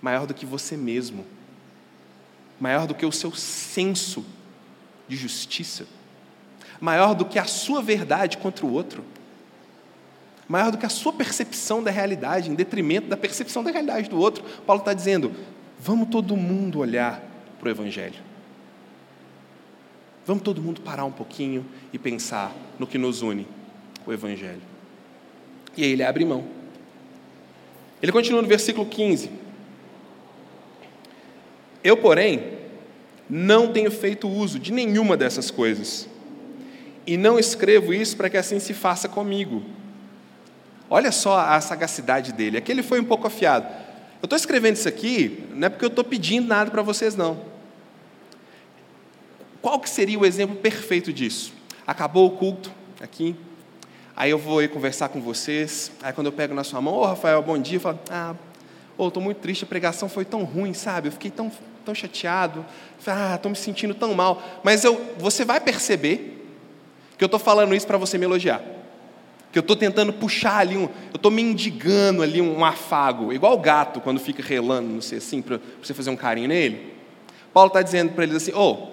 maior 0.00 0.26
do 0.26 0.34
que 0.34 0.44
você 0.44 0.76
mesmo, 0.76 1.24
maior 2.58 2.88
do 2.88 2.94
que 2.94 3.06
o 3.06 3.12
seu 3.12 3.30
senso 3.32 4.26
de 5.06 5.14
justiça 5.14 5.86
maior 6.82 7.14
do 7.14 7.24
que 7.24 7.38
a 7.38 7.44
sua 7.44 7.80
verdade 7.80 8.36
contra 8.36 8.66
o 8.66 8.72
outro, 8.72 9.04
maior 10.48 10.72
do 10.72 10.76
que 10.76 10.84
a 10.84 10.88
sua 10.88 11.12
percepção 11.12 11.80
da 11.80 11.92
realidade, 11.92 12.50
em 12.50 12.54
detrimento 12.56 13.06
da 13.06 13.16
percepção 13.16 13.62
da 13.62 13.70
realidade 13.70 14.10
do 14.10 14.18
outro. 14.18 14.42
Paulo 14.66 14.80
está 14.80 14.92
dizendo: 14.92 15.32
vamos 15.78 16.08
todo 16.08 16.36
mundo 16.36 16.80
olhar 16.80 17.22
para 17.60 17.68
o 17.68 17.70
Evangelho. 17.70 18.31
Vamos 20.24 20.42
todo 20.42 20.62
mundo 20.62 20.80
parar 20.80 21.04
um 21.04 21.10
pouquinho 21.10 21.64
e 21.92 21.98
pensar 21.98 22.54
no 22.78 22.86
que 22.86 22.96
nos 22.96 23.22
une, 23.22 23.46
o 24.06 24.12
Evangelho. 24.12 24.62
E 25.76 25.82
aí 25.82 25.92
ele 25.92 26.02
abre 26.02 26.24
mão. 26.24 26.44
Ele 28.02 28.12
continua 28.12 28.42
no 28.42 28.48
versículo 28.48 28.86
15. 28.86 29.30
Eu, 31.82 31.96
porém, 31.96 32.58
não 33.28 33.72
tenho 33.72 33.90
feito 33.90 34.28
uso 34.28 34.58
de 34.58 34.72
nenhuma 34.72 35.16
dessas 35.16 35.50
coisas 35.50 36.08
e 37.06 37.16
não 37.16 37.38
escrevo 37.38 37.92
isso 37.92 38.16
para 38.16 38.30
que 38.30 38.36
assim 38.36 38.60
se 38.60 38.72
faça 38.72 39.08
comigo. 39.08 39.62
Olha 40.88 41.10
só 41.10 41.38
a 41.38 41.60
sagacidade 41.60 42.32
dele. 42.32 42.58
Aqui 42.58 42.70
ele 42.70 42.82
foi 42.82 43.00
um 43.00 43.04
pouco 43.04 43.26
afiado. 43.26 43.66
Eu 44.20 44.26
estou 44.26 44.36
escrevendo 44.36 44.76
isso 44.76 44.88
aqui, 44.88 45.44
não 45.54 45.66
é 45.66 45.70
porque 45.70 45.84
eu 45.84 45.88
estou 45.88 46.04
pedindo 46.04 46.46
nada 46.46 46.70
para 46.70 46.82
vocês, 46.82 47.16
não. 47.16 47.51
Qual 49.62 49.78
que 49.78 49.88
seria 49.88 50.18
o 50.18 50.26
exemplo 50.26 50.56
perfeito 50.56 51.12
disso? 51.12 51.52
Acabou 51.86 52.26
o 52.26 52.30
culto 52.32 52.72
aqui, 53.00 53.36
aí 54.16 54.28
eu 54.28 54.38
vou 54.38 54.68
conversar 54.68 55.08
com 55.08 55.20
vocês, 55.20 55.92
aí 56.02 56.12
quando 56.12 56.26
eu 56.26 56.32
pego 56.32 56.52
na 56.52 56.64
sua 56.64 56.80
mão, 56.80 56.94
ô 56.94 57.02
oh, 57.02 57.06
Rafael, 57.06 57.40
bom 57.40 57.56
dia, 57.56 57.76
eu 57.76 57.80
falo, 57.80 58.00
ah, 58.10 58.34
oh, 58.98 59.06
estou 59.06 59.22
muito 59.22 59.38
triste, 59.38 59.62
a 59.62 59.66
pregação 59.66 60.08
foi 60.08 60.24
tão 60.24 60.42
ruim, 60.42 60.74
sabe? 60.74 61.08
Eu 61.08 61.12
fiquei 61.12 61.30
tão, 61.30 61.50
tão 61.84 61.94
chateado, 61.94 62.66
ah, 63.06 63.36
estou 63.36 63.50
me 63.50 63.56
sentindo 63.56 63.94
tão 63.94 64.12
mal. 64.14 64.42
Mas 64.64 64.82
eu, 64.82 65.00
você 65.16 65.44
vai 65.44 65.60
perceber 65.60 66.44
que 67.16 67.22
eu 67.22 67.26
estou 67.26 67.38
falando 67.38 67.72
isso 67.72 67.86
para 67.86 67.98
você 67.98 68.18
me 68.18 68.24
elogiar. 68.24 68.60
Que 69.52 69.58
eu 69.58 69.60
estou 69.60 69.76
tentando 69.76 70.12
puxar 70.12 70.58
ali, 70.58 70.76
um, 70.76 70.88
eu 71.12 71.16
estou 71.16 71.30
mendigando 71.30 72.22
ali 72.22 72.40
um 72.40 72.64
afago, 72.64 73.32
igual 73.32 73.52
o 73.52 73.58
gato 73.58 74.00
quando 74.00 74.18
fica 74.18 74.42
relando, 74.42 74.88
não 74.88 75.00
sei 75.00 75.18
assim, 75.18 75.40
para 75.40 75.60
você 75.80 75.94
fazer 75.94 76.10
um 76.10 76.16
carinho 76.16 76.48
nele. 76.48 76.92
Paulo 77.52 77.68
está 77.68 77.80
dizendo 77.80 78.12
para 78.12 78.24
eles 78.24 78.36
assim: 78.36 78.52
Ô, 78.52 78.72
oh, 78.72 78.91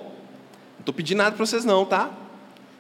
não 0.80 0.82
estou 0.82 0.94
pedindo 0.94 1.18
nada 1.18 1.36
para 1.36 1.46
vocês, 1.46 1.66
não, 1.66 1.86
tá? 1.86 2.10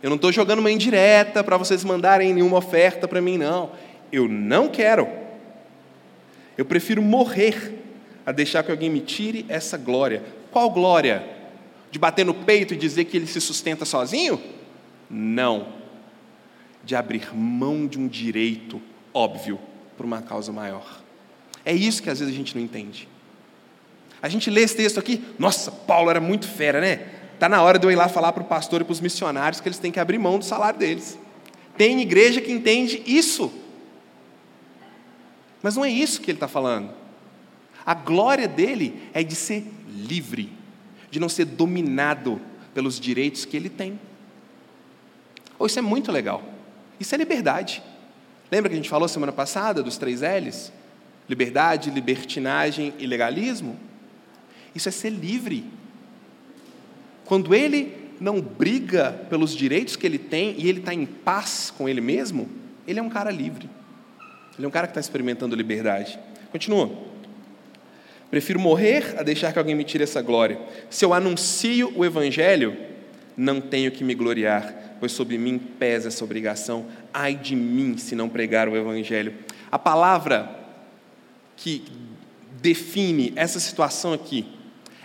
Eu 0.02 0.10
não 0.10 0.16
estou 0.16 0.32
jogando 0.32 0.60
uma 0.60 0.72
indireta 0.72 1.44
para 1.44 1.58
vocês 1.58 1.84
mandarem 1.84 2.34
nenhuma 2.34 2.58
oferta 2.58 3.08
para 3.08 3.22
mim, 3.22 3.38
não. 3.38 3.72
Eu 4.12 4.28
não 4.28 4.70
quero. 4.70 5.08
Eu 6.58 6.64
prefiro 6.64 7.02
morrer 7.02 7.78
a 8.26 8.32
deixar 8.32 8.64
que 8.64 8.72
alguém 8.72 8.90
me 8.90 9.02
tire 9.02 9.46
essa 9.50 9.78
glória. 9.78 10.24
Qual 10.52 10.70
glória? 10.70 11.28
De 11.92 12.00
bater 12.00 12.26
no 12.26 12.34
peito 12.34 12.74
e 12.74 12.78
dizer 12.78 13.06
que 13.06 13.18
ele 13.18 13.28
se 13.28 13.42
sustenta 13.42 13.84
sozinho? 13.84 14.42
Não. 15.10 15.68
De 16.84 16.96
abrir 16.96 17.36
mão 17.36 17.86
de 17.86 18.00
um 18.00 18.08
direito 18.08 18.82
óbvio 19.14 19.60
por 19.98 20.06
uma 20.06 20.22
causa 20.22 20.54
maior. 20.54 21.02
É 21.66 21.74
isso 21.74 22.02
que 22.02 22.10
às 22.10 22.20
vezes 22.20 22.34
a 22.34 22.38
gente 22.38 22.56
não 22.56 22.64
entende. 22.64 23.10
A 24.22 24.30
gente 24.30 24.50
lê 24.50 24.62
esse 24.62 24.78
texto 24.78 25.00
aqui, 25.00 25.22
nossa, 25.38 25.72
Paulo 25.72 26.10
era 26.10 26.22
muito 26.22 26.48
fera, 26.48 26.80
né? 26.80 27.19
Está 27.40 27.48
na 27.48 27.64
hora 27.64 27.80
de 27.80 27.88
eu 27.88 27.90
ir 27.90 27.96
lá 27.96 28.10
falar 28.10 28.34
para 28.34 28.44
o 28.44 28.46
pastor 28.46 28.82
e 28.82 28.84
para 28.84 28.92
os 28.92 29.00
missionários 29.00 29.62
que 29.62 29.68
eles 29.70 29.80
têm 29.80 29.94
que 29.94 30.00
abrir 30.02 30.18
mão 30.18 30.38
do 30.38 30.44
salário 30.44 30.78
deles. 30.78 31.18
Tem 31.78 32.02
igreja 32.02 32.42
que 32.42 32.52
entende 32.52 33.02
isso. 33.08 33.50
Mas 35.64 35.74
não 35.78 35.86
é 35.86 35.90
isso 35.90 36.20
que 36.20 36.30
ele 36.30 36.36
está 36.36 36.50
falando. 36.50 36.94
A 37.86 37.94
glória 37.94 38.46
dele 38.46 39.02
é 39.14 39.24
de 39.24 39.36
ser 39.36 39.66
livre, 39.88 40.52
de 41.10 41.18
não 41.18 41.30
ser 41.30 41.46
dominado 41.46 42.42
pelos 42.74 43.00
direitos 43.00 43.46
que 43.46 43.56
ele 43.56 43.70
tem. 43.70 43.98
Oh, 45.58 45.66
isso 45.66 45.80
é 45.80 45.82
muito 45.82 46.12
legal. 46.12 46.44
Isso 47.00 47.16
é 47.16 47.18
liberdade. 47.18 47.82
Lembra 48.52 48.68
que 48.68 48.74
a 48.74 48.78
gente 48.78 48.90
falou 48.90 49.08
semana 49.08 49.32
passada 49.32 49.82
dos 49.82 49.98
três 49.98 50.20
L's? 50.20 50.74
Liberdade, 51.30 51.90
libertinagem 51.90 52.94
e 53.00 53.08
legalismo? 53.08 53.80
Isso 54.76 54.90
é 54.90 54.92
ser 54.92 55.12
livre. 55.12 55.80
Quando 57.30 57.54
ele 57.54 57.94
não 58.20 58.42
briga 58.42 59.12
pelos 59.30 59.56
direitos 59.56 59.96
que 59.96 60.04
ele 60.04 60.18
tem 60.18 60.56
e 60.58 60.68
ele 60.68 60.80
está 60.80 60.96
em 60.96 61.06
paz 61.06 61.72
com 61.78 61.88
ele 61.88 62.02
mesmo, 62.02 62.50
ele 62.88 63.00
é 63.00 63.04
um 63.04 63.10
cara 63.10 63.30
livre. 63.30 63.70
Ele 64.58 64.66
é 64.66 64.68
um 64.68 64.72
cara 64.72 64.88
que 64.88 64.92
está 64.92 65.00
experimentando 65.00 65.56
liberdade. 65.56 66.18
Continua. 66.52 66.90
Prefiro 68.32 68.60
morrer 68.60 69.14
a 69.16 69.22
deixar 69.22 69.54
que 69.54 69.60
alguém 69.60 69.76
me 69.76 69.84
tire 69.84 70.04
essa 70.04 70.24
glória. 70.24 70.60
Se 70.90 71.06
eu 71.06 71.14
anuncio 71.14 71.94
o 71.96 72.04
Evangelho, 72.04 72.76
não 73.38 73.62
tenho 73.62 73.92
que 73.92 74.04
me 74.04 74.16
gloriar, 74.16 74.96
pois 75.00 75.12
sobre 75.12 75.38
mim 75.38 75.60
pesa 75.60 76.08
essa 76.08 76.24
obrigação. 76.24 76.88
Ai 77.14 77.36
de 77.36 77.56
mim 77.56 77.96
se 77.96 78.16
não 78.16 78.28
pregar 78.28 78.68
o 78.68 78.76
Evangelho. 78.76 79.36
A 79.72 79.78
palavra 79.78 80.50
que 81.56 81.84
define 82.60 83.34
essa 83.36 83.60
situação 83.60 84.14
aqui 84.14 84.48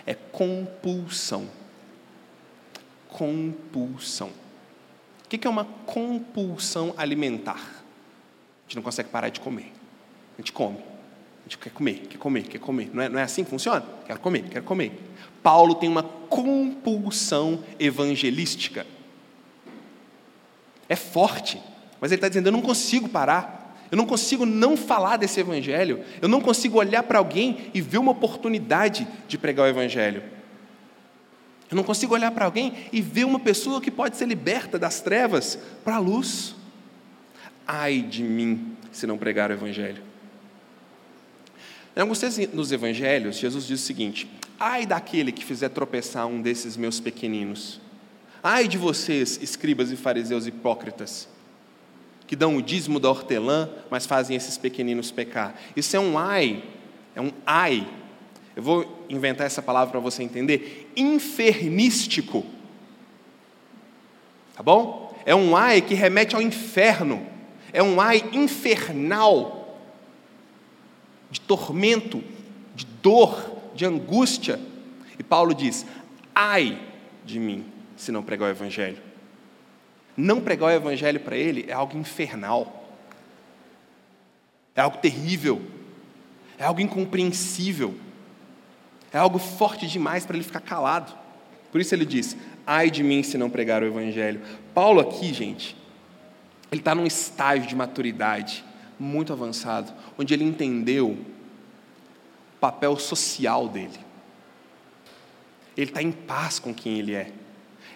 é 0.07 0.15
compulsão. 0.15 1.47
Compulsão. 3.15 4.27
O 5.23 5.29
que 5.29 5.47
é 5.47 5.49
uma 5.49 5.63
compulsão 5.85 6.93
alimentar? 6.97 7.55
A 7.55 8.67
gente 8.67 8.75
não 8.75 8.83
consegue 8.83 9.07
parar 9.07 9.29
de 9.29 9.39
comer. 9.39 9.71
A 10.37 10.41
gente 10.41 10.51
come. 10.51 10.77
A 10.77 11.43
gente 11.43 11.57
quer 11.57 11.69
comer, 11.69 12.07
quer 12.09 12.17
comer, 12.17 12.43
quer 12.43 12.59
comer. 12.59 12.89
Não 12.93 13.01
é, 13.01 13.07
não 13.07 13.17
é 13.17 13.23
assim 13.23 13.45
que 13.45 13.49
funciona? 13.49 13.85
Quero 14.05 14.19
comer, 14.19 14.43
quero 14.49 14.65
comer. 14.65 14.91
Paulo 15.41 15.75
tem 15.75 15.87
uma 15.87 16.03
compulsão 16.03 17.63
evangelística. 17.79 18.85
É 20.89 20.95
forte, 20.97 21.61
mas 22.01 22.11
ele 22.11 22.17
está 22.17 22.27
dizendo: 22.27 22.47
eu 22.47 22.51
não 22.51 22.61
consigo 22.61 23.07
parar. 23.07 23.63
Eu 23.89 23.97
não 23.97 24.05
consigo 24.05 24.45
não 24.45 24.75
falar 24.75 25.15
desse 25.15 25.39
evangelho. 25.39 26.03
Eu 26.21 26.27
não 26.27 26.41
consigo 26.41 26.79
olhar 26.79 27.03
para 27.03 27.19
alguém 27.19 27.71
e 27.73 27.79
ver 27.79 27.99
uma 27.99 28.11
oportunidade 28.11 29.07
de 29.25 29.37
pregar 29.37 29.67
o 29.67 29.69
evangelho. 29.69 30.34
Eu 31.69 31.75
não 31.75 31.83
consigo 31.83 32.13
olhar 32.13 32.31
para 32.31 32.45
alguém 32.45 32.73
e 32.91 33.01
ver 33.01 33.25
uma 33.25 33.39
pessoa 33.39 33.81
que 33.81 33.89
pode 33.89 34.17
ser 34.17 34.27
liberta 34.27 34.77
das 34.77 35.01
trevas 35.01 35.57
para 35.83 35.95
a 35.95 35.99
luz. 35.99 36.55
Ai 37.67 38.01
de 38.01 38.23
mim 38.23 38.75
se 38.91 39.07
não 39.07 39.17
pregar 39.17 39.49
o 39.49 39.53
evangelho. 39.53 40.03
Em 41.95 42.01
alguns 42.01 42.21
nos 42.53 42.71
evangelhos, 42.71 43.37
Jesus 43.37 43.65
diz 43.65 43.81
o 43.81 43.85
seguinte: 43.85 44.29
Ai 44.59 44.85
daquele 44.85 45.31
que 45.31 45.43
fizer 45.43 45.69
tropeçar 45.69 46.27
um 46.27 46.41
desses 46.41 46.77
meus 46.77 46.99
pequeninos. 46.99 47.81
Ai 48.43 48.67
de 48.67 48.77
vocês, 48.77 49.39
escribas 49.41 49.91
e 49.91 49.95
fariseus 49.95 50.45
hipócritas 50.45 51.27
que 52.27 52.35
dão 52.35 52.57
o 52.57 52.61
dízimo 52.61 52.99
da 52.99 53.09
hortelã, 53.09 53.69
mas 53.89 54.05
fazem 54.05 54.35
esses 54.35 54.57
pequeninos 54.57 55.11
pecar. 55.11 55.55
Isso 55.75 55.95
é 55.95 55.99
um 55.99 56.17
ai, 56.17 56.63
é 57.15 57.21
um 57.21 57.31
ai. 57.45 57.87
Eu 58.55 58.63
vou 58.63 59.05
inventar 59.09 59.45
essa 59.45 59.61
palavra 59.61 59.91
para 59.91 59.99
você 59.99 60.23
entender. 60.23 60.91
Infernístico. 60.95 62.45
Tá 64.55 64.63
bom? 64.63 65.13
É 65.25 65.35
um 65.35 65.55
ai 65.55 65.81
que 65.81 65.93
remete 65.93 66.35
ao 66.35 66.41
inferno. 66.41 67.25
É 67.73 67.83
um 67.83 67.99
ai 67.99 68.23
infernal. 68.31 69.79
De 71.29 71.41
tormento, 71.41 72.23
de 72.73 72.85
dor, 72.85 73.57
de 73.75 73.85
angústia. 73.85 74.59
E 75.19 75.23
Paulo 75.23 75.53
diz: 75.53 75.85
ai 76.33 76.79
de 77.25 77.39
mim, 77.39 77.65
se 77.97 78.11
não 78.11 78.23
pregar 78.23 78.47
o 78.47 78.51
evangelho. 78.51 79.05
Não 80.17 80.39
pregar 80.39 80.69
o 80.69 80.71
Evangelho 80.71 81.19
para 81.19 81.35
ele 81.35 81.65
é 81.67 81.73
algo 81.73 81.97
infernal, 81.97 82.89
é 84.73 84.81
algo 84.81 84.97
terrível, 84.97 85.61
é 86.57 86.63
algo 86.63 86.79
incompreensível, 86.79 87.95
é 89.15 89.17
algo 89.17 89.39
forte 89.39 89.87
demais 89.87 90.25
para 90.25 90.35
ele 90.35 90.43
ficar 90.43 90.59
calado. 90.59 91.13
Por 91.71 91.79
isso 91.79 91.95
ele 91.95 92.05
diz: 92.05 92.35
ai 92.67 92.91
de 92.91 93.01
mim 93.01 93.23
se 93.23 93.37
não 93.37 93.49
pregar 93.49 93.81
o 93.81 93.85
Evangelho. 93.85 94.41
Paulo, 94.73 94.99
aqui, 94.99 95.33
gente, 95.33 95.77
ele 96.69 96.81
está 96.81 96.93
num 96.93 97.05
estágio 97.05 97.65
de 97.65 97.73
maturidade 97.77 98.61
muito 98.99 99.31
avançado, 99.31 99.93
onde 100.17 100.33
ele 100.33 100.43
entendeu 100.43 101.11
o 101.11 101.25
papel 102.59 102.97
social 102.97 103.69
dele. 103.69 103.97
Ele 105.77 105.89
está 105.89 106.01
em 106.01 106.11
paz 106.11 106.59
com 106.59 106.73
quem 106.73 106.99
ele 106.99 107.13
é. 107.13 107.31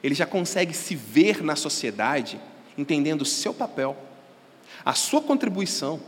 Ele 0.02 0.16
já 0.16 0.26
consegue 0.26 0.74
se 0.74 0.96
ver 0.96 1.44
na 1.44 1.58
sociedade, 1.58 2.40
entendendo 2.78 3.24
o 3.24 3.26
seu 3.26 3.54
papel, 3.54 3.98
a 4.86 4.94
sua 4.94 5.22
contribuição, 5.22 6.00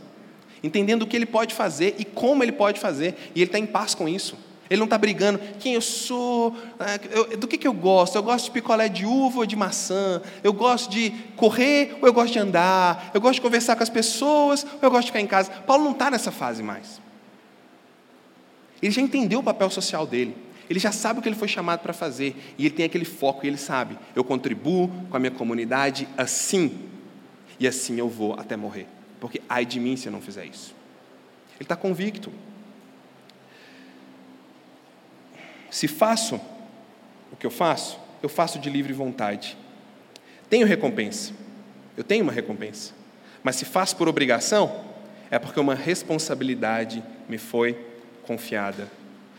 entendendo 0.62 1.02
o 1.02 1.06
que 1.06 1.16
ele 1.16 1.26
pode 1.26 1.54
fazer 1.54 1.96
e 1.98 2.04
como 2.06 2.42
ele 2.42 2.52
pode 2.52 2.80
fazer, 2.80 3.30
e 3.34 3.40
ele 3.40 3.48
está 3.48 3.58
em 3.58 3.66
paz 3.66 3.94
com 3.94 4.08
isso. 4.08 4.38
Ele 4.72 4.78
não 4.78 4.86
está 4.86 4.96
brigando, 4.96 5.38
quem 5.60 5.74
eu 5.74 5.82
sou, 5.82 6.56
né, 6.80 6.98
eu, 7.10 7.36
do 7.36 7.46
que, 7.46 7.58
que 7.58 7.68
eu 7.68 7.74
gosto? 7.74 8.16
Eu 8.16 8.22
gosto 8.22 8.46
de 8.46 8.52
picolé 8.52 8.88
de 8.88 9.04
uva 9.04 9.40
ou 9.40 9.46
de 9.46 9.54
maçã? 9.54 10.22
Eu 10.42 10.50
gosto 10.50 10.90
de 10.90 11.10
correr 11.36 11.98
ou 12.00 12.08
eu 12.08 12.12
gosto 12.14 12.32
de 12.32 12.38
andar? 12.38 13.10
Eu 13.12 13.20
gosto 13.20 13.34
de 13.34 13.42
conversar 13.42 13.76
com 13.76 13.82
as 13.82 13.90
pessoas 13.90 14.64
ou 14.64 14.78
eu 14.80 14.90
gosto 14.90 15.02
de 15.02 15.06
ficar 15.08 15.20
em 15.20 15.26
casa? 15.26 15.50
Paulo 15.50 15.84
não 15.84 15.90
está 15.92 16.10
nessa 16.10 16.32
fase 16.32 16.62
mais. 16.62 17.02
Ele 18.80 18.90
já 18.90 19.02
entendeu 19.02 19.40
o 19.40 19.42
papel 19.42 19.68
social 19.68 20.06
dele. 20.06 20.34
Ele 20.70 20.80
já 20.80 20.90
sabe 20.90 21.18
o 21.18 21.22
que 21.22 21.28
ele 21.28 21.36
foi 21.36 21.48
chamado 21.48 21.80
para 21.80 21.92
fazer 21.92 22.34
e 22.56 22.64
ele 22.64 22.74
tem 22.74 22.86
aquele 22.86 23.04
foco 23.04 23.44
e 23.44 23.48
ele 23.48 23.58
sabe: 23.58 23.98
eu 24.16 24.24
contribuo 24.24 24.88
com 25.10 25.16
a 25.18 25.20
minha 25.20 25.32
comunidade 25.32 26.08
assim 26.16 26.88
e 27.60 27.66
assim 27.66 27.98
eu 27.98 28.08
vou 28.08 28.32
até 28.40 28.56
morrer, 28.56 28.86
porque 29.20 29.42
ai 29.50 29.66
de 29.66 29.78
mim 29.78 29.98
se 29.98 30.08
eu 30.08 30.12
não 30.12 30.22
fizer 30.22 30.46
isso. 30.46 30.74
Ele 31.56 31.64
está 31.64 31.76
convicto. 31.76 32.32
Se 35.72 35.88
faço 35.88 36.38
o 37.32 37.36
que 37.36 37.46
eu 37.46 37.50
faço, 37.50 37.98
eu 38.22 38.28
faço 38.28 38.58
de 38.58 38.68
livre 38.68 38.92
vontade. 38.92 39.56
Tenho 40.50 40.66
recompensa. 40.66 41.32
Eu 41.96 42.04
tenho 42.04 42.22
uma 42.22 42.32
recompensa. 42.32 42.92
Mas 43.42 43.56
se 43.56 43.64
faço 43.64 43.96
por 43.96 44.06
obrigação, 44.06 44.84
é 45.30 45.38
porque 45.38 45.58
uma 45.58 45.74
responsabilidade 45.74 47.02
me 47.26 47.38
foi 47.38 47.72
confiada. 48.22 48.86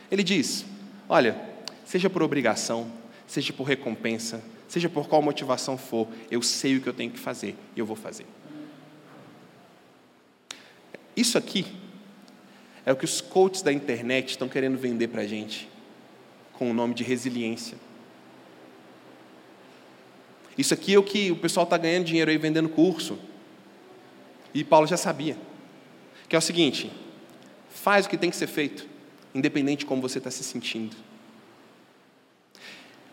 Ele 0.09 0.23
diz: 0.23 0.65
Olha, 1.07 1.39
seja 1.85 2.09
por 2.09 2.23
obrigação, 2.23 2.91
seja 3.27 3.53
por 3.53 3.65
recompensa, 3.65 4.43
seja 4.67 4.89
por 4.89 5.07
qual 5.07 5.21
motivação 5.21 5.77
for, 5.77 6.07
eu 6.31 6.41
sei 6.41 6.77
o 6.77 6.81
que 6.81 6.89
eu 6.89 6.93
tenho 6.93 7.11
que 7.11 7.19
fazer 7.19 7.55
e 7.75 7.79
eu 7.79 7.85
vou 7.85 7.95
fazer. 7.95 8.25
Isso 11.15 11.37
aqui 11.37 11.67
é 12.87 12.91
o 12.91 12.95
que 12.95 13.05
os 13.05 13.21
coaches 13.21 13.61
da 13.61 13.71
internet 13.71 14.31
estão 14.31 14.49
querendo 14.49 14.79
vender 14.79 15.09
para 15.09 15.21
a 15.21 15.27
gente, 15.27 15.69
com 16.53 16.69
o 16.69 16.73
nome 16.73 16.93
de 16.93 17.03
resiliência. 17.03 17.77
Isso 20.57 20.73
aqui 20.73 20.93
é 20.93 20.99
o 20.99 21.03
que 21.03 21.31
o 21.31 21.35
pessoal 21.35 21.63
está 21.63 21.77
ganhando 21.77 22.05
dinheiro 22.05 22.29
aí 22.29 22.37
vendendo 22.37 22.69
curso. 22.69 23.17
E 24.53 24.63
Paulo 24.63 24.85
já 24.85 24.97
sabia. 24.97 25.37
Que 26.29 26.35
é 26.35 26.39
o 26.39 26.41
seguinte: 26.41 26.91
faz 27.69 28.05
o 28.05 28.09
que 28.09 28.17
tem 28.17 28.29
que 28.29 28.35
ser 28.35 28.47
feito 28.47 28.93
independente 29.33 29.79
de 29.79 29.85
como 29.85 30.01
você 30.01 30.19
está 30.19 30.29
se 30.29 30.43
sentindo. 30.43 30.95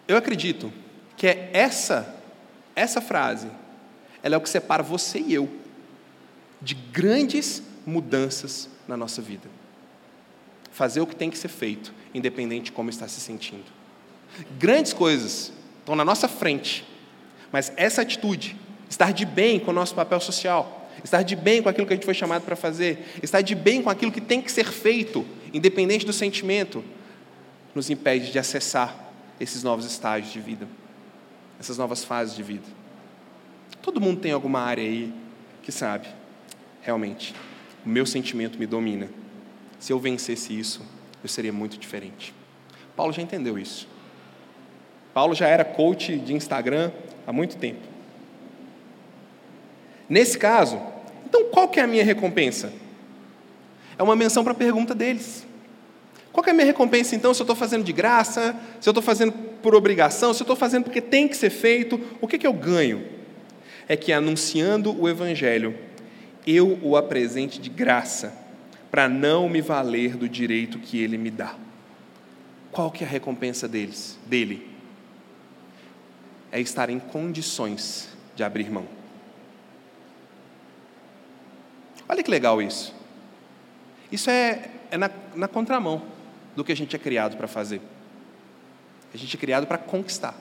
Eu 0.07 0.17
acredito 0.17 0.73
que 1.17 1.27
é 1.27 1.51
essa, 1.53 2.15
essa 2.75 3.01
frase, 3.01 3.49
ela 4.23 4.35
é 4.35 4.39
o 4.39 4.41
que 4.41 4.49
separa 4.49 4.83
você 4.83 5.19
e 5.19 5.33
eu 5.33 5.49
de 6.61 6.75
grandes 6.75 7.63
mudanças 7.87 8.69
na 8.87 8.97
nossa 8.97 9.23
vida. 9.23 9.49
Fazer 10.71 11.01
o 11.01 11.07
que 11.07 11.17
tem 11.17 11.31
que 11.31 11.39
ser 11.39 11.49
feito, 11.49 11.93
independente 12.15 12.67
de 12.67 12.73
como 12.73 12.91
está 12.91 13.09
se 13.09 13.21
sentindo. 13.21 13.65
Grandes 14.59 14.93
coisas 14.93 15.53
estão 15.79 15.97
na 15.97 16.05
nossa 16.05 16.29
frente, 16.29 16.87
mas 17.51 17.73
essa 17.77 18.03
atitude, 18.03 18.57
estar 18.89 19.13
de 19.13 19.25
bem 19.25 19.59
com 19.59 19.71
o 19.71 19.75
nosso 19.75 19.95
papel 19.95 20.21
social, 20.21 20.89
estar 21.03 21.23
de 21.23 21.35
bem 21.35 21.63
com 21.63 21.69
aquilo 21.69 21.87
que 21.87 21.93
a 21.93 21.97
gente 21.97 22.05
foi 22.05 22.15
chamado 22.15 22.43
para 22.43 22.57
fazer, 22.57 23.05
estar 23.23 23.41
de 23.41 23.55
bem 23.55 23.83
com 23.83 23.91
aquilo 23.91 24.13
que 24.13 24.21
tem 24.21 24.41
que 24.41 24.53
ser 24.53 24.67
feito, 24.67 25.27
independente 25.53 26.07
do 26.07 26.13
sentimento, 26.13 26.85
nos 27.75 27.91
impede 27.91 28.31
de 28.31 28.39
acessar 28.39 29.11
esses 29.39 29.63
novos 29.63 29.85
estágios 29.85 30.33
de 30.33 30.41
vida, 30.41 30.69
essas 31.59 31.79
novas 31.79 32.05
fases 32.05 32.37
de 32.37 32.43
vida. 32.43 32.67
Todo 33.83 34.01
mundo 34.01 34.21
tem 34.21 34.33
alguma 34.33 34.61
área 34.61 34.85
aí 34.85 35.13
que 35.63 35.73
sabe, 35.73 36.09
realmente, 36.83 37.35
o 37.85 37.89
meu 37.89 38.05
sentimento 38.05 38.59
me 38.59 38.67
domina. 38.67 39.09
Se 39.81 39.93
eu 39.93 39.99
vencesse 39.99 40.57
isso, 40.57 40.83
eu 41.23 41.29
seria 41.29 41.53
muito 41.53 41.79
diferente. 41.79 42.33
Paulo 42.95 43.13
já 43.13 43.23
entendeu 43.23 43.59
isso. 43.59 43.89
Paulo 45.13 45.35
já 45.35 45.49
era 45.49 45.65
coach 45.65 46.17
de 46.17 46.35
Instagram 46.35 46.93
há 47.27 47.33
muito 47.33 47.57
tempo. 47.57 47.81
Nesse 50.09 50.37
caso, 50.39 50.79
então 51.27 51.47
qual 51.47 51.69
que 51.69 51.81
é 51.81 51.83
a 51.83 51.87
minha 51.87 52.05
recompensa? 52.05 52.73
É 53.99 54.03
uma 54.03 54.15
menção 54.15 54.45
para 54.45 54.53
a 54.53 54.57
pergunta 54.57 54.95
deles. 54.95 55.47
Qual 56.31 56.45
é 56.47 56.51
a 56.51 56.55
minha 56.55 56.67
recompensa 56.67 57.17
então 57.17 57.33
se 57.33 57.41
eu 57.41 57.45
estou 57.45 57.57
fazendo 57.57 57.83
de 57.83 57.93
graça, 57.93 58.55
se 58.81 58.89
eu 58.89 58.93
estou 58.93 59.03
fazendo 59.03 59.33
por 59.63 59.75
obrigação, 59.75 60.35
se 60.35 60.43
eu 60.43 60.45
estou 60.45 60.57
fazendo 60.57 60.85
porque 60.85 61.01
tem 61.01 61.27
que 61.27 61.37
ser 61.37 61.51
feito, 61.51 61.99
o 62.21 62.29
que, 62.29 62.39
que 62.39 62.47
eu 62.47 62.53
ganho? 62.53 63.05
É 63.89 63.97
que 63.97 64.13
anunciando 64.13 64.95
o 65.01 65.09
Evangelho, 65.09 65.75
eu 66.47 66.79
o 66.83 66.97
apresente 66.97 67.59
de 67.59 67.71
graça, 67.71 68.33
para 68.91 69.09
não 69.09 69.49
me 69.49 69.61
valer 69.61 70.17
do 70.17 70.29
direito 70.29 70.79
que 70.79 71.01
ele 71.01 71.17
me 71.17 71.31
dá. 71.31 71.55
Qual 72.73 72.91
que 72.91 73.05
é 73.05 73.07
a 73.07 73.11
recompensa 73.11 73.69
deles, 73.69 74.19
dele? 74.27 74.71
é 76.53 76.61
estar 76.61 76.91
em 76.91 76.99
condições 76.99 78.09
de 78.35 78.43
abrir 78.43 78.71
mão. 78.71 78.87
Olha 82.09 82.23
que 82.23 82.31
legal 82.31 82.61
isso. 82.61 82.95
Isso 84.11 84.29
é, 84.29 84.71
é 84.91 84.97
na, 84.97 85.11
na 85.35 85.47
contramão 85.47 86.03
do 86.57 86.65
que 86.65 86.73
a 86.73 86.77
gente 86.77 86.97
é 86.97 86.99
criado 86.99 87.37
para 87.37 87.47
fazer. 87.47 87.81
A 89.15 89.17
gente 89.17 89.37
é 89.37 89.39
criado 89.39 89.67
para 89.67 89.79
conquistar. 89.79 90.35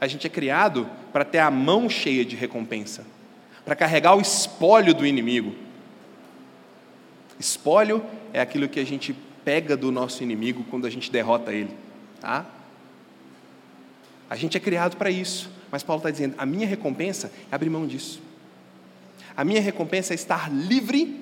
A 0.00 0.06
gente 0.06 0.26
é 0.26 0.30
criado 0.30 0.88
para 1.12 1.24
ter 1.24 1.38
a 1.38 1.50
mão 1.50 1.88
cheia 1.88 2.24
de 2.24 2.36
recompensa, 2.36 3.04
para 3.64 3.74
carregar 3.74 4.14
o 4.14 4.20
espólio 4.20 4.94
do 4.94 5.06
inimigo. 5.06 5.54
Espólio 7.38 8.04
é 8.32 8.40
aquilo 8.40 8.68
que 8.68 8.80
a 8.80 8.84
gente 8.84 9.14
pega 9.44 9.76
do 9.76 9.92
nosso 9.92 10.22
inimigo 10.22 10.64
quando 10.70 10.86
a 10.86 10.90
gente 10.90 11.10
derrota 11.10 11.52
ele, 11.52 11.70
tá? 12.20 12.46
A 14.28 14.36
gente 14.36 14.56
é 14.56 14.60
criado 14.60 14.96
para 14.96 15.10
isso, 15.10 15.50
mas 15.70 15.82
Paulo 15.82 16.00
está 16.00 16.10
dizendo: 16.10 16.34
a 16.38 16.46
minha 16.46 16.66
recompensa 16.66 17.30
é 17.50 17.54
abrir 17.54 17.70
mão 17.70 17.86
disso. 17.86 18.20
A 19.36 19.44
minha 19.44 19.60
recompensa 19.60 20.14
é 20.14 20.16
estar 20.16 20.50
livre 20.50 21.20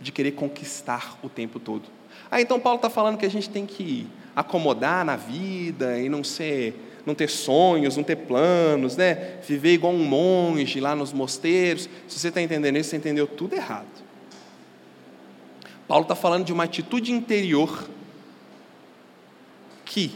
de 0.00 0.10
querer 0.10 0.32
conquistar 0.32 1.18
o 1.22 1.28
tempo 1.28 1.60
todo. 1.60 1.84
Ah, 2.30 2.40
então 2.40 2.58
Paulo 2.58 2.76
está 2.76 2.90
falando 2.90 3.18
que 3.18 3.26
a 3.26 3.30
gente 3.30 3.48
tem 3.48 3.66
que 3.66 4.06
acomodar 4.34 5.04
na 5.04 5.16
vida 5.16 5.98
e 5.98 6.08
não 6.08 6.24
ser, 6.24 6.74
não 7.04 7.14
ter 7.14 7.28
sonhos, 7.28 7.96
não 7.96 8.04
ter 8.04 8.16
planos, 8.16 8.96
né? 8.96 9.38
Viver 9.46 9.74
igual 9.74 9.92
um 9.92 10.04
monge 10.04 10.80
lá 10.80 10.94
nos 10.94 11.12
mosteiros. 11.12 11.88
Se 12.06 12.18
você 12.18 12.28
está 12.28 12.40
entendendo 12.40 12.76
isso, 12.76 12.90
você 12.90 12.96
entendeu 12.96 13.26
tudo 13.26 13.54
errado. 13.54 14.07
Paulo 15.88 16.02
está 16.02 16.14
falando 16.14 16.44
de 16.44 16.52
uma 16.52 16.64
atitude 16.64 17.10
interior 17.10 17.88
que, 19.86 20.12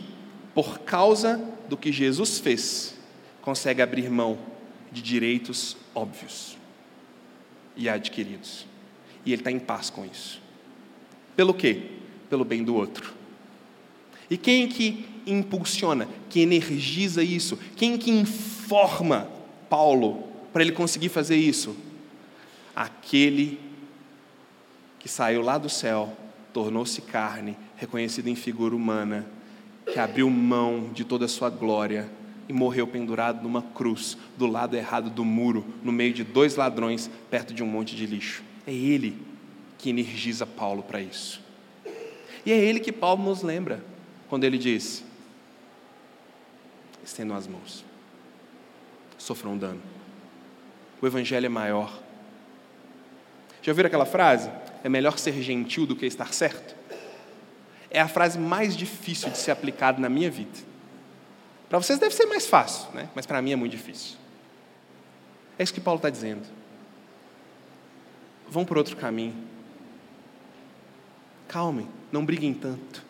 por 0.55 0.81
causa 0.81 1.43
do 1.67 1.79
que 1.79 1.91
Jesus 1.91 2.39
fez, 2.39 2.95
consegue 3.41 3.81
abrir 3.81 4.11
mão 4.11 4.39
de 4.93 5.01
direitos 5.01 5.75
óbvios 5.95 6.59
e 7.75 7.89
adquiridos. 7.89 8.67
E 9.25 9.33
ele 9.33 9.41
está 9.41 9.51
em 9.51 9.59
paz 9.59 9.89
com 9.89 10.05
isso. 10.05 10.43
Pelo 11.35 11.55
quê? 11.55 11.91
Pelo 12.29 12.45
bem 12.45 12.63
do 12.63 12.75
outro. 12.75 13.15
E 14.29 14.37
quem 14.37 14.69
que 14.69 15.07
impulsiona, 15.27 16.07
que 16.29 16.41
energiza 16.41 17.23
isso? 17.23 17.59
Quem 17.77 17.97
que 17.97 18.11
informa 18.11 19.31
Paulo 19.71 20.29
para 20.53 20.63
ele 20.63 20.73
conseguir 20.73 21.09
fazer 21.09 21.37
isso? 21.37 21.75
Aquele 22.77 23.72
que 25.03 25.09
saiu 25.09 25.43
lá 25.43 25.59
do 25.59 25.69
céu, 25.69 26.17
tornou-se 26.53 27.03
carne, 27.03 27.57
reconhecido 27.77 28.29
em 28.29 28.37
figura 28.37 28.75
humana, 28.75 29.27
que 29.85 29.99
abriu 29.99 30.31
mão 30.31 30.91
de 30.93 31.05
toda 31.05 31.25
a 31.25 31.29
sua 31.29 31.51
glória 31.51 32.09
e 32.49 32.53
morreu 32.53 32.87
pendurado 32.87 33.43
numa 33.43 33.62
cruz, 33.62 34.17
do 34.38 34.47
lado 34.47 34.77
errado 34.77 35.11
do 35.11 35.25
muro, 35.25 35.67
no 35.83 35.91
meio 35.91 36.15
de 36.15 36.23
dois 36.23 36.55
ladrões, 36.55 37.11
perto 37.29 37.53
de 37.53 37.65
um 37.65 37.67
monte 37.67 37.97
de 37.97 38.07
lixo. 38.07 38.45
É 38.65 38.73
Ele 38.73 39.21
que 39.77 39.91
energiza 39.91 40.47
Paulo 40.47 40.85
para 40.85 41.01
isso. 41.01 41.43
E 42.47 42.53
é 42.53 42.57
Ele 42.57 42.79
que 42.79 42.93
Paulo 42.93 43.25
nos 43.25 43.43
lembra, 43.43 43.85
quando 44.29 44.45
ele 44.45 44.57
diz: 44.57 45.05
estendam 47.05 47.37
as 47.37 47.49
mãos, 47.49 47.85
sofram 49.19 49.59
dano. 49.59 49.83
O 51.01 51.07
Evangelho 51.09 51.47
é 51.47 51.49
maior. 51.49 52.01
Já 53.62 53.73
ouviram 53.73 53.88
aquela 53.88 54.07
frase? 54.07 54.49
É 54.83 54.88
melhor 54.88 55.18
ser 55.18 55.40
gentil 55.42 55.87
do 55.87 55.95
que 55.95 56.07
estar 56.07 56.33
certo? 56.33 56.75
É 57.90 58.01
a 58.01 58.09
frase 58.09 58.38
mais 58.38 58.77
difícil 58.77 59.31
de 59.31 59.38
ser 59.38 59.51
aplicada 59.51 60.01
na 60.01 60.09
minha 60.09 60.31
vida. 60.31 60.59
Para 61.68 61.79
vocês 61.79 61.99
deve 61.99 62.14
ser 62.14 62.27
mais 62.27 62.47
fácil, 62.47 62.90
né? 62.92 63.09
mas 63.14 63.27
para 63.27 63.40
mim 63.40 63.53
é 63.53 63.57
muito 63.57 63.73
difícil. 63.73 64.16
É 65.59 65.62
isso 65.62 65.73
que 65.73 65.81
Paulo 65.81 65.99
está 65.99 66.11
dizendo. 66.11 66.47
Vão 68.49 68.64
por 68.64 68.77
outro 68.77 68.97
caminho. 68.97 69.35
Calmem, 71.49 71.88
não 72.11 72.25
briguem 72.25 72.53
tanto. 72.53 73.05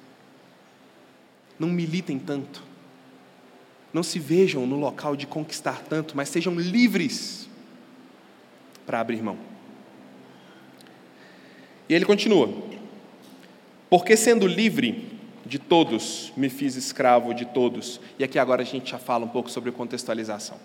Não 1.58 1.68
militem 1.68 2.18
tanto. 2.18 2.62
Não 3.92 4.02
se 4.02 4.18
vejam 4.18 4.66
no 4.66 4.78
local 4.78 5.14
de 5.14 5.26
conquistar 5.26 5.82
tanto, 5.82 6.16
mas 6.16 6.28
sejam 6.28 6.54
livres 6.54 7.48
para 8.86 9.00
abrir 9.00 9.22
mão. 9.22 9.51
E 11.88 11.94
ele 11.94 12.04
continua: 12.04 12.48
Porque 13.88 14.16
sendo 14.16 14.46
livre, 14.46 15.12
de 15.44 15.58
todos 15.58 16.32
me 16.36 16.48
fiz 16.48 16.76
escravo 16.76 17.34
de 17.34 17.44
todos. 17.44 18.00
E 18.18 18.24
aqui 18.24 18.38
agora 18.38 18.62
a 18.62 18.64
gente 18.64 18.90
já 18.90 18.98
fala 18.98 19.24
um 19.24 19.28
pouco 19.28 19.50
sobre 19.50 19.70
contextualização. 19.70 20.56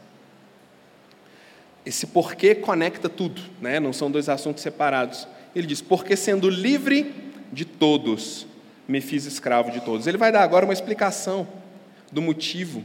Esse 1.86 2.08
porquê 2.08 2.56
conecta 2.56 3.10
tudo, 3.10 3.42
né? 3.62 3.80
não 3.80 3.94
são 3.94 4.12
dois 4.12 4.30
assuntos 4.30 4.64
separados. 4.64 5.28
Ele 5.56 5.68
diz: 5.68 5.82
porque 5.82 6.16
sendo 6.16 6.50
livre 6.50 7.14
de 7.52 7.66
todos, 7.66 8.46
me 8.88 9.02
fiz 9.02 9.26
escravo 9.26 9.72
de 9.72 9.82
todos. 9.82 10.08
Ele 10.08 10.18
vai 10.18 10.32
dar 10.32 10.44
agora 10.44 10.66
uma 10.66 10.74
explicação 10.74 11.48
do 12.12 12.22
motivo 12.22 12.84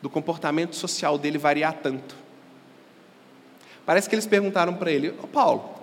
do 0.00 0.10
comportamento 0.10 0.74
social 0.74 1.16
dele 1.16 1.38
variar 1.38 1.74
tanto. 1.74 2.16
Parece 3.84 4.08
que 4.08 4.14
eles 4.14 4.26
perguntaram 4.26 4.74
para 4.74 4.90
ele: 4.90 5.14
oh, 5.22 5.26
Paulo, 5.26 5.81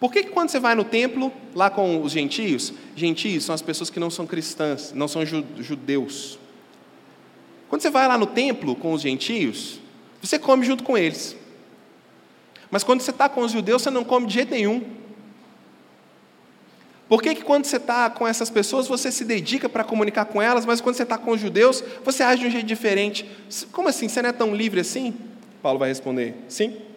por 0.00 0.12
que, 0.12 0.22
que 0.22 0.30
quando 0.30 0.48
você 0.48 0.60
vai 0.60 0.74
no 0.74 0.84
templo, 0.84 1.32
lá 1.54 1.68
com 1.68 2.00
os 2.02 2.12
gentios, 2.12 2.72
gentios 2.94 3.44
são 3.44 3.54
as 3.54 3.62
pessoas 3.62 3.90
que 3.90 3.98
não 3.98 4.10
são 4.10 4.26
cristãs, 4.26 4.92
não 4.92 5.08
são 5.08 5.22
judeus. 5.26 6.38
Quando 7.68 7.82
você 7.82 7.90
vai 7.90 8.06
lá 8.06 8.16
no 8.16 8.26
templo 8.26 8.76
com 8.76 8.92
os 8.92 9.02
gentios, 9.02 9.80
você 10.22 10.38
come 10.38 10.64
junto 10.64 10.84
com 10.84 10.96
eles. 10.96 11.36
Mas 12.70 12.84
quando 12.84 13.00
você 13.00 13.10
está 13.10 13.28
com 13.28 13.40
os 13.40 13.50
judeus, 13.50 13.82
você 13.82 13.90
não 13.90 14.04
come 14.04 14.26
de 14.26 14.34
jeito 14.34 14.50
nenhum. 14.52 14.84
Por 17.08 17.22
que, 17.22 17.34
que 17.34 17.42
quando 17.42 17.64
você 17.64 17.78
está 17.78 18.08
com 18.10 18.28
essas 18.28 18.50
pessoas, 18.50 18.86
você 18.86 19.10
se 19.10 19.24
dedica 19.24 19.68
para 19.68 19.82
comunicar 19.82 20.26
com 20.26 20.40
elas, 20.40 20.66
mas 20.66 20.80
quando 20.80 20.94
você 20.94 21.04
está 21.04 21.16
com 21.16 21.30
os 21.30 21.40
judeus, 21.40 21.82
você 22.04 22.22
age 22.22 22.42
de 22.42 22.48
um 22.48 22.50
jeito 22.50 22.66
diferente? 22.66 23.28
Como 23.72 23.88
assim? 23.88 24.08
Você 24.08 24.20
não 24.20 24.28
é 24.28 24.32
tão 24.32 24.54
livre 24.54 24.80
assim? 24.80 25.14
Paulo 25.62 25.78
vai 25.78 25.88
responder: 25.88 26.36
sim. 26.48 26.87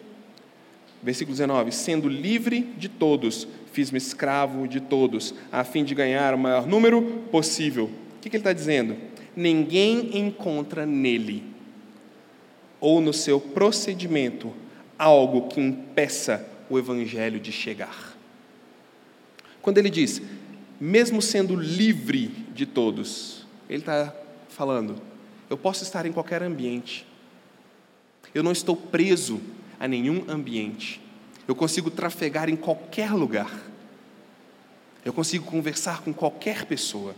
Versículo 1.02 1.34
19: 1.34 1.72
Sendo 1.72 2.08
livre 2.08 2.72
de 2.76 2.88
todos, 2.88 3.48
fiz-me 3.72 3.98
escravo 3.98 4.68
de 4.68 4.80
todos, 4.80 5.34
a 5.50 5.64
fim 5.64 5.84
de 5.84 5.94
ganhar 5.94 6.34
o 6.34 6.38
maior 6.38 6.66
número 6.66 7.02
possível. 7.30 7.86
O 8.16 8.20
que, 8.20 8.30
que 8.30 8.36
ele 8.36 8.42
está 8.42 8.52
dizendo? 8.52 8.96
Ninguém 9.34 10.18
encontra 10.18 10.86
nele 10.86 11.42
ou 12.80 13.00
no 13.00 13.12
seu 13.12 13.40
procedimento 13.40 14.52
algo 14.98 15.48
que 15.48 15.60
impeça 15.60 16.46
o 16.68 16.78
evangelho 16.78 17.40
de 17.40 17.50
chegar. 17.50 18.16
Quando 19.60 19.78
ele 19.78 19.90
diz, 19.90 20.20
mesmo 20.80 21.22
sendo 21.22 21.54
livre 21.54 22.28
de 22.52 22.66
todos, 22.66 23.46
ele 23.68 23.80
está 23.80 24.14
falando, 24.48 24.96
eu 25.48 25.56
posso 25.56 25.82
estar 25.82 26.06
em 26.06 26.12
qualquer 26.12 26.42
ambiente, 26.42 27.06
eu 28.34 28.42
não 28.42 28.52
estou 28.52 28.76
preso 28.76 29.40
a 29.82 29.88
nenhum 29.88 30.24
ambiente. 30.28 31.00
Eu 31.48 31.56
consigo 31.56 31.90
trafegar 31.90 32.48
em 32.48 32.54
qualquer 32.54 33.10
lugar. 33.10 33.50
Eu 35.04 35.12
consigo 35.12 35.44
conversar 35.44 36.02
com 36.02 36.12
qualquer 36.12 36.64
pessoa, 36.66 37.16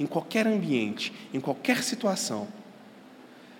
em 0.00 0.04
qualquer 0.04 0.48
ambiente, 0.48 1.12
em 1.32 1.38
qualquer 1.38 1.84
situação, 1.84 2.48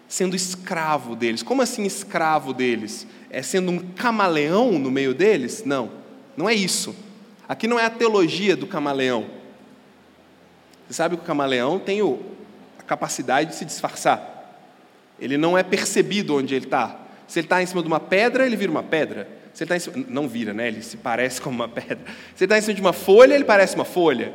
sendo 0.09 0.35
escravo 0.35 1.15
deles. 1.15 1.41
Como 1.41 1.63
assim 1.63 1.85
escravo 1.85 2.53
deles? 2.53 3.07
É 3.31 3.43
sendo 3.43 3.71
um 3.71 3.79
camaleão 3.79 4.77
no 4.77 4.91
meio 4.91 5.15
deles? 5.15 5.63
Não, 5.65 5.93
não 6.37 6.49
é 6.49 6.55
isso. 6.55 6.97
Aqui 7.49 7.69
não 7.69 7.79
é 7.79 7.85
a 7.85 7.91
teologia 7.91 8.57
do 8.57 8.67
camaleão. 8.67 9.31
Você 10.89 10.95
sabe 10.95 11.17
que 11.17 11.23
o 11.23 11.27
camaleão 11.27 11.79
tem 11.79 12.01
a 12.01 12.83
capacidade 12.83 13.51
de 13.51 13.55
se 13.57 13.65
disfarçar. 13.65 14.59
Ele 15.17 15.37
não 15.37 15.57
é 15.57 15.63
percebido 15.63 16.35
onde 16.35 16.57
ele 16.57 16.65
está. 16.65 17.06
Se 17.27 17.41
ele 17.41 17.47
está 17.47 17.63
em 17.63 17.67
cima 17.67 17.83
de 17.83 17.89
uma 17.89 18.01
pedra, 18.01 18.47
ele 18.47 18.57
vira 18.57 18.71
uma 18.71 18.83
pedra. 18.83 19.29
Se 19.53 19.65
ele 19.65 19.73
está 19.73 19.77
em 19.77 19.81
cima, 19.81 20.07
não 20.09 20.29
vira, 20.29 20.53
né? 20.53 20.69
Ele 20.69 20.83
se 20.83 20.97
parece 20.97 21.41
como 21.41 21.57
uma 21.57 21.69
pedra. 21.69 21.99
Se 22.35 22.45
ele 22.45 22.47
está 22.47 22.59
em 22.59 22.61
cima 22.61 22.75
de 22.75 22.81
uma 22.81 22.93
folha, 22.93 23.35
ele 23.35 23.45
parece 23.45 23.75
uma 23.75 23.85
folha. 23.85 24.33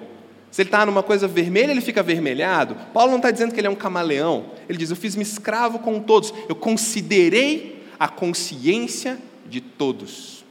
Se 0.50 0.62
ele 0.62 0.68
está 0.68 0.86
numa 0.86 1.04
coisa 1.04 1.28
vermelha, 1.28 1.72
ele 1.72 1.80
fica 1.80 2.02
avermelhado. 2.02 2.76
Paulo 2.94 3.12
não 3.12 3.18
está 3.18 3.32
dizendo 3.32 3.54
que 3.54 3.60
ele 3.60 3.68
é 3.68 3.70
um 3.70 3.76
camaleão. 3.76 4.48
Ele 4.68 4.78
diz: 4.78 4.90
Eu 4.90 4.96
fiz-me 4.96 5.22
escravo 5.22 5.80
com 5.80 6.00
todos. 6.00 6.34
Eu 6.50 6.56
considerei 6.56 7.86
a 7.98 8.10
consciência 8.10 9.18
de 9.48 9.62
todos. 9.62 10.44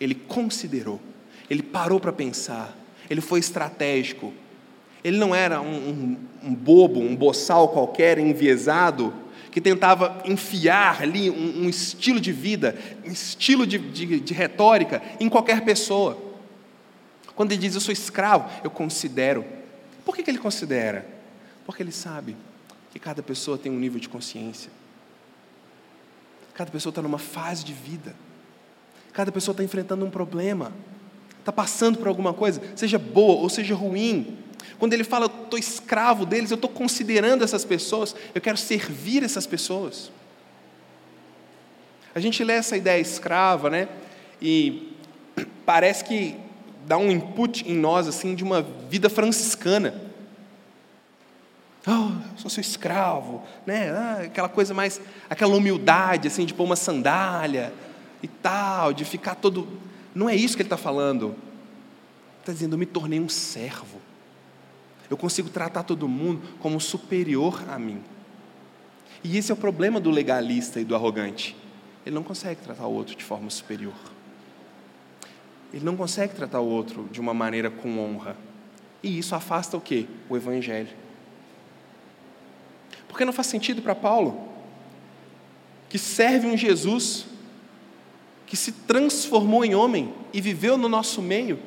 Ele 0.00 0.14
considerou. 0.14 1.00
Ele 1.50 1.62
parou 1.62 2.00
para 2.00 2.12
pensar. 2.12 2.74
Ele 3.10 3.20
foi 3.20 3.40
estratégico. 3.40 4.32
Ele 5.02 5.18
não 5.18 5.34
era 5.34 5.60
um, 5.60 5.66
um, 5.66 6.18
um 6.44 6.54
bobo, 6.54 7.00
um 7.00 7.14
boçal 7.14 7.68
qualquer, 7.68 8.18
enviesado 8.18 9.23
que 9.54 9.60
tentava 9.60 10.20
enfiar 10.24 11.00
ali 11.00 11.30
um, 11.30 11.62
um 11.62 11.68
estilo 11.68 12.20
de 12.20 12.32
vida, 12.32 12.76
um 13.06 13.12
estilo 13.12 13.64
de, 13.64 13.78
de, 13.78 14.18
de 14.18 14.34
retórica 14.34 15.00
em 15.20 15.28
qualquer 15.28 15.64
pessoa. 15.64 16.20
Quando 17.36 17.52
ele 17.52 17.60
diz 17.60 17.76
eu 17.76 17.80
sou 17.80 17.92
escravo, 17.92 18.50
eu 18.64 18.70
considero. 18.70 19.44
Por 20.04 20.16
que, 20.16 20.24
que 20.24 20.30
ele 20.32 20.38
considera? 20.38 21.06
Porque 21.64 21.84
ele 21.84 21.92
sabe 21.92 22.36
que 22.90 22.98
cada 22.98 23.22
pessoa 23.22 23.56
tem 23.56 23.70
um 23.70 23.78
nível 23.78 24.00
de 24.00 24.08
consciência. 24.08 24.72
Cada 26.52 26.72
pessoa 26.72 26.90
está 26.90 27.00
numa 27.00 27.18
fase 27.18 27.64
de 27.64 27.72
vida. 27.72 28.16
Cada 29.12 29.30
pessoa 29.30 29.52
está 29.52 29.62
enfrentando 29.62 30.04
um 30.04 30.10
problema. 30.10 30.72
Está 31.38 31.52
passando 31.52 31.96
por 31.96 32.08
alguma 32.08 32.34
coisa, 32.34 32.60
seja 32.74 32.98
boa 32.98 33.40
ou 33.40 33.48
seja 33.48 33.76
ruim. 33.76 34.36
Quando 34.78 34.92
ele 34.92 35.04
fala, 35.04 35.26
eu 35.26 35.44
estou 35.44 35.58
escravo 35.58 36.26
deles, 36.26 36.50
eu 36.50 36.56
estou 36.56 36.70
considerando 36.70 37.44
essas 37.44 37.64
pessoas, 37.64 38.14
eu 38.34 38.40
quero 38.40 38.56
servir 38.56 39.22
essas 39.22 39.46
pessoas. 39.46 40.10
A 42.14 42.20
gente 42.20 42.42
lê 42.44 42.54
essa 42.54 42.76
ideia 42.76 43.00
escrava, 43.00 43.68
né? 43.68 43.88
E 44.40 44.94
parece 45.66 46.04
que 46.04 46.36
dá 46.86 46.96
um 46.96 47.10
input 47.10 47.68
em 47.68 47.74
nós 47.74 48.06
assim 48.06 48.34
de 48.34 48.44
uma 48.44 48.62
vida 48.62 49.08
franciscana. 49.08 50.02
Oh, 51.86 51.90
eu 51.90 52.38
sou 52.38 52.50
seu 52.50 52.60
escravo, 52.60 53.42
né? 53.66 53.90
Ah, 53.90 54.18
aquela 54.24 54.48
coisa 54.48 54.72
mais, 54.72 55.00
aquela 55.28 55.54
humildade 55.54 56.28
assim 56.28 56.46
de 56.46 56.54
pôr 56.54 56.64
uma 56.64 56.76
sandália 56.76 57.74
e 58.22 58.28
tal, 58.28 58.92
de 58.92 59.04
ficar 59.04 59.34
todo. 59.34 59.68
Não 60.14 60.28
é 60.28 60.34
isso 60.34 60.56
que 60.56 60.62
ele 60.62 60.68
está 60.68 60.78
falando. 60.78 61.34
Está 62.40 62.52
dizendo, 62.52 62.74
eu 62.74 62.78
me 62.78 62.86
tornei 62.86 63.20
um 63.20 63.28
servo. 63.28 64.00
Eu 65.14 65.16
consigo 65.16 65.48
tratar 65.48 65.84
todo 65.84 66.08
mundo 66.08 66.42
como 66.58 66.80
superior 66.80 67.62
a 67.70 67.78
mim. 67.78 68.02
E 69.22 69.38
esse 69.38 69.52
é 69.52 69.54
o 69.54 69.56
problema 69.56 70.00
do 70.00 70.10
legalista 70.10 70.80
e 70.80 70.84
do 70.84 70.92
arrogante. 70.92 71.56
Ele 72.04 72.16
não 72.16 72.24
consegue 72.24 72.60
tratar 72.60 72.88
o 72.88 72.92
outro 72.92 73.14
de 73.14 73.22
forma 73.22 73.48
superior. 73.48 73.94
Ele 75.72 75.84
não 75.84 75.96
consegue 75.96 76.34
tratar 76.34 76.58
o 76.58 76.66
outro 76.66 77.08
de 77.12 77.20
uma 77.20 77.32
maneira 77.32 77.70
com 77.70 77.96
honra. 78.00 78.36
E 79.04 79.16
isso 79.16 79.36
afasta 79.36 79.76
o 79.76 79.80
quê? 79.80 80.06
O 80.28 80.36
evangelho. 80.36 80.90
Porque 83.06 83.24
não 83.24 83.32
faz 83.32 83.46
sentido 83.46 83.80
para 83.82 83.94
Paulo, 83.94 84.48
que 85.88 85.96
serve 85.96 86.48
um 86.48 86.56
Jesus 86.56 87.24
que 88.48 88.56
se 88.56 88.72
transformou 88.72 89.64
em 89.64 89.76
homem 89.76 90.12
e 90.32 90.40
viveu 90.40 90.76
no 90.76 90.88
nosso 90.88 91.22
meio, 91.22 91.60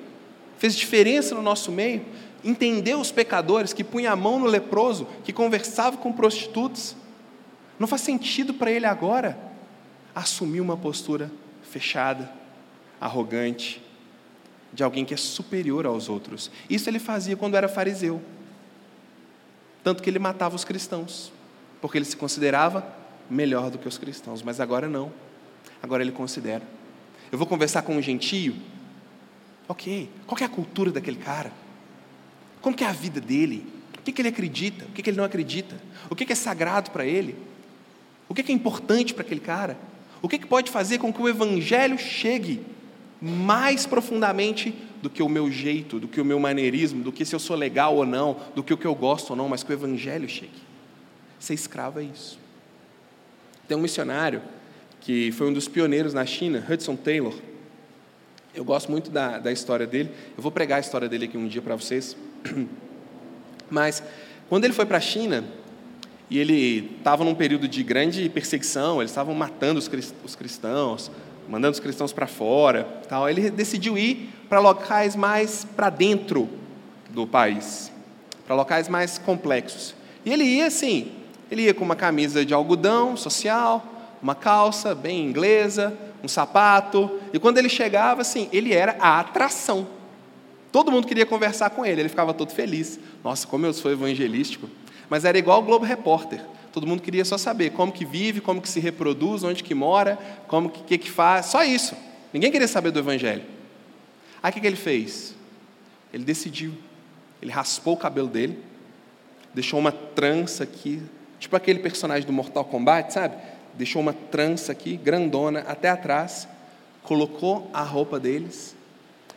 fez 0.57 0.75
diferença 0.75 1.33
no 1.33 1.41
nosso 1.41 1.71
meio, 1.71 2.03
entendeu 2.43 2.99
os 2.99 3.11
pecadores, 3.11 3.73
que 3.73 3.83
punha 3.83 4.11
a 4.11 4.15
mão 4.15 4.39
no 4.39 4.45
leproso, 4.45 5.07
que 5.23 5.33
conversava 5.33 5.97
com 5.97 6.11
prostitutas. 6.11 6.95
Não 7.79 7.88
faz 7.88 8.01
sentido 8.01 8.53
para 8.53 8.71
ele 8.71 8.85
agora 8.85 9.38
assumir 10.15 10.61
uma 10.61 10.77
postura 10.77 11.31
fechada, 11.61 12.31
arrogante, 12.99 13.81
de 14.73 14.83
alguém 14.83 15.05
que 15.05 15.13
é 15.13 15.17
superior 15.17 15.85
aos 15.85 16.09
outros. 16.09 16.51
Isso 16.69 16.89
ele 16.89 16.99
fazia 16.99 17.35
quando 17.35 17.55
era 17.55 17.67
fariseu. 17.67 18.21
Tanto 19.83 20.03
que 20.03 20.09
ele 20.09 20.19
matava 20.19 20.55
os 20.55 20.65
cristãos, 20.65 21.31
porque 21.81 21.97
ele 21.97 22.05
se 22.05 22.17
considerava 22.17 22.85
melhor 23.29 23.69
do 23.69 23.77
que 23.77 23.88
os 23.88 23.97
cristãos, 23.97 24.41
mas 24.41 24.59
agora 24.59 24.88
não. 24.88 25.11
Agora 25.81 26.01
ele 26.01 26.11
considera. 26.11 26.63
Eu 27.31 27.38
vou 27.38 27.47
conversar 27.47 27.81
com 27.83 27.95
um 27.95 28.01
gentio. 28.01 28.55
Ok, 29.67 30.09
qual 30.25 30.39
é 30.41 30.45
a 30.45 30.49
cultura 30.49 30.91
daquele 30.91 31.17
cara? 31.17 31.51
Como 32.68 32.76
que 32.76 32.84
é 32.84 32.88
a 32.88 32.91
vida 32.91 33.22
dele? 33.22 33.65
O 33.97 34.01
que, 34.01 34.11
que 34.11 34.22
ele 34.22 34.28
acredita? 34.28 34.84
O 34.84 34.89
que, 34.89 35.01
que 35.01 35.09
ele 35.09 35.15
não 35.15 35.24
acredita? 35.24 35.82
O 36.09 36.15
que, 36.18 36.26
que 36.26 36.34
é 36.34 36.36
sagrado 36.36 36.91
para 36.91 37.05
ele? 37.05 37.34
O 38.28 38.34
que, 38.34 38.43
que 38.43 38.51
é 38.51 38.55
importante 38.55 39.13
para 39.13 39.24
aquele 39.24 39.39
cara? 39.39 39.78
O 40.22 40.28
que, 40.28 40.38
que 40.38 40.45
pode 40.45 40.70
fazer 40.70 40.97
com 40.97 41.13
que 41.13 41.22
o 41.22 41.30
Evangelho 41.30 41.97
chegue 41.97 42.59
mais 43.22 43.86
profundamente 43.86 44.76
do 45.01 45.09
que 45.09 45.24
o 45.24 45.30
meu 45.30 45.49
jeito, 45.49 45.97
do 45.97 46.09
que 46.09 46.20
o 46.20 46.26
meu 46.26 46.41
maneirismo, 46.41 47.01
do 47.01 47.09
que 47.09 47.24
se 47.24 47.34
eu 47.34 47.39
sou 47.39 47.55
legal 47.55 47.95
ou 47.95 48.05
não, 48.05 48.36
do 48.53 48.61
que 48.61 48.74
o 48.74 48.78
que 48.78 48.86
eu 48.86 48.93
gosto 48.93 49.30
ou 49.30 49.38
não, 49.38 49.47
mas 49.47 49.63
que 49.63 49.72
o 49.72 49.74
Evangelho 49.74 50.28
chegue? 50.28 50.51
Ser 51.39 51.53
escravo 51.53 52.01
é 52.01 52.03
isso. 52.03 52.38
Tem 53.65 53.78
um 53.78 53.82
missionário 53.82 54.41
que 54.99 55.32
foi 55.32 55.47
um 55.47 55.53
dos 55.53 55.70
pioneiros 55.70 56.13
na 56.13 56.26
China, 56.26 56.65
Hudson 56.70 56.97
Taylor. 56.97 57.34
Eu 58.53 58.65
gosto 58.65 58.91
muito 58.91 59.09
da, 59.09 59.39
da 59.39 59.53
história 59.53 59.88
dele. 59.88 60.11
Eu 60.36 60.43
vou 60.43 60.51
pregar 60.51 60.80
a 60.80 60.82
história 60.82 61.07
dele 61.07 61.24
aqui 61.24 61.38
um 61.38 61.47
dia 61.47 61.61
para 61.61 61.74
vocês. 61.74 62.13
Mas, 63.69 64.01
quando 64.49 64.65
ele 64.65 64.73
foi 64.73 64.85
para 64.85 64.97
a 64.97 65.01
China, 65.01 65.43
e 66.29 66.38
ele 66.38 66.95
estava 66.97 67.23
num 67.23 67.35
período 67.35 67.67
de 67.67 67.83
grande 67.83 68.27
perseguição, 68.29 69.01
eles 69.01 69.11
estavam 69.11 69.33
matando 69.33 69.79
os 69.79 70.35
cristãos, 70.35 71.09
mandando 71.47 71.73
os 71.73 71.79
cristãos 71.79 72.11
para 72.11 72.27
fora, 72.27 72.83
tal. 73.07 73.29
Ele 73.29 73.49
decidiu 73.49 73.97
ir 73.97 74.29
para 74.49 74.59
locais 74.59 75.15
mais 75.15 75.65
para 75.75 75.89
dentro 75.89 76.49
do 77.09 77.25
país, 77.25 77.91
para 78.45 78.55
locais 78.55 78.89
mais 78.89 79.17
complexos. 79.17 79.95
E 80.25 80.33
ele 80.33 80.43
ia 80.43 80.67
assim, 80.67 81.11
ele 81.49 81.63
ia 81.63 81.73
com 81.73 81.85
uma 81.85 81.95
camisa 81.95 82.45
de 82.45 82.53
algodão 82.53 83.15
social, 83.15 83.85
uma 84.21 84.35
calça 84.35 84.93
bem 84.93 85.25
inglesa, 85.25 85.97
um 86.21 86.27
sapato, 86.27 87.09
e 87.31 87.39
quando 87.39 87.57
ele 87.57 87.69
chegava 87.69 88.21
assim, 88.21 88.49
ele 88.51 88.73
era 88.73 88.97
a 88.99 89.19
atração. 89.19 89.88
Todo 90.72 90.91
mundo 90.91 91.07
queria 91.07 91.26
conversar 91.26 91.70
com 91.70 91.86
ele, 91.86 92.01
ele 92.01 92.09
ficava 92.09 92.34
todo 92.34 92.51
feliz. 92.51 92.99
Nossa, 93.24 93.47
como 93.47 93.65
eu 93.65 93.74
sou 93.74 93.91
evangelístico. 93.91 94.70
Mas 95.09 95.26
era 95.26 95.38
igual 95.38 95.59
o 95.59 95.63
Globo 95.63 95.86
Repórter. 95.86 96.41
Todo 96.72 96.86
mundo 96.86 97.01
queria 97.01 97.26
só 97.26 97.38
saber 97.38 97.72
como 97.72 97.91
que 97.91 98.05
vive, 98.05 98.41
como 98.41 98.61
que 98.61 98.70
se 98.70 98.80
reproduz, 98.80 99.43
onde 99.43 99.63
que 99.63 99.74
mora, 99.74 100.20
como 100.47 100.70
que, 100.70 100.84
que, 100.84 100.97
que 100.97 101.09
faz, 101.09 101.47
só 101.47 101.63
isso. 101.63 101.95
Ninguém 102.32 102.51
queria 102.51 102.68
saber 102.68 102.91
do 102.91 102.99
Evangelho. 102.99 103.43
Aí 104.43 104.51
o 104.51 104.53
que, 104.53 104.59
que 104.59 104.68
ele 104.68 104.76
fez? 104.76 105.34
Ele 106.13 106.24
decidiu. 106.24 106.74
Ele 107.41 107.51
raspou 107.51 107.93
o 107.93 107.97
cabelo 107.97 108.28
dele, 108.28 108.59
deixou 109.53 109.80
uma 109.80 109.91
trança 109.91 110.63
aqui, 110.63 111.01
tipo 111.39 111.55
aquele 111.55 111.80
personagem 111.80 112.26
do 112.26 112.34
Mortal 112.34 112.65
Kombat, 112.65 113.13
sabe? 113.13 113.36
Deixou 113.76 114.01
uma 114.01 114.13
trança 114.13 114.72
aqui, 114.72 114.97
grandona, 114.97 115.59
até 115.61 115.89
atrás, 115.89 116.47
colocou 117.03 117.70
a 117.74 117.84
roupa 117.84 118.20
deles, 118.20 118.76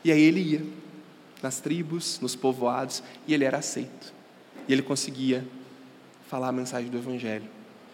e 0.02 0.10
aí 0.10 0.20
ele 0.20 0.40
ia 0.40 0.62
nas 1.42 1.60
tribos, 1.60 2.18
nos 2.20 2.36
povoados, 2.36 3.02
e 3.26 3.34
ele 3.34 3.44
era 3.44 3.58
aceito. 3.58 4.12
E 4.68 4.72
ele 4.72 4.82
conseguia 4.82 5.46
falar 6.28 6.48
a 6.48 6.52
mensagem 6.52 6.90
do 6.90 6.98
Evangelho. 6.98 7.48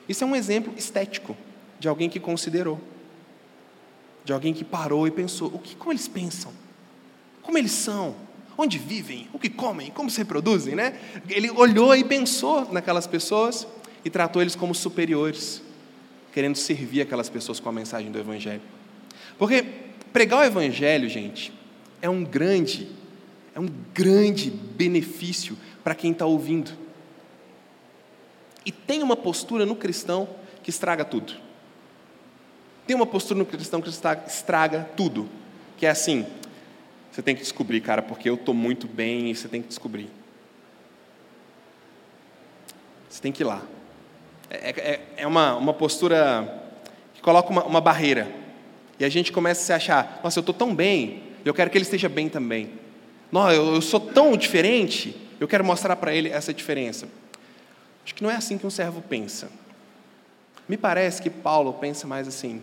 Isso 0.08 0.22
é 0.24 0.26
um 0.26 0.36
exemplo 0.36 0.72
estético 0.76 1.36
de 1.78 1.88
alguém 1.88 2.08
que 2.08 2.20
considerou, 2.20 2.80
de 4.24 4.32
alguém 4.32 4.52
que 4.52 4.64
parou 4.64 5.06
e 5.06 5.10
pensou: 5.10 5.48
o 5.54 5.58
que, 5.58 5.74
como 5.74 5.92
eles 5.92 6.08
pensam? 6.08 6.52
Como 7.42 7.56
eles 7.56 7.72
são? 7.72 8.14
Onde 8.58 8.78
vivem? 8.78 9.28
O 9.32 9.38
que 9.38 9.50
comem? 9.50 9.90
Como 9.90 10.10
se 10.10 10.18
reproduzem? 10.18 10.74
Né? 10.74 10.98
Ele 11.28 11.50
olhou 11.50 11.94
e 11.94 12.02
pensou 12.02 12.72
naquelas 12.72 13.06
pessoas 13.06 13.66
e 14.04 14.10
tratou 14.10 14.40
eles 14.40 14.56
como 14.56 14.74
superiores, 14.74 15.62
querendo 16.32 16.56
servir 16.56 17.02
aquelas 17.02 17.28
pessoas 17.28 17.60
com 17.60 17.68
a 17.68 17.72
mensagem 17.72 18.10
do 18.10 18.18
Evangelho. 18.18 18.62
Porque 19.38 19.62
pregar 20.12 20.40
o 20.40 20.44
Evangelho, 20.44 21.08
gente, 21.08 21.52
é 22.00 22.08
um 22.08 22.24
grande, 22.24 22.88
é 23.56 23.60
um 23.60 23.68
grande 23.94 24.50
benefício 24.50 25.56
para 25.82 25.94
quem 25.94 26.12
está 26.12 26.26
ouvindo. 26.26 26.72
E 28.66 28.70
tem 28.70 29.02
uma 29.02 29.16
postura 29.16 29.64
no 29.64 29.74
cristão 29.74 30.28
que 30.62 30.68
estraga 30.68 31.06
tudo. 31.06 31.32
Tem 32.86 32.94
uma 32.94 33.06
postura 33.06 33.38
no 33.38 33.46
cristão 33.46 33.80
que 33.80 33.88
estraga 33.88 34.90
tudo. 34.94 35.26
Que 35.78 35.86
é 35.86 35.88
assim: 35.88 36.26
você 37.10 37.22
tem 37.22 37.34
que 37.34 37.40
descobrir, 37.40 37.80
cara, 37.80 38.02
porque 38.02 38.28
eu 38.28 38.34
estou 38.34 38.54
muito 38.54 38.86
bem 38.86 39.30
e 39.30 39.34
você 39.34 39.48
tem 39.48 39.62
que 39.62 39.68
descobrir. 39.68 40.10
Você 43.08 43.22
tem 43.22 43.32
que 43.32 43.42
ir 43.42 43.46
lá. 43.46 43.62
É, 44.50 44.68
é, 44.70 45.00
é 45.16 45.26
uma, 45.26 45.56
uma 45.56 45.72
postura 45.72 46.62
que 47.14 47.22
coloca 47.22 47.48
uma, 47.48 47.64
uma 47.64 47.80
barreira. 47.80 48.30
E 49.00 49.04
a 49.04 49.08
gente 49.08 49.32
começa 49.32 49.62
a 49.62 49.64
se 49.64 49.72
achar: 49.72 50.20
nossa, 50.22 50.38
eu 50.38 50.42
estou 50.42 50.54
tão 50.54 50.74
bem, 50.74 51.22
eu 51.42 51.54
quero 51.54 51.70
que 51.70 51.78
ele 51.78 51.84
esteja 51.84 52.10
bem 52.10 52.28
também. 52.28 52.84
Eu, 53.52 53.74
eu 53.74 53.82
sou 53.82 54.00
tão 54.00 54.36
diferente, 54.36 55.16
eu 55.38 55.46
quero 55.46 55.64
mostrar 55.64 55.96
para 55.96 56.14
ele 56.14 56.28
essa 56.28 56.52
diferença. 56.54 57.08
Acho 58.04 58.14
que 58.14 58.22
não 58.22 58.30
é 58.30 58.36
assim 58.36 58.56
que 58.56 58.66
um 58.66 58.70
servo 58.70 59.02
pensa. 59.02 59.50
Me 60.68 60.76
parece 60.76 61.20
que 61.20 61.30
Paulo 61.30 61.72
pensa 61.74 62.06
mais 62.06 62.26
assim: 62.26 62.62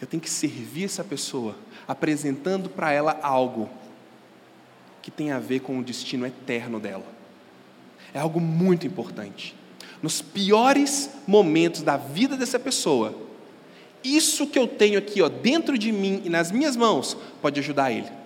eu 0.00 0.06
tenho 0.06 0.20
que 0.20 0.30
servir 0.30 0.84
essa 0.84 1.04
pessoa, 1.04 1.54
apresentando 1.86 2.68
para 2.68 2.92
ela 2.92 3.18
algo 3.22 3.70
que 5.00 5.10
tem 5.10 5.30
a 5.30 5.38
ver 5.38 5.60
com 5.60 5.78
o 5.78 5.82
destino 5.82 6.26
eterno 6.26 6.80
dela. 6.80 7.04
É 8.14 8.18
algo 8.18 8.40
muito 8.40 8.86
importante. 8.86 9.54
Nos 10.02 10.20
piores 10.20 11.10
momentos 11.26 11.82
da 11.82 11.96
vida 11.96 12.36
dessa 12.36 12.58
pessoa, 12.58 13.14
isso 14.02 14.46
que 14.46 14.58
eu 14.58 14.66
tenho 14.66 14.98
aqui, 14.98 15.22
ó, 15.22 15.28
dentro 15.28 15.78
de 15.78 15.92
mim 15.92 16.22
e 16.24 16.28
nas 16.28 16.50
minhas 16.50 16.76
mãos, 16.76 17.16
pode 17.40 17.60
ajudar 17.60 17.92
ele. 17.92 18.21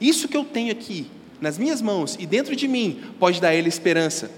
Isso 0.00 0.28
que 0.28 0.36
eu 0.36 0.44
tenho 0.44 0.72
aqui, 0.72 1.10
nas 1.40 1.58
minhas 1.58 1.82
mãos 1.82 2.16
e 2.18 2.26
dentro 2.26 2.56
de 2.56 2.66
mim, 2.66 3.12
pode 3.18 3.40
dar 3.40 3.48
a 3.48 3.54
ele 3.54 3.68
esperança. 3.68 4.30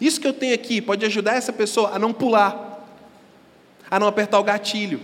Isso 0.00 0.20
que 0.20 0.26
eu 0.26 0.32
tenho 0.32 0.54
aqui 0.54 0.80
pode 0.80 1.04
ajudar 1.04 1.34
essa 1.34 1.52
pessoa 1.52 1.90
a 1.90 1.98
não 1.98 2.12
pular, 2.12 2.86
a 3.90 3.98
não 3.98 4.06
apertar 4.06 4.38
o 4.38 4.44
gatilho, 4.44 5.00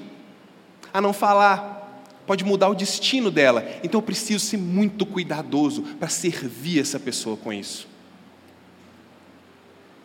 a 0.93 1.01
não 1.01 1.13
falar. 1.13 1.79
Pode 2.27 2.45
mudar 2.45 2.69
o 2.69 2.75
destino 2.75 3.31
dela. 3.31 3.67
Então 3.83 3.99
eu 3.99 4.03
preciso 4.03 4.45
ser 4.45 4.57
muito 4.57 5.05
cuidadoso 5.05 5.83
para 5.99 6.09
servir 6.09 6.81
essa 6.81 6.99
pessoa 6.99 7.37
com 7.37 7.53
isso. 7.53 7.89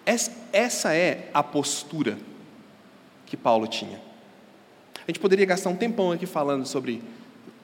Essa 0.06 0.93
é 0.93 1.30
a 1.34 1.43
postura 1.43 2.18
que 3.26 3.36
Paulo 3.36 3.68
tinha. 3.68 3.99
A 4.95 5.12
gente 5.12 5.20
poderia 5.20 5.45
gastar 5.45 5.70
um 5.70 5.76
tempão 5.76 6.12
aqui 6.12 6.26
falando 6.26 6.66
sobre 6.66 7.01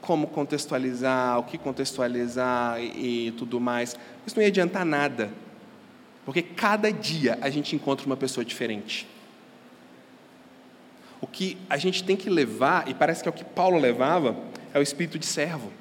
como 0.02 0.28
contextualizar, 0.28 1.40
o 1.40 1.44
que 1.44 1.58
contextualizar 1.58 2.82
e, 2.82 3.28
e 3.28 3.32
tudo 3.32 3.60
mais. 3.60 3.96
Isso 4.26 4.36
não 4.36 4.42
ia 4.42 4.50
adiantar 4.50 4.86
nada, 4.86 5.32
porque 6.26 6.42
cada 6.42 6.92
dia 6.92 7.38
a 7.42 7.50
gente 7.50 7.76
encontra 7.76 8.06
uma 8.06 8.18
pessoa 8.18 8.44
diferente. 8.44 9.08
O 11.22 11.28
que 11.28 11.56
a 11.70 11.78
gente 11.78 12.04
tem 12.04 12.18
que 12.18 12.30
levar, 12.30 12.88
e 12.88 12.94
parece 12.96 13.22
que 13.22 13.30
é 13.30 13.32
o 13.32 13.34
que 13.34 13.44
Paulo 13.44 13.78
levava, 13.78 14.36
é 14.74 14.80
o 14.80 14.82
espírito 14.82 15.20
de 15.20 15.26
servo. 15.26 15.72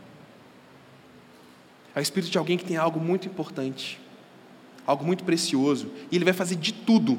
É 1.95 1.99
o 1.99 2.03
espírito 2.03 2.31
de 2.31 2.39
alguém 2.39 2.59
que 2.59 2.64
tem 2.64 2.77
algo 2.77 3.01
muito 3.01 3.27
importante, 3.27 3.99
algo 4.87 5.05
muito 5.05 5.25
precioso, 5.25 5.91
e 6.11 6.16
ele 6.16 6.25
vai 6.25 6.35
fazer 6.35 6.57
de 6.57 6.73
tudo 6.73 7.18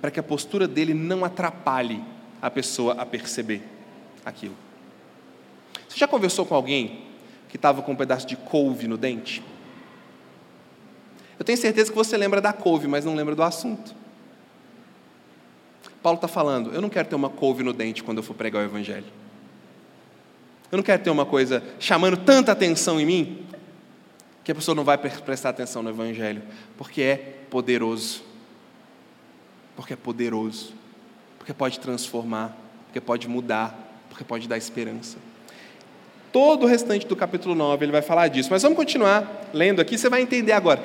para 0.00 0.10
que 0.10 0.18
a 0.18 0.22
postura 0.22 0.66
dele 0.66 0.92
não 0.92 1.24
atrapalhe 1.24 2.02
a 2.42 2.50
pessoa 2.50 2.94
a 2.94 3.06
perceber 3.06 3.62
aquilo. 4.24 4.65
Você 5.96 6.00
já 6.00 6.08
conversou 6.08 6.44
com 6.44 6.54
alguém 6.54 7.06
que 7.48 7.56
estava 7.56 7.80
com 7.80 7.92
um 7.92 7.96
pedaço 7.96 8.26
de 8.26 8.36
couve 8.36 8.86
no 8.86 8.98
dente? 8.98 9.42
Eu 11.38 11.44
tenho 11.44 11.56
certeza 11.56 11.90
que 11.90 11.96
você 11.96 12.18
lembra 12.18 12.38
da 12.38 12.52
couve, 12.52 12.86
mas 12.86 13.06
não 13.06 13.14
lembra 13.14 13.34
do 13.34 13.42
assunto. 13.42 13.94
Paulo 16.02 16.16
está 16.16 16.28
falando: 16.28 16.70
eu 16.74 16.82
não 16.82 16.90
quero 16.90 17.08
ter 17.08 17.14
uma 17.14 17.30
couve 17.30 17.62
no 17.62 17.72
dente 17.72 18.04
quando 18.04 18.18
eu 18.18 18.22
for 18.22 18.34
pregar 18.34 18.62
o 18.62 18.66
Evangelho. 18.66 19.06
Eu 20.70 20.76
não 20.76 20.82
quero 20.82 21.02
ter 21.02 21.08
uma 21.08 21.24
coisa 21.24 21.64
chamando 21.80 22.18
tanta 22.18 22.52
atenção 22.52 23.00
em 23.00 23.06
mim 23.06 23.46
que 24.44 24.52
a 24.52 24.54
pessoa 24.54 24.74
não 24.74 24.84
vai 24.84 24.98
prestar 24.98 25.48
atenção 25.48 25.82
no 25.82 25.88
Evangelho, 25.88 26.42
porque 26.76 27.00
é 27.00 27.16
poderoso. 27.48 28.22
Porque 29.74 29.94
é 29.94 29.96
poderoso. 29.96 30.74
Porque 31.38 31.54
pode 31.54 31.80
transformar, 31.80 32.54
porque 32.84 33.00
pode 33.00 33.26
mudar, 33.28 33.74
porque 34.10 34.24
pode 34.24 34.46
dar 34.46 34.58
esperança. 34.58 35.16
Todo 36.36 36.64
o 36.64 36.66
restante 36.66 37.06
do 37.06 37.16
capítulo 37.16 37.54
9 37.54 37.86
ele 37.86 37.92
vai 37.92 38.02
falar 38.02 38.28
disso. 38.28 38.50
Mas 38.50 38.60
vamos 38.60 38.76
continuar 38.76 39.48
lendo 39.54 39.80
aqui, 39.80 39.96
você 39.96 40.10
vai 40.10 40.20
entender 40.20 40.52
agora. 40.52 40.82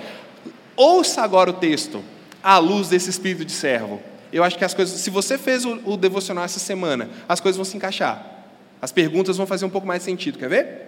Ouça 0.78 1.22
agora 1.22 1.50
o 1.50 1.54
texto, 1.54 2.02
à 2.42 2.58
luz 2.58 2.88
desse 2.88 3.10
espírito 3.10 3.44
de 3.44 3.52
servo. 3.52 4.02
Eu 4.32 4.46
acho 4.46 4.58
que 4.58 4.64
as 4.64 4.74
coisas, 4.74 4.98
se 5.02 5.10
você 5.10 5.38
fez 5.38 5.66
o, 5.66 5.78
o 5.84 5.98
devocional 5.98 6.46
essa 6.46 6.58
semana, 6.58 7.10
as 7.28 7.42
coisas 7.42 7.58
vão 7.58 7.66
se 7.66 7.76
encaixar. 7.76 8.46
As 8.82 8.94
perguntas 8.94 9.36
vão 9.36 9.46
fazer 9.46 9.66
um 9.66 9.70
pouco 9.70 9.86
mais 9.86 10.00
de 10.00 10.06
sentido, 10.06 10.40
quer 10.40 10.48
ver? 10.48 10.88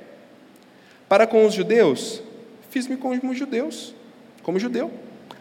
Para 1.09 1.28
com 1.28 1.45
os 1.45 1.53
judeus, 1.53 2.24
fiz-me 2.70 2.95
como 2.95 3.34
judeus, 3.34 3.93
como 4.43 4.57
judeu, 4.57 4.89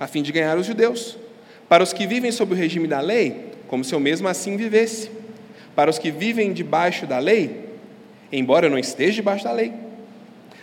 a 0.01 0.09
fim 0.09 0.25
de 0.25 0.33
ganhar 0.33 0.59
os 0.59 0.67
judeus. 0.67 1.17
Para 1.69 1.85
os 1.85 1.93
que 1.93 2.09
vivem 2.09 2.33
sob 2.33 2.55
o 2.55 2.57
regime 2.57 2.89
da 2.89 2.99
lei, 2.99 3.53
como 3.69 3.85
se 3.85 3.95
eu 3.95 4.01
mesmo 4.01 4.27
assim 4.27 4.57
vivesse. 4.57 5.13
Para 5.77 5.89
os 5.89 5.97
que 5.97 6.11
vivem 6.11 6.53
debaixo 6.53 7.07
da 7.07 7.21
lei, 7.21 7.62
embora 8.33 8.67
eu 8.67 8.71
não 8.71 8.79
esteja 8.79 9.17
debaixo 9.17 9.45
da 9.45 9.53
lei. 9.53 9.73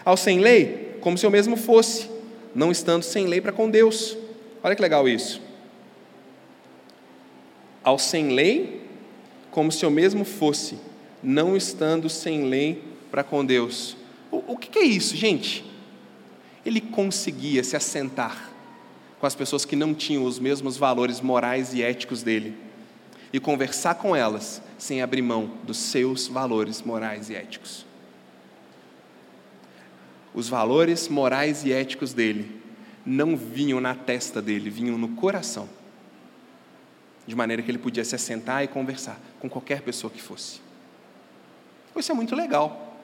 Ao 0.04 0.18
sem 0.18 0.40
lei, 0.40 0.98
como 1.02 1.18
se 1.18 1.26
eu 1.26 1.32
mesmo 1.32 1.56
fosse, 1.56 2.10
não 2.54 2.72
estando 2.72 3.04
sem 3.04 3.28
lei 3.28 3.40
para 3.40 3.52
com 3.52 3.70
Deus. 3.70 4.18
Olha 4.64 4.76
que 4.76 4.82
legal 4.82 5.08
isso. 5.08 5.42
Ao 7.84 8.00
sem 8.00 8.30
lei, 8.30 8.82
como 9.52 9.72
se 9.72 9.86
eu 9.86 9.92
mesmo 9.92 10.26
fosse, 10.26 10.78
não 11.22 11.56
estando 11.56 12.10
sem 12.10 12.46
lei 12.46 12.82
para 13.12 13.24
com 13.24 13.46
Deus. 13.46 13.96
O, 14.32 14.54
o 14.54 14.58
que 14.58 14.80
é 14.80 14.84
isso, 14.84 15.16
gente? 15.16 15.64
Ele 16.66 16.82
conseguia 16.82 17.64
se 17.64 17.76
assentar 17.76 18.50
com 19.20 19.26
as 19.26 19.36
pessoas 19.36 19.66
que 19.66 19.76
não 19.76 19.94
tinham 19.94 20.24
os 20.24 20.40
mesmos 20.40 20.78
valores 20.78 21.20
morais 21.20 21.74
e 21.74 21.82
éticos 21.82 22.24
dele 22.24 22.56
e 23.34 23.40
conversar 23.40 23.96
com 23.96 24.16
elas 24.16 24.62
sem 24.80 25.02
abrir 25.02 25.22
mão 25.22 25.52
dos 25.64 25.78
seus 25.78 26.28
valores 26.28 26.82
morais 26.82 27.30
e 27.30 27.36
éticos. 27.36 27.86
Os 30.34 30.48
valores 30.48 31.10
morais 31.10 31.66
e 31.66 31.72
éticos 31.74 32.14
dele 32.14 32.60
não 33.06 33.36
vinham 33.36 33.82
na 33.82 33.94
testa 33.94 34.42
dele, 34.42 34.70
vinham 34.70 34.98
no 34.98 35.10
coração. 35.10 35.70
De 37.28 37.36
maneira 37.36 37.62
que 37.62 37.70
ele 37.70 37.78
podia 37.78 38.06
se 38.06 38.16
assentar 38.16 38.64
e 38.64 38.68
conversar 38.68 39.20
com 39.40 39.50
qualquer 39.50 39.82
pessoa 39.82 40.10
que 40.10 40.22
fosse. 40.22 40.62
Isso 41.96 42.12
é 42.12 42.16
muito 42.16 42.34
legal. 42.34 42.98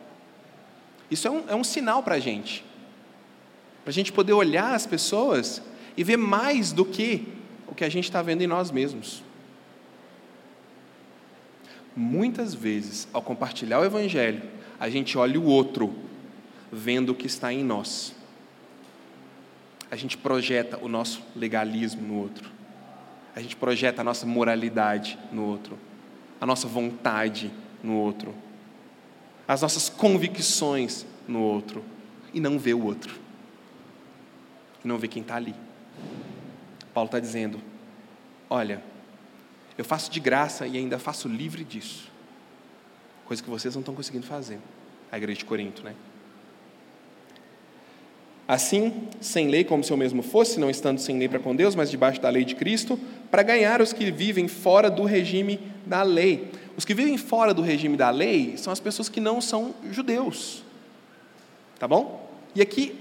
Isso 1.11 1.27
é 1.27 1.31
um, 1.31 1.43
é 1.49 1.55
um 1.55 1.63
sinal 1.63 2.01
para 2.01 2.15
a 2.15 2.19
gente. 2.19 2.63
Para 3.83 3.91
a 3.91 3.93
gente 3.93 4.13
poder 4.13 4.33
olhar 4.33 4.73
as 4.73 4.87
pessoas 4.87 5.61
e 5.97 6.03
ver 6.03 6.17
mais 6.17 6.71
do 6.71 6.85
que 6.85 7.27
o 7.67 7.75
que 7.75 7.83
a 7.83 7.89
gente 7.89 8.05
está 8.05 8.21
vendo 8.21 8.41
em 8.41 8.47
nós 8.47 8.71
mesmos. 8.71 9.24
Muitas 11.95 12.53
vezes, 12.53 13.07
ao 13.13 13.21
compartilhar 13.21 13.79
o 13.79 13.85
Evangelho, 13.85 14.43
a 14.79 14.89
gente 14.89 15.17
olha 15.17 15.39
o 15.39 15.45
outro, 15.45 15.93
vendo 16.71 17.11
o 17.11 17.15
que 17.15 17.27
está 17.27 17.53
em 17.53 17.63
nós. 17.63 18.13
A 19.89 19.95
gente 19.95 20.17
projeta 20.17 20.77
o 20.81 20.89
nosso 20.89 21.21
legalismo 21.35 22.01
no 22.05 22.15
outro. 22.19 22.51
A 23.35 23.39
gente 23.39 23.55
projeta 23.55 24.01
a 24.01 24.03
nossa 24.03 24.25
moralidade 24.25 25.17
no 25.31 25.45
outro. 25.45 25.77
A 26.41 26.45
nossa 26.45 26.67
vontade 26.67 27.51
no 27.81 27.95
outro. 27.95 28.33
As 29.47 29.61
nossas 29.61 29.87
convicções 29.87 31.05
no 31.27 31.41
outro. 31.41 31.83
E 32.33 32.39
não 32.39 32.59
vê 32.59 32.73
o 32.73 32.83
outro. 32.83 33.17
E 34.83 34.87
não 34.87 34.97
vê 34.97 35.07
quem 35.07 35.21
está 35.21 35.35
ali. 35.35 35.55
Paulo 36.93 37.07
está 37.07 37.19
dizendo: 37.19 37.61
olha, 38.49 38.81
eu 39.77 39.83
faço 39.83 40.11
de 40.11 40.19
graça 40.19 40.65
e 40.65 40.77
ainda 40.77 40.97
faço 40.97 41.27
livre 41.27 41.63
disso. 41.63 42.11
Coisa 43.25 43.41
que 43.41 43.49
vocês 43.49 43.75
não 43.75 43.81
estão 43.81 43.95
conseguindo 43.95 44.25
fazer. 44.25 44.59
A 45.11 45.17
igreja 45.17 45.39
de 45.39 45.45
Corinto, 45.45 45.83
né? 45.83 45.93
Assim, 48.47 49.07
sem 49.19 49.47
lei, 49.47 49.63
como 49.63 49.83
se 49.83 49.91
eu 49.91 49.97
mesmo 49.97 50.21
fosse, 50.21 50.59
não 50.59 50.69
estando 50.69 50.99
sem 50.99 51.17
lei 51.17 51.27
para 51.27 51.39
com 51.39 51.55
Deus, 51.55 51.73
mas 51.73 51.89
debaixo 51.89 52.21
da 52.21 52.29
lei 52.29 52.45
de 52.45 52.53
Cristo, 52.53 52.99
para 53.31 53.41
ganhar 53.41 53.81
os 53.81 53.91
que 53.91 54.11
vivem 54.11 54.47
fora 54.47 54.89
do 54.89 55.03
regime 55.03 55.59
da 55.85 56.03
lei. 56.03 56.51
Os 56.77 56.85
que 56.85 56.93
vivem 56.93 57.17
fora 57.17 57.53
do 57.53 57.63
regime 57.63 57.97
da 57.97 58.11
lei 58.11 58.55
são 58.57 58.71
as 58.71 58.79
pessoas 58.79 59.09
que 59.09 59.19
não 59.19 59.41
são 59.41 59.73
judeus. 59.91 60.63
Tá 61.79 61.87
bom? 61.87 62.29
E 62.53 62.61
aqui, 62.61 62.95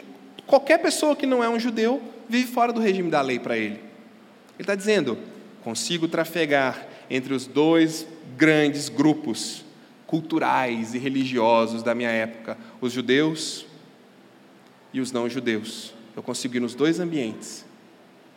qualquer 0.47 0.79
pessoa 0.79 1.15
que 1.15 1.27
não 1.27 1.45
é 1.45 1.49
um 1.49 1.61
judeu 1.61 2.01
vive 2.27 2.51
fora 2.51 2.73
do 2.73 2.81
regime 2.81 3.11
da 3.11 3.21
lei 3.21 3.39
para 3.39 3.57
ele. 3.57 3.75
Ele 3.75 4.61
está 4.61 4.75
dizendo: 4.75 5.19
consigo 5.65 6.07
trafegar 6.07 6.87
entre 7.09 7.33
os 7.33 7.47
dois 7.47 8.07
grandes 8.37 8.91
grupos 8.91 9.65
culturais 10.07 10.95
e 10.95 10.99
religiosos 10.99 11.83
da 11.83 11.95
minha 11.95 12.11
época, 12.11 12.59
os 12.83 12.93
judeus 12.93 13.65
e 14.93 15.01
os 15.01 15.11
não-judeus. 15.11 15.95
Eu 16.15 16.23
consigo 16.23 16.57
ir 16.57 16.61
nos 16.61 16.75
dois 16.75 17.01
ambientes 17.01 17.65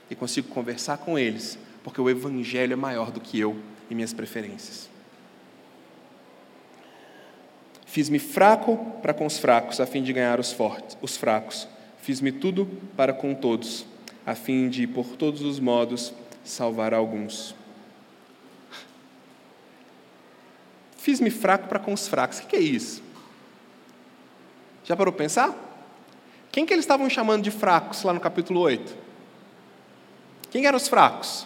e 0.09 0.15
consigo 0.15 0.47
conversar 0.47 0.99
com 0.99 1.19
eles, 1.19 1.59
porque 1.83 1.99
o 1.99 2.09
Evangelho 2.09 2.73
é 2.73 2.77
maior 2.77 3.11
do 3.11 3.19
que 3.19 3.37
eu 3.37 3.57
e 3.89 3.93
minhas 3.93 4.13
preferências. 4.13 4.89
Fiz-me 7.85 8.19
fraco 8.19 8.77
para 9.01 9.13
com 9.13 9.25
os 9.25 9.37
fracos, 9.37 9.79
a 9.81 9.85
fim 9.85 10.01
de 10.01 10.13
ganhar 10.13 10.39
os 10.39 10.53
fortes, 10.53 10.97
os 11.01 11.17
fracos. 11.17 11.67
Fiz-me 12.01 12.31
tudo 12.31 12.67
para 12.95 13.11
com 13.11 13.33
todos, 13.33 13.85
a 14.25 14.33
fim 14.33 14.69
de, 14.69 14.87
por 14.87 15.17
todos 15.17 15.41
os 15.41 15.59
modos, 15.59 16.13
salvar 16.49 16.93
alguns. 16.93 17.55
Fiz-me 20.97 21.29
fraco 21.29 21.67
para 21.67 21.79
com 21.79 21.93
os 21.93 22.07
fracos. 22.07 22.39
O 22.39 22.47
que 22.47 22.55
é 22.55 22.59
isso? 22.59 23.01
Já 24.83 24.95
parou 24.95 25.13
para 25.13 25.23
pensar? 25.23 25.55
Quem 26.51 26.65
que 26.65 26.73
eles 26.73 26.83
estavam 26.83 27.09
chamando 27.09 27.43
de 27.43 27.51
fracos 27.51 28.03
lá 28.03 28.13
no 28.13 28.19
capítulo 28.19 28.59
8? 28.61 28.95
Quem 30.49 30.65
eram 30.65 30.77
os 30.77 30.87
fracos? 30.87 31.45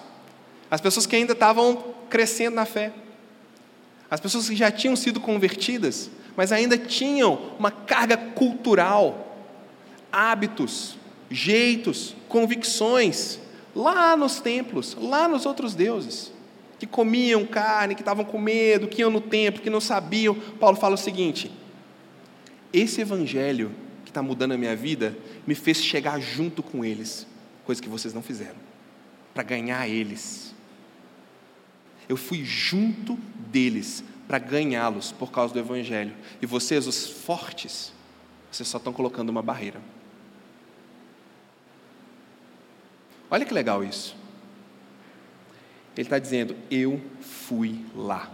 As 0.69 0.79
pessoas 0.79 1.05
que 1.05 1.15
ainda 1.15 1.33
estavam 1.33 1.93
crescendo 2.09 2.55
na 2.55 2.65
fé. 2.65 2.93
As 4.09 4.19
pessoas 4.19 4.47
que 4.47 4.55
já 4.55 4.71
tinham 4.71 4.95
sido 4.95 5.19
convertidas, 5.19 6.09
mas 6.35 6.51
ainda 6.51 6.77
tinham 6.77 7.53
uma 7.57 7.71
carga 7.71 8.17
cultural, 8.17 9.37
hábitos, 10.11 10.97
jeitos, 11.29 12.15
convicções 12.27 13.39
lá 13.75 14.15
nos 14.17 14.39
templos, 14.39 14.95
lá 14.99 15.27
nos 15.27 15.45
outros 15.45 15.75
deuses, 15.75 16.31
que 16.79 16.87
comiam 16.87 17.45
carne, 17.45 17.95
que 17.95 18.01
estavam 18.01 18.25
com 18.25 18.39
medo, 18.39 18.87
que 18.87 19.01
iam 19.01 19.11
no 19.11 19.21
templo, 19.21 19.61
que 19.61 19.69
não 19.69 19.79
sabiam. 19.79 20.33
Paulo 20.33 20.77
fala 20.77 20.95
o 20.95 20.97
seguinte: 20.97 21.51
esse 22.73 23.01
evangelho 23.01 23.71
que 24.03 24.09
está 24.09 24.21
mudando 24.21 24.53
a 24.53 24.57
minha 24.57 24.75
vida 24.75 25.17
me 25.45 25.55
fez 25.55 25.83
chegar 25.83 26.19
junto 26.19 26.63
com 26.63 26.83
eles, 26.83 27.27
coisa 27.65 27.81
que 27.81 27.89
vocês 27.89 28.13
não 28.13 28.21
fizeram, 28.21 28.57
para 29.33 29.43
ganhar 29.43 29.87
eles. 29.87 30.53
Eu 32.09 32.17
fui 32.17 32.43
junto 32.43 33.17
deles 33.51 34.03
para 34.27 34.39
ganhá-los 34.39 35.11
por 35.11 35.31
causa 35.31 35.53
do 35.53 35.59
evangelho. 35.59 36.13
E 36.41 36.45
vocês, 36.45 36.87
os 36.87 37.07
fortes, 37.07 37.93
vocês 38.51 38.67
só 38.67 38.77
estão 38.77 38.91
colocando 38.91 39.29
uma 39.29 39.41
barreira. 39.41 39.79
Olha 43.31 43.45
que 43.45 43.53
legal 43.53 43.81
isso. 43.81 44.13
Ele 45.95 46.05
está 46.05 46.19
dizendo: 46.19 46.53
Eu 46.69 46.99
fui 47.21 47.79
lá. 47.95 48.29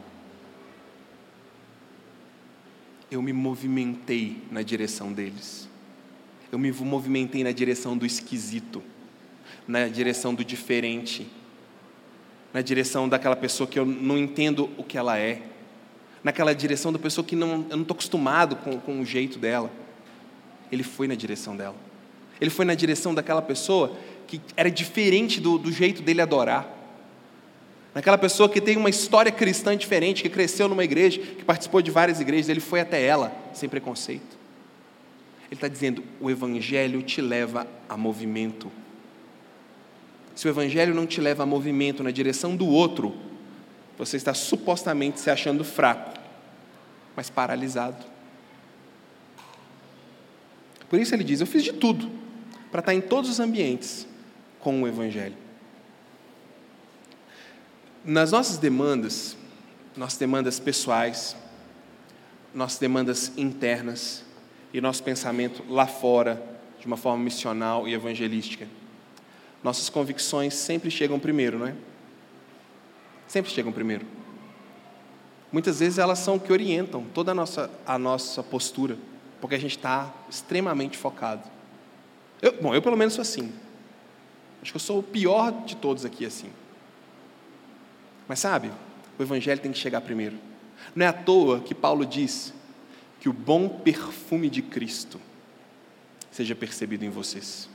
Eu 3.09 3.21
me 3.21 3.31
movimentei 3.31 4.41
na 4.51 4.63
direção 4.63 5.13
deles. 5.13 5.69
Eu 6.51 6.57
me 6.57 6.71
movimentei 6.71 7.43
na 7.43 7.51
direção 7.51 7.95
do 7.95 8.05
esquisito, 8.05 8.81
na 9.67 9.87
direção 9.87 10.33
do 10.33 10.43
diferente, 10.43 11.27
na 12.53 12.61
direção 12.61 13.07
daquela 13.07 13.35
pessoa 13.35 13.67
que 13.67 13.77
eu 13.77 13.85
não 13.85 14.17
entendo 14.17 14.69
o 14.77 14.83
que 14.83 14.97
ela 14.97 15.17
é, 15.17 15.41
naquela 16.23 16.55
direção 16.55 16.91
da 16.91 16.97
pessoa 16.97 17.23
que 17.23 17.35
não, 17.35 17.65
eu 17.69 17.75
não 17.75 17.81
estou 17.81 17.95
acostumado 17.95 18.55
com, 18.55 18.79
com 18.79 18.99
o 18.99 19.05
jeito 19.05 19.37
dela. 19.37 19.69
Ele 20.71 20.83
foi 20.83 21.07
na 21.07 21.15
direção 21.15 21.55
dela. 21.55 21.75
Ele 22.39 22.49
foi 22.49 22.65
na 22.65 22.75
direção 22.75 23.13
daquela 23.13 23.41
pessoa 23.41 23.97
que 24.27 24.41
era 24.55 24.69
diferente 24.69 25.39
do, 25.39 25.57
do 25.57 25.71
jeito 25.71 26.01
dele 26.01 26.21
adorar. 26.21 26.77
Naquela 27.95 28.17
pessoa 28.17 28.47
que 28.47 28.61
tem 28.61 28.77
uma 28.77 28.89
história 28.89 29.31
cristã 29.31 29.75
diferente, 29.75 30.21
que 30.21 30.29
cresceu 30.29 30.67
numa 30.67 30.83
igreja, 30.83 31.19
que 31.19 31.43
participou 31.43 31.81
de 31.81 31.89
várias 31.89 32.19
igrejas, 32.19 32.49
ele 32.49 32.59
foi 32.59 32.81
até 32.81 33.03
ela, 33.03 33.35
sem 33.53 33.67
preconceito. 33.67 34.37
Ele 35.45 35.55
está 35.55 35.67
dizendo: 35.67 36.03
o 36.19 36.29
Evangelho 36.29 37.01
te 37.01 37.21
leva 37.21 37.65
a 37.89 37.97
movimento. 37.97 38.71
Se 40.35 40.47
o 40.47 40.49
Evangelho 40.49 40.93
não 40.93 41.07
te 41.07 41.19
leva 41.19 41.41
a 41.41 41.45
movimento 41.45 42.03
na 42.03 42.11
direção 42.11 42.55
do 42.55 42.67
outro, 42.67 43.15
você 43.97 44.17
está 44.17 44.33
supostamente 44.33 45.19
se 45.19 45.31
achando 45.31 45.63
fraco, 45.63 46.19
mas 47.15 47.31
paralisado. 47.31 48.05
Por 50.87 50.99
isso 50.99 51.15
ele 51.15 51.23
diz: 51.23 51.41
Eu 51.41 51.47
fiz 51.47 51.63
de 51.63 51.73
tudo 51.73 52.11
para 52.69 52.81
estar 52.81 52.93
em 52.93 53.01
todos 53.01 53.29
os 53.29 53.39
ambientes 53.39 54.07
com 54.67 54.81
o 54.81 54.85
Evangelho. 54.85 55.37
Nas 58.03 58.33
nossas 58.33 58.57
demandas, 58.57 59.37
nossas 59.95 60.19
demandas 60.19 60.59
pessoais, 60.59 61.37
nossas 62.53 62.77
demandas 62.77 63.31
internas 63.37 64.25
e 64.73 64.81
nosso 64.81 65.01
pensamento 65.03 65.63
lá 65.69 65.87
fora, 65.87 66.43
de 66.81 66.85
uma 66.85 66.97
forma 66.97 67.23
missional 67.23 67.87
e 67.87 67.93
evangelística, 67.93 68.67
nossas 69.63 69.87
convicções 69.89 70.53
sempre 70.53 70.91
chegam 70.91 71.17
primeiro, 71.17 71.59
não 71.59 71.67
é? 71.67 71.73
Sempre 73.25 73.49
chegam 73.53 73.71
primeiro. 73.71 74.05
Muitas 75.49 75.79
vezes 75.79 75.97
elas 75.97 76.19
são 76.19 76.37
que 76.37 76.51
orientam 76.51 77.05
toda 77.13 77.31
a 77.31 77.33
nossa, 77.33 77.71
a 77.85 77.97
nossa 77.97 78.43
postura, 78.43 78.97
porque 79.39 79.55
a 79.55 79.59
gente 79.59 79.77
está 79.77 80.13
extremamente 80.29 80.97
focado. 80.97 81.49
Eu, 82.41 82.61
bom, 82.61 82.75
eu 82.75 82.81
pelo 82.81 82.97
menos 82.97 83.13
sou 83.13 83.21
assim. 83.21 83.53
Acho 84.67 84.73
que 84.73 84.75
eu 84.75 84.81
sou 84.81 84.99
o 84.99 85.03
pior 85.03 85.63
de 85.63 85.77
todos 85.77 86.03
aqui 86.03 86.25
assim. 86.25 86.49
Mas 88.27 88.39
sabe, 88.39 88.69
o 89.17 89.23
Evangelho 89.23 89.61
tem 89.61 89.71
que 89.71 89.77
chegar 89.77 90.01
primeiro. 90.01 90.37
Não 90.93 91.05
é 91.05 91.07
à 91.07 91.13
toa 91.13 91.61
que 91.61 91.73
Paulo 91.73 92.05
diz 92.05 92.53
que 93.21 93.29
o 93.29 93.33
bom 93.33 93.69
perfume 93.69 94.49
de 94.49 94.61
Cristo 94.61 95.21
seja 96.29 96.53
percebido 96.53 97.05
em 97.05 97.09
vocês. 97.09 97.69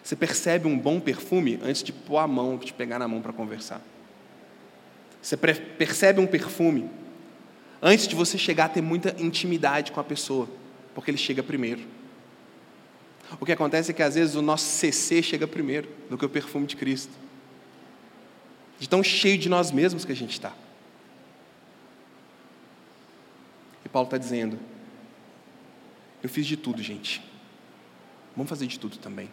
Você 0.00 0.14
percebe 0.14 0.68
um 0.68 0.78
bom 0.78 1.00
perfume 1.00 1.58
antes 1.60 1.82
de 1.82 1.92
pôr 1.92 2.18
a 2.18 2.28
mão, 2.28 2.56
de 2.56 2.72
pegar 2.72 3.00
na 3.00 3.08
mão 3.08 3.20
para 3.20 3.32
conversar. 3.32 3.80
Você 5.20 5.36
percebe 5.36 6.20
um 6.20 6.26
perfume 6.28 6.88
antes 7.82 8.06
de 8.06 8.14
você 8.14 8.38
chegar 8.38 8.66
a 8.66 8.68
ter 8.68 8.80
muita 8.80 9.20
intimidade 9.20 9.90
com 9.90 9.98
a 9.98 10.04
pessoa, 10.04 10.48
porque 10.94 11.10
ele 11.10 11.18
chega 11.18 11.42
primeiro. 11.42 11.82
O 13.40 13.46
que 13.46 13.52
acontece 13.52 13.90
é 13.90 13.94
que 13.94 14.02
às 14.02 14.14
vezes 14.14 14.34
o 14.34 14.42
nosso 14.42 14.64
CC 14.64 15.22
chega 15.22 15.46
primeiro 15.46 15.88
do 16.08 16.16
que 16.16 16.24
o 16.24 16.28
perfume 16.28 16.66
de 16.66 16.76
Cristo 16.76 17.24
de 18.78 18.88
tão 18.88 19.02
cheio 19.02 19.38
de 19.38 19.48
nós 19.48 19.70
mesmos 19.70 20.04
que 20.04 20.12
a 20.12 20.16
gente 20.16 20.32
está. 20.32 20.52
E 23.84 23.88
Paulo 23.88 24.06
está 24.06 24.18
dizendo: 24.18 24.58
Eu 26.22 26.28
fiz 26.28 26.46
de 26.46 26.56
tudo, 26.56 26.82
gente. 26.82 27.22
Vamos 28.36 28.50
fazer 28.50 28.66
de 28.66 28.78
tudo 28.78 28.98
também. 28.98 29.30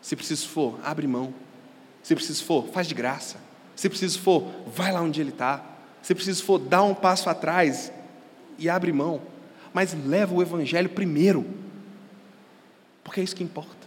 Se 0.00 0.16
preciso 0.16 0.48
for, 0.48 0.78
abre 0.82 1.06
mão. 1.06 1.34
Se 2.02 2.14
preciso 2.14 2.44
for, 2.44 2.66
faz 2.68 2.86
de 2.86 2.94
graça. 2.94 3.38
Se 3.76 3.88
preciso 3.88 4.20
for, 4.20 4.50
vai 4.66 4.92
lá 4.92 5.00
onde 5.00 5.20
ele 5.20 5.30
está. 5.30 5.64
Se 6.02 6.14
preciso 6.14 6.44
for, 6.44 6.58
dá 6.58 6.82
um 6.82 6.94
passo 6.94 7.30
atrás 7.30 7.92
e 8.58 8.68
abre 8.68 8.92
mão. 8.92 9.22
Mas 9.72 9.94
leva 10.06 10.34
o 10.34 10.42
evangelho 10.42 10.88
primeiro. 10.88 11.46
Porque 13.04 13.20
é 13.20 13.22
isso 13.22 13.36
que 13.36 13.44
importa. 13.44 13.86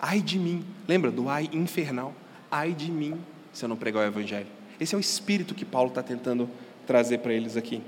Ai 0.00 0.20
de 0.20 0.38
mim. 0.38 0.64
Lembra 0.88 1.10
do 1.10 1.28
ai 1.28 1.48
infernal? 1.52 2.12
Ai 2.50 2.72
de 2.72 2.90
mim 2.90 3.20
se 3.52 3.64
eu 3.64 3.68
não 3.68 3.76
pregar 3.76 4.02
o 4.02 4.06
Evangelho. 4.06 4.48
Esse 4.80 4.94
é 4.94 4.98
o 4.98 5.00
espírito 5.00 5.54
que 5.54 5.64
Paulo 5.64 5.88
está 5.88 6.02
tentando 6.02 6.50
trazer 6.86 7.18
para 7.18 7.32
eles 7.32 7.56
aqui. 7.56 7.80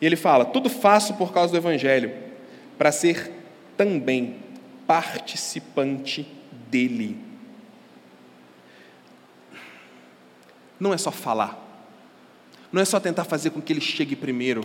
E 0.00 0.06
ele 0.06 0.16
fala: 0.16 0.44
tudo 0.44 0.68
faço 0.68 1.14
por 1.14 1.32
causa 1.32 1.52
do 1.52 1.56
Evangelho, 1.56 2.12
para 2.76 2.90
ser 2.90 3.32
também 3.76 4.36
participante 4.86 6.26
dele. 6.68 7.16
Não 10.78 10.92
é 10.92 10.98
só 10.98 11.10
falar, 11.10 11.56
não 12.72 12.82
é 12.82 12.84
só 12.84 12.98
tentar 12.98 13.24
fazer 13.24 13.50
com 13.50 13.62
que 13.62 13.72
ele 13.72 13.80
chegue 13.80 14.16
primeiro, 14.16 14.64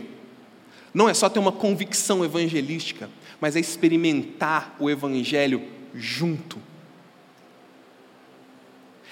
não 0.93 1.07
é 1.07 1.13
só 1.13 1.29
ter 1.29 1.39
uma 1.39 1.51
convicção 1.51 2.25
evangelística, 2.25 3.09
mas 3.39 3.55
é 3.55 3.59
experimentar 3.59 4.75
o 4.79 4.89
Evangelho 4.89 5.61
junto 5.93 6.59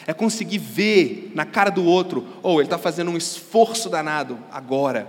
é 0.07 0.13
conseguir 0.13 0.57
ver 0.57 1.33
na 1.35 1.45
cara 1.45 1.69
do 1.69 1.83
outro, 1.83 2.25
ou 2.41 2.55
oh, 2.55 2.61
ele 2.61 2.67
está 2.67 2.77
fazendo 2.77 3.11
um 3.11 3.17
esforço 3.17 3.89
danado 3.89 4.39
agora, 4.49 5.05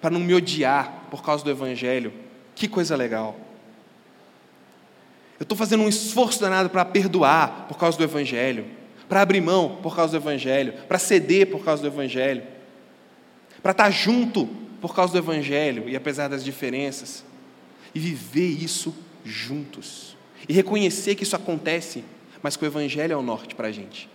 para 0.00 0.10
não 0.10 0.18
me 0.18 0.34
odiar 0.34 1.06
por 1.08 1.22
causa 1.22 1.44
do 1.44 1.50
Evangelho. 1.50 2.12
Que 2.52 2.66
coisa 2.66 2.96
legal. 2.96 3.36
Eu 5.38 5.44
estou 5.44 5.56
fazendo 5.56 5.84
um 5.84 5.88
esforço 5.88 6.40
danado 6.40 6.68
para 6.68 6.84
perdoar 6.84 7.66
por 7.68 7.78
causa 7.78 7.96
do 7.96 8.02
Evangelho, 8.02 8.66
para 9.08 9.20
abrir 9.20 9.40
mão 9.40 9.78
por 9.80 9.94
causa 9.94 10.18
do 10.18 10.22
Evangelho, 10.24 10.72
para 10.88 10.98
ceder 10.98 11.48
por 11.48 11.64
causa 11.64 11.80
do 11.82 11.88
Evangelho, 11.88 12.42
para 13.62 13.70
estar 13.70 13.84
tá 13.84 13.90
junto 13.90 14.46
por 14.80 14.92
causa 14.92 15.12
do 15.12 15.18
Evangelho 15.18 15.88
e 15.88 15.94
apesar 15.94 16.26
das 16.26 16.42
diferenças, 16.42 17.24
e 17.96 17.98
viver 17.98 18.62
isso 18.62 18.94
juntos, 19.24 20.18
e 20.46 20.52
reconhecer 20.52 21.14
que 21.14 21.22
isso 21.22 21.34
acontece, 21.34 22.04
mas 22.42 22.54
que 22.54 22.62
o 22.62 22.66
Evangelho 22.66 23.14
é 23.14 23.16
o 23.16 23.22
norte 23.22 23.54
para 23.54 23.68
a 23.68 23.72
gente. 23.72 24.06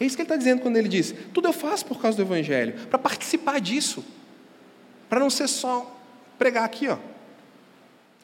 É 0.00 0.04
isso 0.04 0.16
que 0.16 0.22
ele 0.22 0.26
está 0.26 0.36
dizendo 0.36 0.60
quando 0.60 0.76
ele 0.76 0.88
diz: 0.88 1.14
tudo 1.32 1.46
eu 1.46 1.52
faço 1.52 1.86
por 1.86 2.00
causa 2.00 2.16
do 2.16 2.24
Evangelho, 2.24 2.74
para 2.88 2.98
participar 2.98 3.60
disso, 3.60 4.04
para 5.08 5.20
não 5.20 5.30
ser 5.30 5.46
só 5.46 5.96
pregar 6.36 6.64
aqui, 6.64 6.88
ó. 6.88 6.98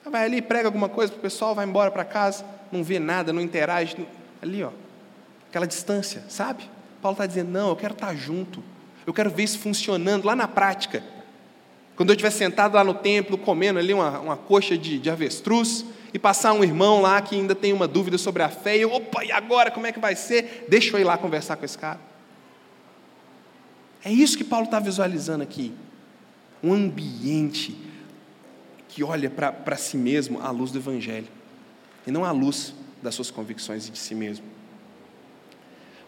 Vai 0.05 0.25
ali, 0.25 0.43
prega 0.43 0.67
alguma 0.67 0.89
coisa 0.89 1.13
para 1.13 1.21
o 1.21 1.23
pessoal, 1.23 1.55
vai 1.55 1.65
embora 1.65 1.89
para 1.93 2.05
casa, 2.05 2.45
não 2.73 2.83
vê 2.83 2.99
nada, 2.99 3.33
não 3.33 3.41
interage, 3.41 4.05
ali, 4.43 4.65
ó, 4.65 4.73
aquela 5.49 5.65
distância, 5.65 6.25
sabe? 6.29 6.69
Paulo 7.01 7.15
está 7.15 7.25
dizendo: 7.25 7.53
não, 7.53 7.69
eu 7.69 7.77
quero 7.77 7.95
estar 7.95 8.09
tá 8.09 8.15
junto, 8.17 8.65
eu 9.07 9.15
quero 9.15 9.31
ver 9.31 9.45
isso 9.45 9.61
funcionando 9.61 10.25
lá 10.25 10.35
na 10.35 10.49
prática. 10.49 11.05
Quando 11.97 12.11
eu 12.11 12.14
estiver 12.14 12.30
sentado 12.30 12.74
lá 12.74 12.84
no 12.84 12.95
templo, 12.95 13.36
comendo 13.36 13.78
ali 13.78 13.93
uma, 13.93 14.18
uma 14.18 14.36
coxa 14.36 14.76
de, 14.76 14.99
de 14.99 15.11
avestruz, 15.11 15.84
e 16.14 16.18
passar 16.18 16.53
um 16.53 16.62
irmão 16.62 17.01
lá 17.01 17.20
que 17.22 17.34
ainda 17.34 17.55
tem 17.55 17.72
uma 17.72 17.88
dúvida 17.88 18.18
sobre 18.18 18.43
a 18.43 18.49
fé, 18.49 18.76
e 18.76 18.82
eu, 18.82 18.93
opa, 18.93 19.24
e 19.24 19.32
agora 19.32 19.70
como 19.70 19.86
é 19.86 19.93
que 19.93 19.99
vai 19.99 20.14
ser? 20.14 20.66
Deixa 20.68 20.95
eu 20.95 21.01
ir 21.01 21.05
lá 21.05 21.16
conversar 21.16 21.57
com 21.57 21.64
esse 21.64 21.78
cara. 21.78 21.99
É 24.05 24.11
isso 24.11 24.36
que 24.36 24.45
Paulo 24.45 24.66
está 24.66 24.78
visualizando 24.78 25.43
aqui. 25.43 25.72
Um 26.62 26.72
ambiente 26.72 27.76
que 28.88 29.03
olha 29.03 29.30
para 29.30 29.76
si 29.76 29.97
mesmo 29.97 30.40
à 30.43 30.51
luz 30.51 30.70
do 30.70 30.78
Evangelho, 30.78 31.28
e 32.07 32.11
não 32.11 32.24
à 32.24 32.30
luz 32.30 32.74
das 33.03 33.14
suas 33.14 33.30
convicções 33.30 33.90
de 33.90 33.99
si 33.99 34.14
mesmo. 34.14 34.52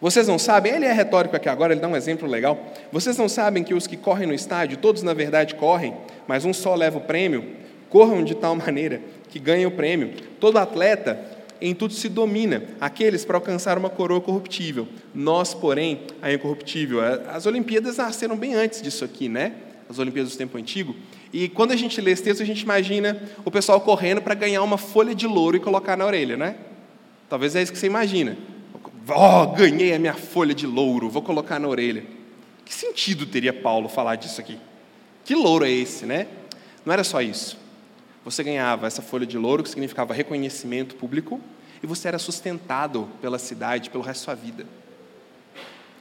Vocês 0.01 0.27
não 0.27 0.37
sabem, 0.37 0.73
ele 0.73 0.85
é 0.85 0.91
retórico 0.91 1.35
aqui 1.35 1.47
agora, 1.47 1.73
ele 1.73 1.81
dá 1.81 1.87
um 1.87 1.95
exemplo 1.95 2.27
legal. 2.27 2.73
Vocês 2.91 3.17
não 3.17 3.29
sabem 3.29 3.63
que 3.63 3.73
os 3.73 3.87
que 3.87 3.95
correm 3.95 4.27
no 4.27 4.33
estádio, 4.33 4.77
todos 4.77 5.03
na 5.03 5.13
verdade 5.13 5.55
correm, 5.55 5.95
mas 6.27 6.45
um 6.45 6.53
só 6.53 6.75
leva 6.75 6.97
o 6.97 7.01
prêmio? 7.01 7.43
Corram 7.89 8.23
de 8.23 8.35
tal 8.35 8.55
maneira 8.57 9.01
que 9.29 9.39
ganhem 9.39 9.65
o 9.65 9.71
prêmio. 9.71 10.13
Todo 10.39 10.57
atleta 10.57 11.19
em 11.61 11.73
tudo 11.73 11.93
se 11.93 12.09
domina, 12.09 12.63
aqueles 12.81 13.23
para 13.23 13.37
alcançar 13.37 13.77
uma 13.77 13.89
coroa 13.89 14.19
corruptível, 14.19 14.87
nós, 15.13 15.53
porém, 15.53 16.01
a 16.21 16.31
incorruptível. 16.31 16.99
As 17.29 17.45
Olimpíadas 17.45 17.97
nasceram 17.97 18.35
bem 18.35 18.53
antes 18.53 18.81
disso 18.81 19.05
aqui, 19.05 19.29
né? 19.29 19.53
As 19.89 19.97
Olimpíadas 19.97 20.33
do 20.33 20.37
tempo 20.37 20.57
antigo. 20.57 20.95
E 21.31 21.47
quando 21.47 21.71
a 21.71 21.75
gente 21.75 21.99
lê 22.01 22.11
esse 22.11 22.23
texto, 22.23 22.41
a 22.41 22.45
gente 22.45 22.61
imagina 22.61 23.21
o 23.43 23.51
pessoal 23.51 23.79
correndo 23.79 24.21
para 24.21 24.33
ganhar 24.33 24.61
uma 24.63 24.77
folha 24.77 25.15
de 25.15 25.27
louro 25.27 25.55
e 25.55 25.59
colocar 25.59 25.95
na 25.95 26.05
orelha, 26.05 26.35
né? 26.35 26.55
Talvez 27.29 27.55
é 27.55 27.61
isso 27.61 27.71
que 27.71 27.77
você 27.77 27.87
imagina. 27.87 28.37
Oh, 29.07 29.47
ganhei 29.47 29.93
a 29.93 29.99
minha 29.99 30.13
folha 30.13 30.53
de 30.53 30.65
louro, 30.65 31.09
vou 31.09 31.21
colocar 31.21 31.59
na 31.59 31.67
orelha. 31.67 32.03
Que 32.63 32.73
sentido 32.73 33.25
teria 33.25 33.53
Paulo 33.53 33.87
falar 33.87 34.15
disso 34.15 34.41
aqui? 34.41 34.59
Que 35.23 35.35
louro 35.35 35.65
é 35.65 35.69
esse, 35.69 36.05
né? 36.05 36.27
Não 36.85 36.93
era 36.93 37.03
só 37.03 37.21
isso 37.21 37.65
você 38.25 38.43
ganhava 38.43 38.87
essa 38.87 39.03
folha 39.03 39.23
de 39.23 39.37
louro, 39.37 39.61
que 39.61 39.69
significava 39.69 40.11
reconhecimento 40.11 40.95
público, 40.95 41.39
e 41.83 41.85
você 41.85 42.07
era 42.07 42.17
sustentado 42.17 43.07
pela 43.21 43.37
cidade 43.37 43.91
pelo 43.91 44.03
resto 44.03 44.21
da 44.21 44.25
sua 44.25 44.35
vida. 44.35 44.65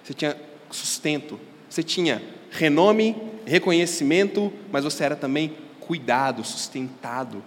você 0.03 0.15
tinha 0.15 0.35
sustento, 0.71 1.39
você 1.69 1.83
tinha 1.83 2.23
renome, 2.51 3.15
reconhecimento, 3.45 4.51
mas 4.73 4.85
você 4.85 5.05
era 5.05 5.15
também 5.15 5.55
cuidado, 5.81 6.43
sustentado. 6.43 7.45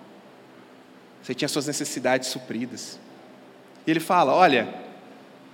Você 1.24 1.34
tinha 1.34 1.49
suas 1.49 1.66
necessidades 1.66 2.30
supridas. 2.30 2.99
E 3.86 3.91
ele 3.91 3.99
fala: 3.99 4.34
olha, 4.34 4.72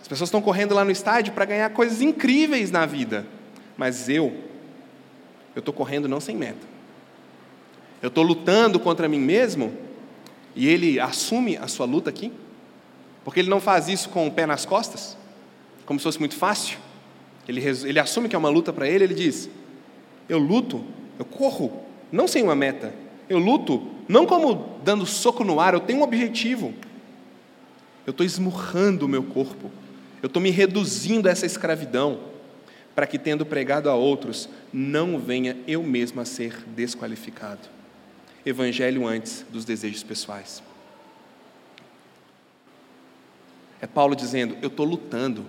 as 0.03 0.07
pessoas 0.09 0.27
estão 0.27 0.41
correndo 0.41 0.75
lá 0.75 0.83
no 0.83 0.91
estádio 0.91 1.31
para 1.31 1.45
ganhar 1.45 1.69
coisas 1.69 2.01
incríveis 2.01 2.69
na 2.69 2.85
vida, 2.85 3.25
mas 3.77 4.09
eu, 4.09 4.35
eu 5.55 5.59
estou 5.59 5.73
correndo 5.73 6.09
não 6.09 6.19
sem 6.19 6.35
meta. 6.35 6.67
Eu 8.01 8.09
estou 8.09 8.21
lutando 8.21 8.81
contra 8.81 9.07
mim 9.07 9.17
mesmo, 9.17 9.73
e 10.53 10.67
ele 10.67 10.99
assume 10.99 11.55
a 11.55 11.69
sua 11.69 11.85
luta 11.85 12.09
aqui, 12.09 12.33
porque 13.23 13.39
ele 13.39 13.49
não 13.49 13.61
faz 13.61 13.87
isso 13.87 14.09
com 14.09 14.27
o 14.27 14.31
pé 14.31 14.45
nas 14.45 14.65
costas, 14.65 15.17
como 15.85 15.97
se 16.01 16.03
fosse 16.03 16.19
muito 16.19 16.35
fácil. 16.35 16.79
Ele, 17.47 17.61
ele 17.61 17.97
assume 17.97 18.27
que 18.27 18.35
é 18.35 18.37
uma 18.39 18.49
luta 18.49 18.73
para 18.73 18.85
ele, 18.85 19.05
ele 19.05 19.13
diz: 19.13 19.49
Eu 20.27 20.37
luto, 20.37 20.83
eu 21.17 21.23
corro, 21.23 21.81
não 22.11 22.27
sem 22.27 22.43
uma 22.43 22.55
meta. 22.55 22.93
Eu 23.29 23.39
luto, 23.39 23.87
não 24.09 24.25
como 24.25 24.77
dando 24.83 25.05
soco 25.05 25.45
no 25.45 25.61
ar, 25.61 25.73
eu 25.73 25.79
tenho 25.79 25.99
um 25.99 26.03
objetivo. 26.03 26.73
Eu 28.05 28.11
estou 28.11 28.25
esmurrando 28.25 29.05
o 29.05 29.09
meu 29.09 29.23
corpo, 29.23 29.71
eu 30.23 30.27
estou 30.27 30.41
me 30.41 30.49
reduzindo 30.49 31.29
a 31.29 31.31
essa 31.31 31.45
escravidão, 31.45 32.19
para 32.95 33.05
que, 33.05 33.19
tendo 33.19 33.45
pregado 33.45 33.89
a 33.89 33.95
outros, 33.95 34.49
não 34.71 35.19
venha 35.19 35.55
eu 35.67 35.83
mesmo 35.83 36.19
a 36.19 36.25
ser 36.25 36.63
desqualificado. 36.67 37.69
Evangelho 38.43 39.05
antes 39.07 39.45
dos 39.51 39.65
desejos 39.65 40.01
pessoais. 40.01 40.63
É 43.79 43.85
Paulo 43.85 44.15
dizendo: 44.15 44.57
Eu 44.61 44.67
estou 44.67 44.85
lutando, 44.85 45.45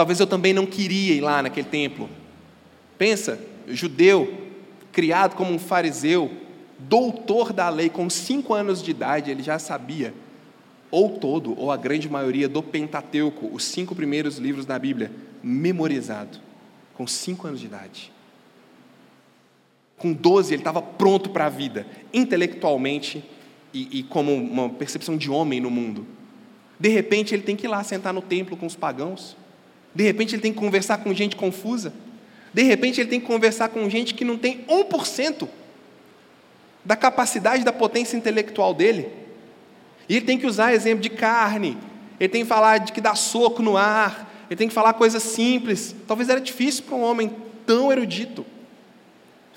Talvez 0.00 0.18
eu 0.18 0.26
também 0.26 0.54
não 0.54 0.64
queria 0.64 1.12
ir 1.12 1.20
lá 1.20 1.42
naquele 1.42 1.68
templo. 1.68 2.08
Pensa, 2.96 3.38
judeu, 3.68 4.48
criado 4.92 5.36
como 5.36 5.52
um 5.52 5.58
fariseu, 5.58 6.30
doutor 6.78 7.52
da 7.52 7.68
lei, 7.68 7.90
com 7.90 8.08
cinco 8.08 8.54
anos 8.54 8.82
de 8.82 8.90
idade, 8.90 9.30
ele 9.30 9.42
já 9.42 9.58
sabia, 9.58 10.14
ou 10.90 11.18
todo, 11.18 11.58
ou 11.58 11.70
a 11.70 11.76
grande 11.76 12.08
maioria 12.08 12.48
do 12.48 12.62
Pentateuco, 12.62 13.48
os 13.52 13.64
cinco 13.64 13.94
primeiros 13.94 14.38
livros 14.38 14.66
da 14.66 14.78
Bíblia, 14.78 15.10
memorizado, 15.42 16.38
com 16.94 17.06
cinco 17.06 17.46
anos 17.46 17.60
de 17.60 17.66
idade. 17.66 18.12
Com 19.96 20.12
doze, 20.12 20.54
ele 20.54 20.62
estava 20.62 20.82
pronto 20.82 21.30
para 21.30 21.46
a 21.46 21.50
vida, 21.50 21.86
intelectualmente 22.12 23.22
e, 23.72 23.98
e 23.98 24.02
como 24.02 24.34
uma 24.34 24.68
percepção 24.68 25.16
de 25.16 25.30
homem 25.30 25.60
no 25.60 25.70
mundo. 25.70 26.06
De 26.78 26.88
repente, 26.88 27.34
ele 27.34 27.42
tem 27.42 27.54
que 27.54 27.66
ir 27.66 27.68
lá 27.68 27.84
sentar 27.84 28.12
no 28.12 28.22
templo 28.22 28.56
com 28.56 28.66
os 28.66 28.74
pagãos. 28.74 29.36
De 29.94 30.02
repente 30.02 30.34
ele 30.34 30.42
tem 30.42 30.52
que 30.52 30.58
conversar 30.58 30.98
com 30.98 31.12
gente 31.12 31.36
confusa. 31.36 31.92
De 32.52 32.62
repente 32.62 33.00
ele 33.00 33.10
tem 33.10 33.20
que 33.20 33.26
conversar 33.26 33.68
com 33.68 33.88
gente 33.88 34.14
que 34.14 34.24
não 34.24 34.38
tem 34.38 34.64
1% 34.64 35.48
da 36.84 36.96
capacidade, 36.96 37.64
da 37.64 37.72
potência 37.72 38.16
intelectual 38.16 38.72
dele. 38.72 39.08
E 40.10 40.16
ele 40.16 40.26
tem 40.26 40.36
que 40.36 40.46
usar 40.46 40.74
exemplo 40.74 41.00
de 41.00 41.08
carne. 41.08 41.78
Ele 42.18 42.28
tem 42.28 42.42
que 42.42 42.48
falar 42.48 42.78
de 42.78 42.92
que 42.92 43.00
dá 43.00 43.14
soco 43.14 43.62
no 43.62 43.76
ar. 43.76 44.28
Ele 44.50 44.56
tem 44.58 44.66
que 44.66 44.74
falar 44.74 44.94
coisas 44.94 45.22
simples. 45.22 45.94
Talvez 46.04 46.28
era 46.28 46.40
difícil 46.40 46.82
para 46.82 46.96
um 46.96 47.02
homem 47.02 47.34
tão 47.64 47.92
erudito 47.92 48.44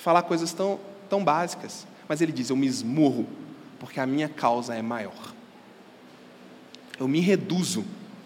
falar 0.04 0.22
coisas 0.22 0.54
tão, 0.54 0.80
tão 1.10 1.24
básicas. 1.24 1.88
Mas 2.08 2.22
ele 2.22 2.32
diz: 2.32 2.51
Eu 2.51 2.56
me 2.56 2.68
esmurro, 2.68 3.26
porque 3.80 3.99
a 3.99 4.06
minha 4.06 4.30
causa 4.30 4.76
é 4.76 4.82
maior. 4.82 5.34
Eu 6.99 7.08
me 7.08 7.20
reduzo, 7.20 7.84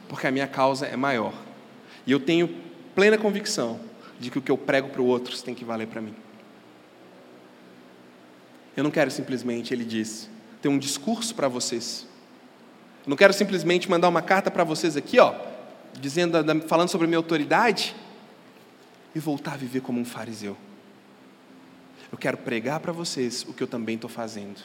porque 0.09 0.27
a 0.27 0.31
minha 0.31 0.47
causa 0.47 0.85
é 0.85 0.97
maior. 0.97 1.33
E 2.05 2.11
eu 2.11 2.19
tenho 2.19 2.49
plena 2.93 3.17
convicção 3.17 3.79
de 4.19 4.29
que 4.29 4.37
o 4.37 4.41
que 4.41 4.51
eu 4.51 4.57
prego 4.57 4.89
para 4.89 5.01
o 5.01 5.05
outro 5.05 5.41
tem 5.41 5.55
que 5.55 5.63
valer 5.63 5.87
para 5.87 6.01
mim. 6.01 6.13
Eu 8.75 8.83
não 8.83 8.91
quero 8.91 9.09
simplesmente, 9.09 9.73
ele 9.73 9.85
diz, 9.85 10.29
ter 10.61 10.67
um 10.67 10.77
discurso 10.77 11.33
para 11.33 11.47
vocês. 11.47 12.05
Não 13.07 13.15
quero 13.15 13.31
simplesmente 13.31 13.89
mandar 13.89 14.09
uma 14.09 14.21
carta 14.21 14.51
para 14.51 14.65
vocês 14.65 14.97
aqui, 14.97 15.17
ó, 15.17 15.33
dizendo, 15.93 16.37
falando 16.67 16.89
sobre 16.89 17.05
a 17.05 17.07
minha 17.07 17.17
autoridade 17.17 17.95
e 19.15 19.19
voltar 19.19 19.53
a 19.53 19.57
viver 19.57 19.79
como 19.79 19.97
um 19.97 20.03
fariseu. 20.03 20.57
Eu 22.11 22.17
quero 22.17 22.35
pregar 22.35 22.81
para 22.81 22.91
vocês 22.91 23.45
o 23.47 23.53
que 23.53 23.63
eu 23.63 23.67
também 23.67 23.95
estou 23.95 24.09
fazendo, 24.09 24.61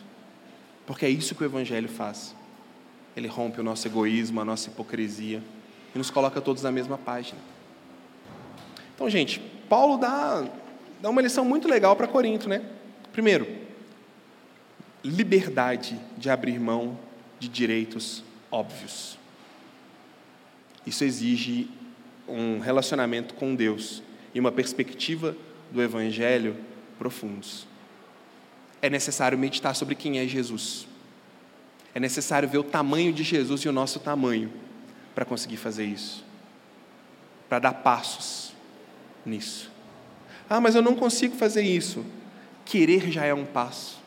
porque 0.84 1.06
é 1.06 1.08
isso 1.08 1.36
que 1.36 1.42
o 1.42 1.46
Evangelho 1.46 1.88
faz. 1.88 2.34
Ele 3.16 3.28
rompe 3.28 3.60
o 3.60 3.62
nosso 3.62 3.86
egoísmo, 3.86 4.40
a 4.40 4.44
nossa 4.44 4.70
hipocrisia 4.70 5.40
e 5.94 5.98
nos 5.98 6.10
coloca 6.10 6.40
todos 6.40 6.64
na 6.64 6.72
mesma 6.72 6.98
página. 6.98 7.38
Então, 8.94 9.08
gente, 9.08 9.38
Paulo 9.68 9.98
dá, 9.98 10.44
dá 11.00 11.08
uma 11.08 11.22
lição 11.22 11.44
muito 11.44 11.68
legal 11.68 11.94
para 11.94 12.08
Corinto, 12.08 12.48
né? 12.48 12.64
Primeiro, 13.12 13.46
liberdade 15.04 15.96
de 16.18 16.28
abrir 16.28 16.58
mão 16.58 16.98
de 17.38 17.48
direitos 17.48 18.24
óbvios. 18.52 19.18
Isso 20.86 21.02
exige 21.02 21.68
um 22.28 22.60
relacionamento 22.60 23.34
com 23.34 23.54
Deus 23.54 24.02
e 24.34 24.38
uma 24.38 24.52
perspectiva 24.52 25.36
do 25.70 25.82
Evangelho 25.82 26.56
profundos. 26.98 27.66
É 28.80 28.90
necessário 28.90 29.38
meditar 29.38 29.74
sobre 29.74 29.94
quem 29.94 30.18
é 30.18 30.26
Jesus. 30.26 30.86
É 31.94 32.00
necessário 32.00 32.48
ver 32.48 32.58
o 32.58 32.64
tamanho 32.64 33.12
de 33.12 33.22
Jesus 33.22 33.62
e 33.62 33.68
o 33.68 33.72
nosso 33.72 33.98
tamanho 34.00 34.52
para 35.14 35.24
conseguir 35.24 35.56
fazer 35.56 35.84
isso, 35.84 36.24
para 37.48 37.58
dar 37.58 37.74
passos 37.74 38.52
nisso. 39.24 39.70
Ah, 40.48 40.60
mas 40.60 40.74
eu 40.74 40.82
não 40.82 40.94
consigo 40.94 41.36
fazer 41.36 41.62
isso. 41.62 42.04
Querer 42.64 43.10
já 43.10 43.24
é 43.24 43.34
um 43.34 43.44
passo. 43.44 44.00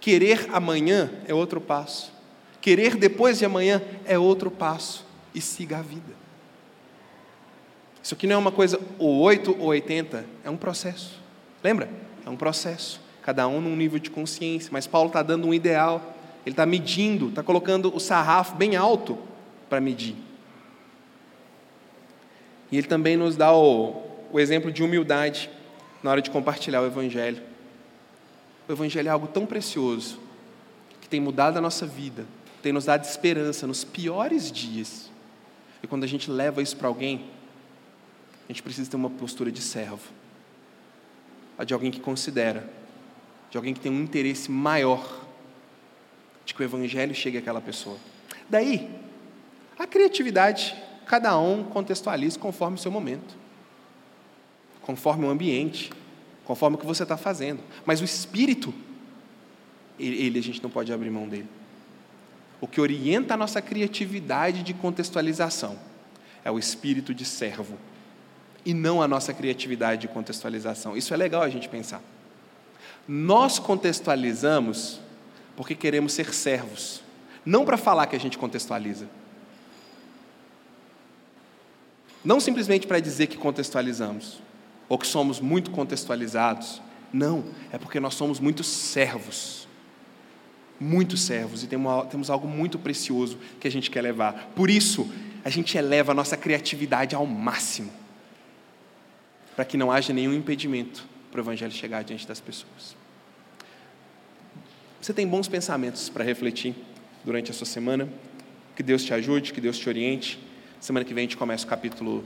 Querer 0.00 0.48
amanhã 0.52 1.10
é 1.26 1.34
outro 1.34 1.60
passo. 1.60 2.15
Querer 2.66 2.96
depois 2.96 3.38
de 3.38 3.44
amanhã 3.44 3.80
é 4.04 4.18
outro 4.18 4.50
passo. 4.50 5.06
E 5.32 5.40
siga 5.40 5.78
a 5.78 5.82
vida. 5.82 6.12
Isso 8.02 8.12
aqui 8.12 8.26
não 8.26 8.34
é 8.34 8.38
uma 8.38 8.50
coisa 8.50 8.80
ou 8.98 9.20
8 9.20 9.56
ou 9.56 9.66
80, 9.66 10.26
é 10.42 10.50
um 10.50 10.56
processo. 10.56 11.22
Lembra? 11.62 11.88
É 12.26 12.28
um 12.28 12.34
processo. 12.34 13.00
Cada 13.22 13.46
um 13.46 13.60
num 13.60 13.76
nível 13.76 14.00
de 14.00 14.10
consciência. 14.10 14.70
Mas 14.72 14.84
Paulo 14.84 15.06
está 15.06 15.22
dando 15.22 15.46
um 15.46 15.54
ideal. 15.54 16.12
Ele 16.44 16.54
está 16.54 16.66
medindo, 16.66 17.28
está 17.28 17.40
colocando 17.40 17.94
o 17.94 18.00
sarrafo 18.00 18.56
bem 18.56 18.74
alto 18.74 19.16
para 19.70 19.80
medir. 19.80 20.16
E 22.72 22.78
ele 22.78 22.88
também 22.88 23.16
nos 23.16 23.36
dá 23.36 23.54
o, 23.54 24.02
o 24.32 24.40
exemplo 24.40 24.72
de 24.72 24.82
humildade 24.82 25.48
na 26.02 26.10
hora 26.10 26.20
de 26.20 26.30
compartilhar 26.32 26.80
o 26.80 26.86
Evangelho. 26.86 27.40
O 28.68 28.72
Evangelho 28.72 29.06
é 29.06 29.12
algo 29.12 29.28
tão 29.28 29.46
precioso, 29.46 30.18
que 31.00 31.08
tem 31.08 31.20
mudado 31.20 31.58
a 31.58 31.60
nossa 31.60 31.86
vida, 31.86 32.26
tem 32.66 32.72
nos 32.72 32.86
dado 32.86 33.04
esperança 33.04 33.64
nos 33.64 33.84
piores 33.84 34.50
dias. 34.50 35.08
E 35.80 35.86
quando 35.86 36.02
a 36.02 36.06
gente 36.08 36.28
leva 36.28 36.60
isso 36.60 36.76
para 36.76 36.88
alguém, 36.88 37.24
a 38.48 38.52
gente 38.52 38.60
precisa 38.60 38.90
ter 38.90 38.96
uma 38.96 39.08
postura 39.08 39.52
de 39.52 39.62
servo, 39.62 40.10
a 41.56 41.62
de 41.62 41.72
alguém 41.72 41.92
que 41.92 42.00
considera, 42.00 42.68
de 43.52 43.56
alguém 43.56 43.72
que 43.72 43.78
tem 43.78 43.92
um 43.92 44.02
interesse 44.02 44.50
maior 44.50 45.24
de 46.44 46.54
que 46.54 46.60
o 46.60 46.64
Evangelho 46.64 47.14
chegue 47.14 47.38
àquela 47.38 47.60
pessoa. 47.60 47.98
Daí, 48.50 48.90
a 49.78 49.86
criatividade, 49.86 50.74
cada 51.06 51.38
um 51.38 51.62
contextualiza 51.62 52.36
conforme 52.36 52.74
o 52.74 52.80
seu 52.80 52.90
momento, 52.90 53.36
conforme 54.82 55.24
o 55.24 55.30
ambiente, 55.30 55.92
conforme 56.44 56.74
o 56.74 56.80
que 56.80 56.86
você 56.86 57.04
está 57.04 57.16
fazendo. 57.16 57.62
Mas 57.84 58.00
o 58.00 58.04
espírito, 58.04 58.74
ele, 60.00 60.36
a 60.36 60.42
gente 60.42 60.60
não 60.60 60.70
pode 60.70 60.92
abrir 60.92 61.10
mão 61.10 61.28
dele. 61.28 61.46
O 62.60 62.66
que 62.66 62.80
orienta 62.80 63.34
a 63.34 63.36
nossa 63.36 63.60
criatividade 63.60 64.62
de 64.62 64.72
contextualização 64.72 65.78
é 66.44 66.50
o 66.50 66.58
espírito 66.58 67.14
de 67.14 67.24
servo 67.24 67.76
e 68.64 68.72
não 68.72 69.00
a 69.00 69.08
nossa 69.08 69.32
criatividade 69.32 70.02
de 70.02 70.08
contextualização. 70.08 70.96
Isso 70.96 71.12
é 71.12 71.16
legal 71.16 71.42
a 71.42 71.48
gente 71.48 71.68
pensar. 71.68 72.02
Nós 73.06 73.58
contextualizamos 73.58 75.00
porque 75.54 75.74
queremos 75.74 76.12
ser 76.12 76.34
servos, 76.34 77.02
não 77.44 77.64
para 77.64 77.76
falar 77.76 78.06
que 78.06 78.16
a 78.16 78.20
gente 78.20 78.36
contextualiza. 78.36 79.06
Não 82.24 82.40
simplesmente 82.40 82.86
para 82.86 82.98
dizer 82.98 83.28
que 83.28 83.36
contextualizamos, 83.36 84.40
ou 84.88 84.98
que 84.98 85.06
somos 85.06 85.40
muito 85.40 85.70
contextualizados. 85.70 86.82
Não, 87.12 87.44
é 87.72 87.78
porque 87.78 88.00
nós 88.00 88.14
somos 88.14 88.40
muito 88.40 88.64
servos. 88.64 89.65
Muito 90.78 91.16
servos, 91.16 91.62
e 91.62 91.66
temos 91.66 92.30
algo 92.30 92.46
muito 92.46 92.78
precioso 92.78 93.38
que 93.60 93.66
a 93.66 93.70
gente 93.70 93.90
quer 93.90 94.02
levar. 94.02 94.52
Por 94.54 94.68
isso, 94.68 95.10
a 95.44 95.48
gente 95.48 95.78
eleva 95.78 96.12
a 96.12 96.14
nossa 96.14 96.36
criatividade 96.36 97.14
ao 97.14 97.24
máximo, 97.24 97.90
para 99.54 99.64
que 99.64 99.76
não 99.76 99.90
haja 99.90 100.12
nenhum 100.12 100.34
impedimento 100.34 101.06
para 101.30 101.38
o 101.38 101.42
Evangelho 101.42 101.72
chegar 101.72 102.02
diante 102.04 102.26
das 102.26 102.40
pessoas. 102.40 102.96
Você 105.00 105.14
tem 105.14 105.26
bons 105.26 105.48
pensamentos 105.48 106.08
para 106.08 106.24
refletir 106.24 106.74
durante 107.24 107.50
a 107.50 107.54
sua 107.54 107.66
semana? 107.66 108.08
Que 108.74 108.82
Deus 108.82 109.04
te 109.04 109.14
ajude, 109.14 109.52
que 109.52 109.60
Deus 109.60 109.78
te 109.78 109.88
oriente. 109.88 110.38
Semana 110.80 111.04
que 111.04 111.14
vem 111.14 111.22
a 111.22 111.24
gente 111.24 111.36
começa 111.36 111.64
o 111.64 111.68
capítulo 111.68 112.24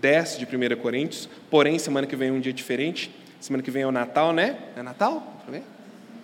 10 0.00 0.38
de 0.38 0.44
1 0.44 0.80
Coríntios, 0.80 1.28
porém, 1.50 1.78
semana 1.78 2.06
que 2.06 2.14
vem 2.14 2.28
é 2.28 2.32
um 2.32 2.38
dia 2.38 2.52
diferente. 2.52 3.10
Semana 3.40 3.62
que 3.62 3.70
vem 3.70 3.82
é 3.82 3.86
o 3.86 3.92
Natal, 3.92 4.32
né? 4.32 4.58
É 4.76 4.82
Natal? 4.82 5.42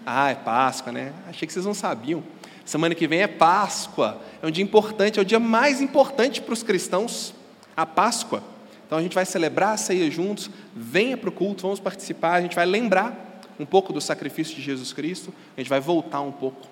Ah, 0.06 0.30
é 0.30 0.34
Páscoa, 0.34 0.92
né? 0.92 1.12
Achei 1.28 1.46
que 1.46 1.52
vocês 1.52 1.64
não 1.64 1.74
sabiam. 1.74 2.22
Semana 2.64 2.94
que 2.94 3.06
vem 3.06 3.22
é 3.22 3.26
Páscoa, 3.26 4.20
é 4.42 4.46
um 4.46 4.50
dia 4.50 4.64
importante, 4.64 5.18
é 5.18 5.22
o 5.22 5.24
dia 5.24 5.38
mais 5.38 5.80
importante 5.80 6.40
para 6.40 6.54
os 6.54 6.62
cristãos, 6.62 7.34
a 7.76 7.84
Páscoa. 7.84 8.42
Então 8.86 8.98
a 8.98 9.02
gente 9.02 9.14
vai 9.14 9.26
celebrar 9.26 9.74
a 9.74 9.76
ceia 9.76 10.10
juntos, 10.10 10.50
venha 10.74 11.16
para 11.16 11.28
o 11.28 11.32
culto, 11.32 11.62
vamos 11.62 11.80
participar, 11.80 12.34
a 12.34 12.40
gente 12.40 12.56
vai 12.56 12.64
lembrar 12.64 13.42
um 13.58 13.66
pouco 13.66 13.92
do 13.92 14.00
sacrifício 14.00 14.56
de 14.56 14.62
Jesus 14.62 14.92
Cristo, 14.92 15.32
a 15.56 15.60
gente 15.60 15.68
vai 15.68 15.80
voltar 15.80 16.20
um 16.20 16.32
pouco 16.32 16.66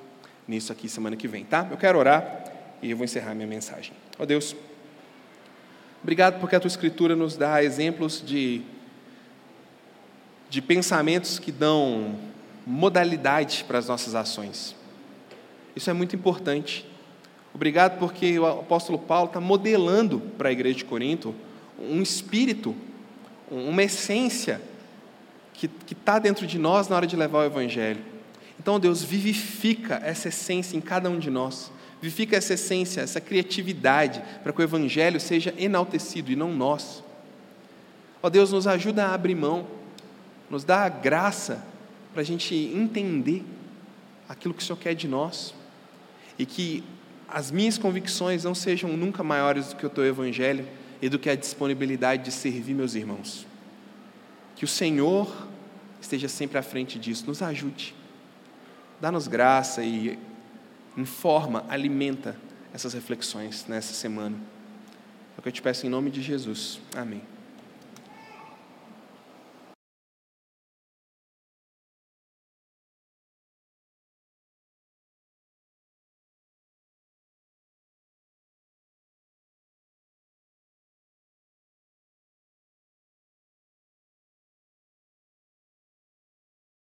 nisso 0.48 0.72
aqui 0.72 0.88
semana 0.88 1.14
que 1.14 1.28
vem, 1.28 1.44
tá? 1.44 1.68
Eu 1.70 1.76
quero 1.76 1.98
orar 1.98 2.44
e 2.82 2.90
eu 2.90 2.96
vou 2.96 3.04
encerrar 3.04 3.34
minha 3.34 3.46
mensagem. 3.46 3.92
Ó 4.18 4.22
oh, 4.22 4.26
Deus, 4.26 4.56
obrigado 6.02 6.40
porque 6.40 6.56
a 6.56 6.60
tua 6.60 6.68
Escritura 6.68 7.14
nos 7.14 7.36
dá 7.36 7.62
exemplos 7.62 8.22
de, 8.24 8.62
de 10.48 10.60
pensamentos 10.62 11.38
que 11.38 11.52
dão 11.52 12.31
modalidade 12.66 13.64
para 13.66 13.78
as 13.78 13.88
nossas 13.88 14.14
ações. 14.14 14.74
Isso 15.74 15.90
é 15.90 15.92
muito 15.92 16.14
importante. 16.14 16.86
Obrigado 17.54 17.98
porque 17.98 18.38
o 18.38 18.46
apóstolo 18.46 18.98
Paulo 18.98 19.26
está 19.26 19.40
modelando 19.40 20.20
para 20.38 20.48
a 20.48 20.52
igreja 20.52 20.78
de 20.78 20.84
Corinto 20.84 21.34
um 21.78 22.00
espírito, 22.00 22.74
uma 23.50 23.82
essência 23.82 24.60
que 25.54 25.68
está 25.90 26.18
dentro 26.18 26.46
de 26.46 26.58
nós 26.58 26.88
na 26.88 26.96
hora 26.96 27.06
de 27.06 27.16
levar 27.16 27.40
o 27.40 27.44
Evangelho. 27.44 28.00
Então, 28.58 28.80
Deus, 28.80 29.02
vivifica 29.02 30.00
essa 30.04 30.28
essência 30.28 30.76
em 30.76 30.80
cada 30.80 31.10
um 31.10 31.18
de 31.18 31.30
nós. 31.30 31.70
Vivifica 32.00 32.36
essa 32.36 32.54
essência, 32.54 33.00
essa 33.00 33.20
criatividade, 33.20 34.22
para 34.42 34.52
que 34.52 34.60
o 34.60 34.62
Evangelho 34.62 35.20
seja 35.20 35.54
enaltecido 35.56 36.32
e 36.32 36.36
não 36.36 36.52
nós. 36.52 37.02
Ó 38.22 38.30
Deus, 38.30 38.52
nos 38.52 38.66
ajuda 38.66 39.06
a 39.06 39.14
abrir 39.14 39.34
mão, 39.34 39.66
nos 40.48 40.64
dá 40.64 40.84
a 40.84 40.88
graça 40.88 41.64
para 42.12 42.22
a 42.22 42.24
gente 42.24 42.54
entender 42.54 43.44
aquilo 44.28 44.54
que 44.54 44.62
o 44.62 44.66
Senhor 44.66 44.78
quer 44.78 44.94
de 44.94 45.08
nós 45.08 45.54
e 46.38 46.46
que 46.46 46.84
as 47.28 47.50
minhas 47.50 47.78
convicções 47.78 48.44
não 48.44 48.54
sejam 48.54 48.96
nunca 48.96 49.22
maiores 49.22 49.68
do 49.68 49.76
que 49.76 49.86
o 49.86 49.90
teu 49.90 50.04
evangelho 50.04 50.66
e 51.00 51.08
do 51.08 51.18
que 51.18 51.30
a 51.30 51.34
disponibilidade 51.34 52.24
de 52.24 52.30
servir 52.30 52.74
meus 52.74 52.94
irmãos. 52.94 53.46
Que 54.54 54.64
o 54.64 54.68
Senhor 54.68 55.48
esteja 56.00 56.28
sempre 56.28 56.58
à 56.58 56.62
frente 56.62 56.98
disso, 56.98 57.24
nos 57.26 57.42
ajude, 57.42 57.94
dá-nos 59.00 59.26
graça 59.26 59.82
e 59.82 60.18
informa, 60.96 61.64
alimenta 61.68 62.36
essas 62.72 62.92
reflexões 62.92 63.66
nessa 63.66 63.94
semana. 63.94 64.36
É 65.36 65.40
o 65.40 65.42
que 65.42 65.48
eu 65.48 65.52
te 65.52 65.62
peço 65.62 65.86
em 65.86 65.90
nome 65.90 66.10
de 66.10 66.22
Jesus. 66.22 66.80
Amém. 66.94 67.31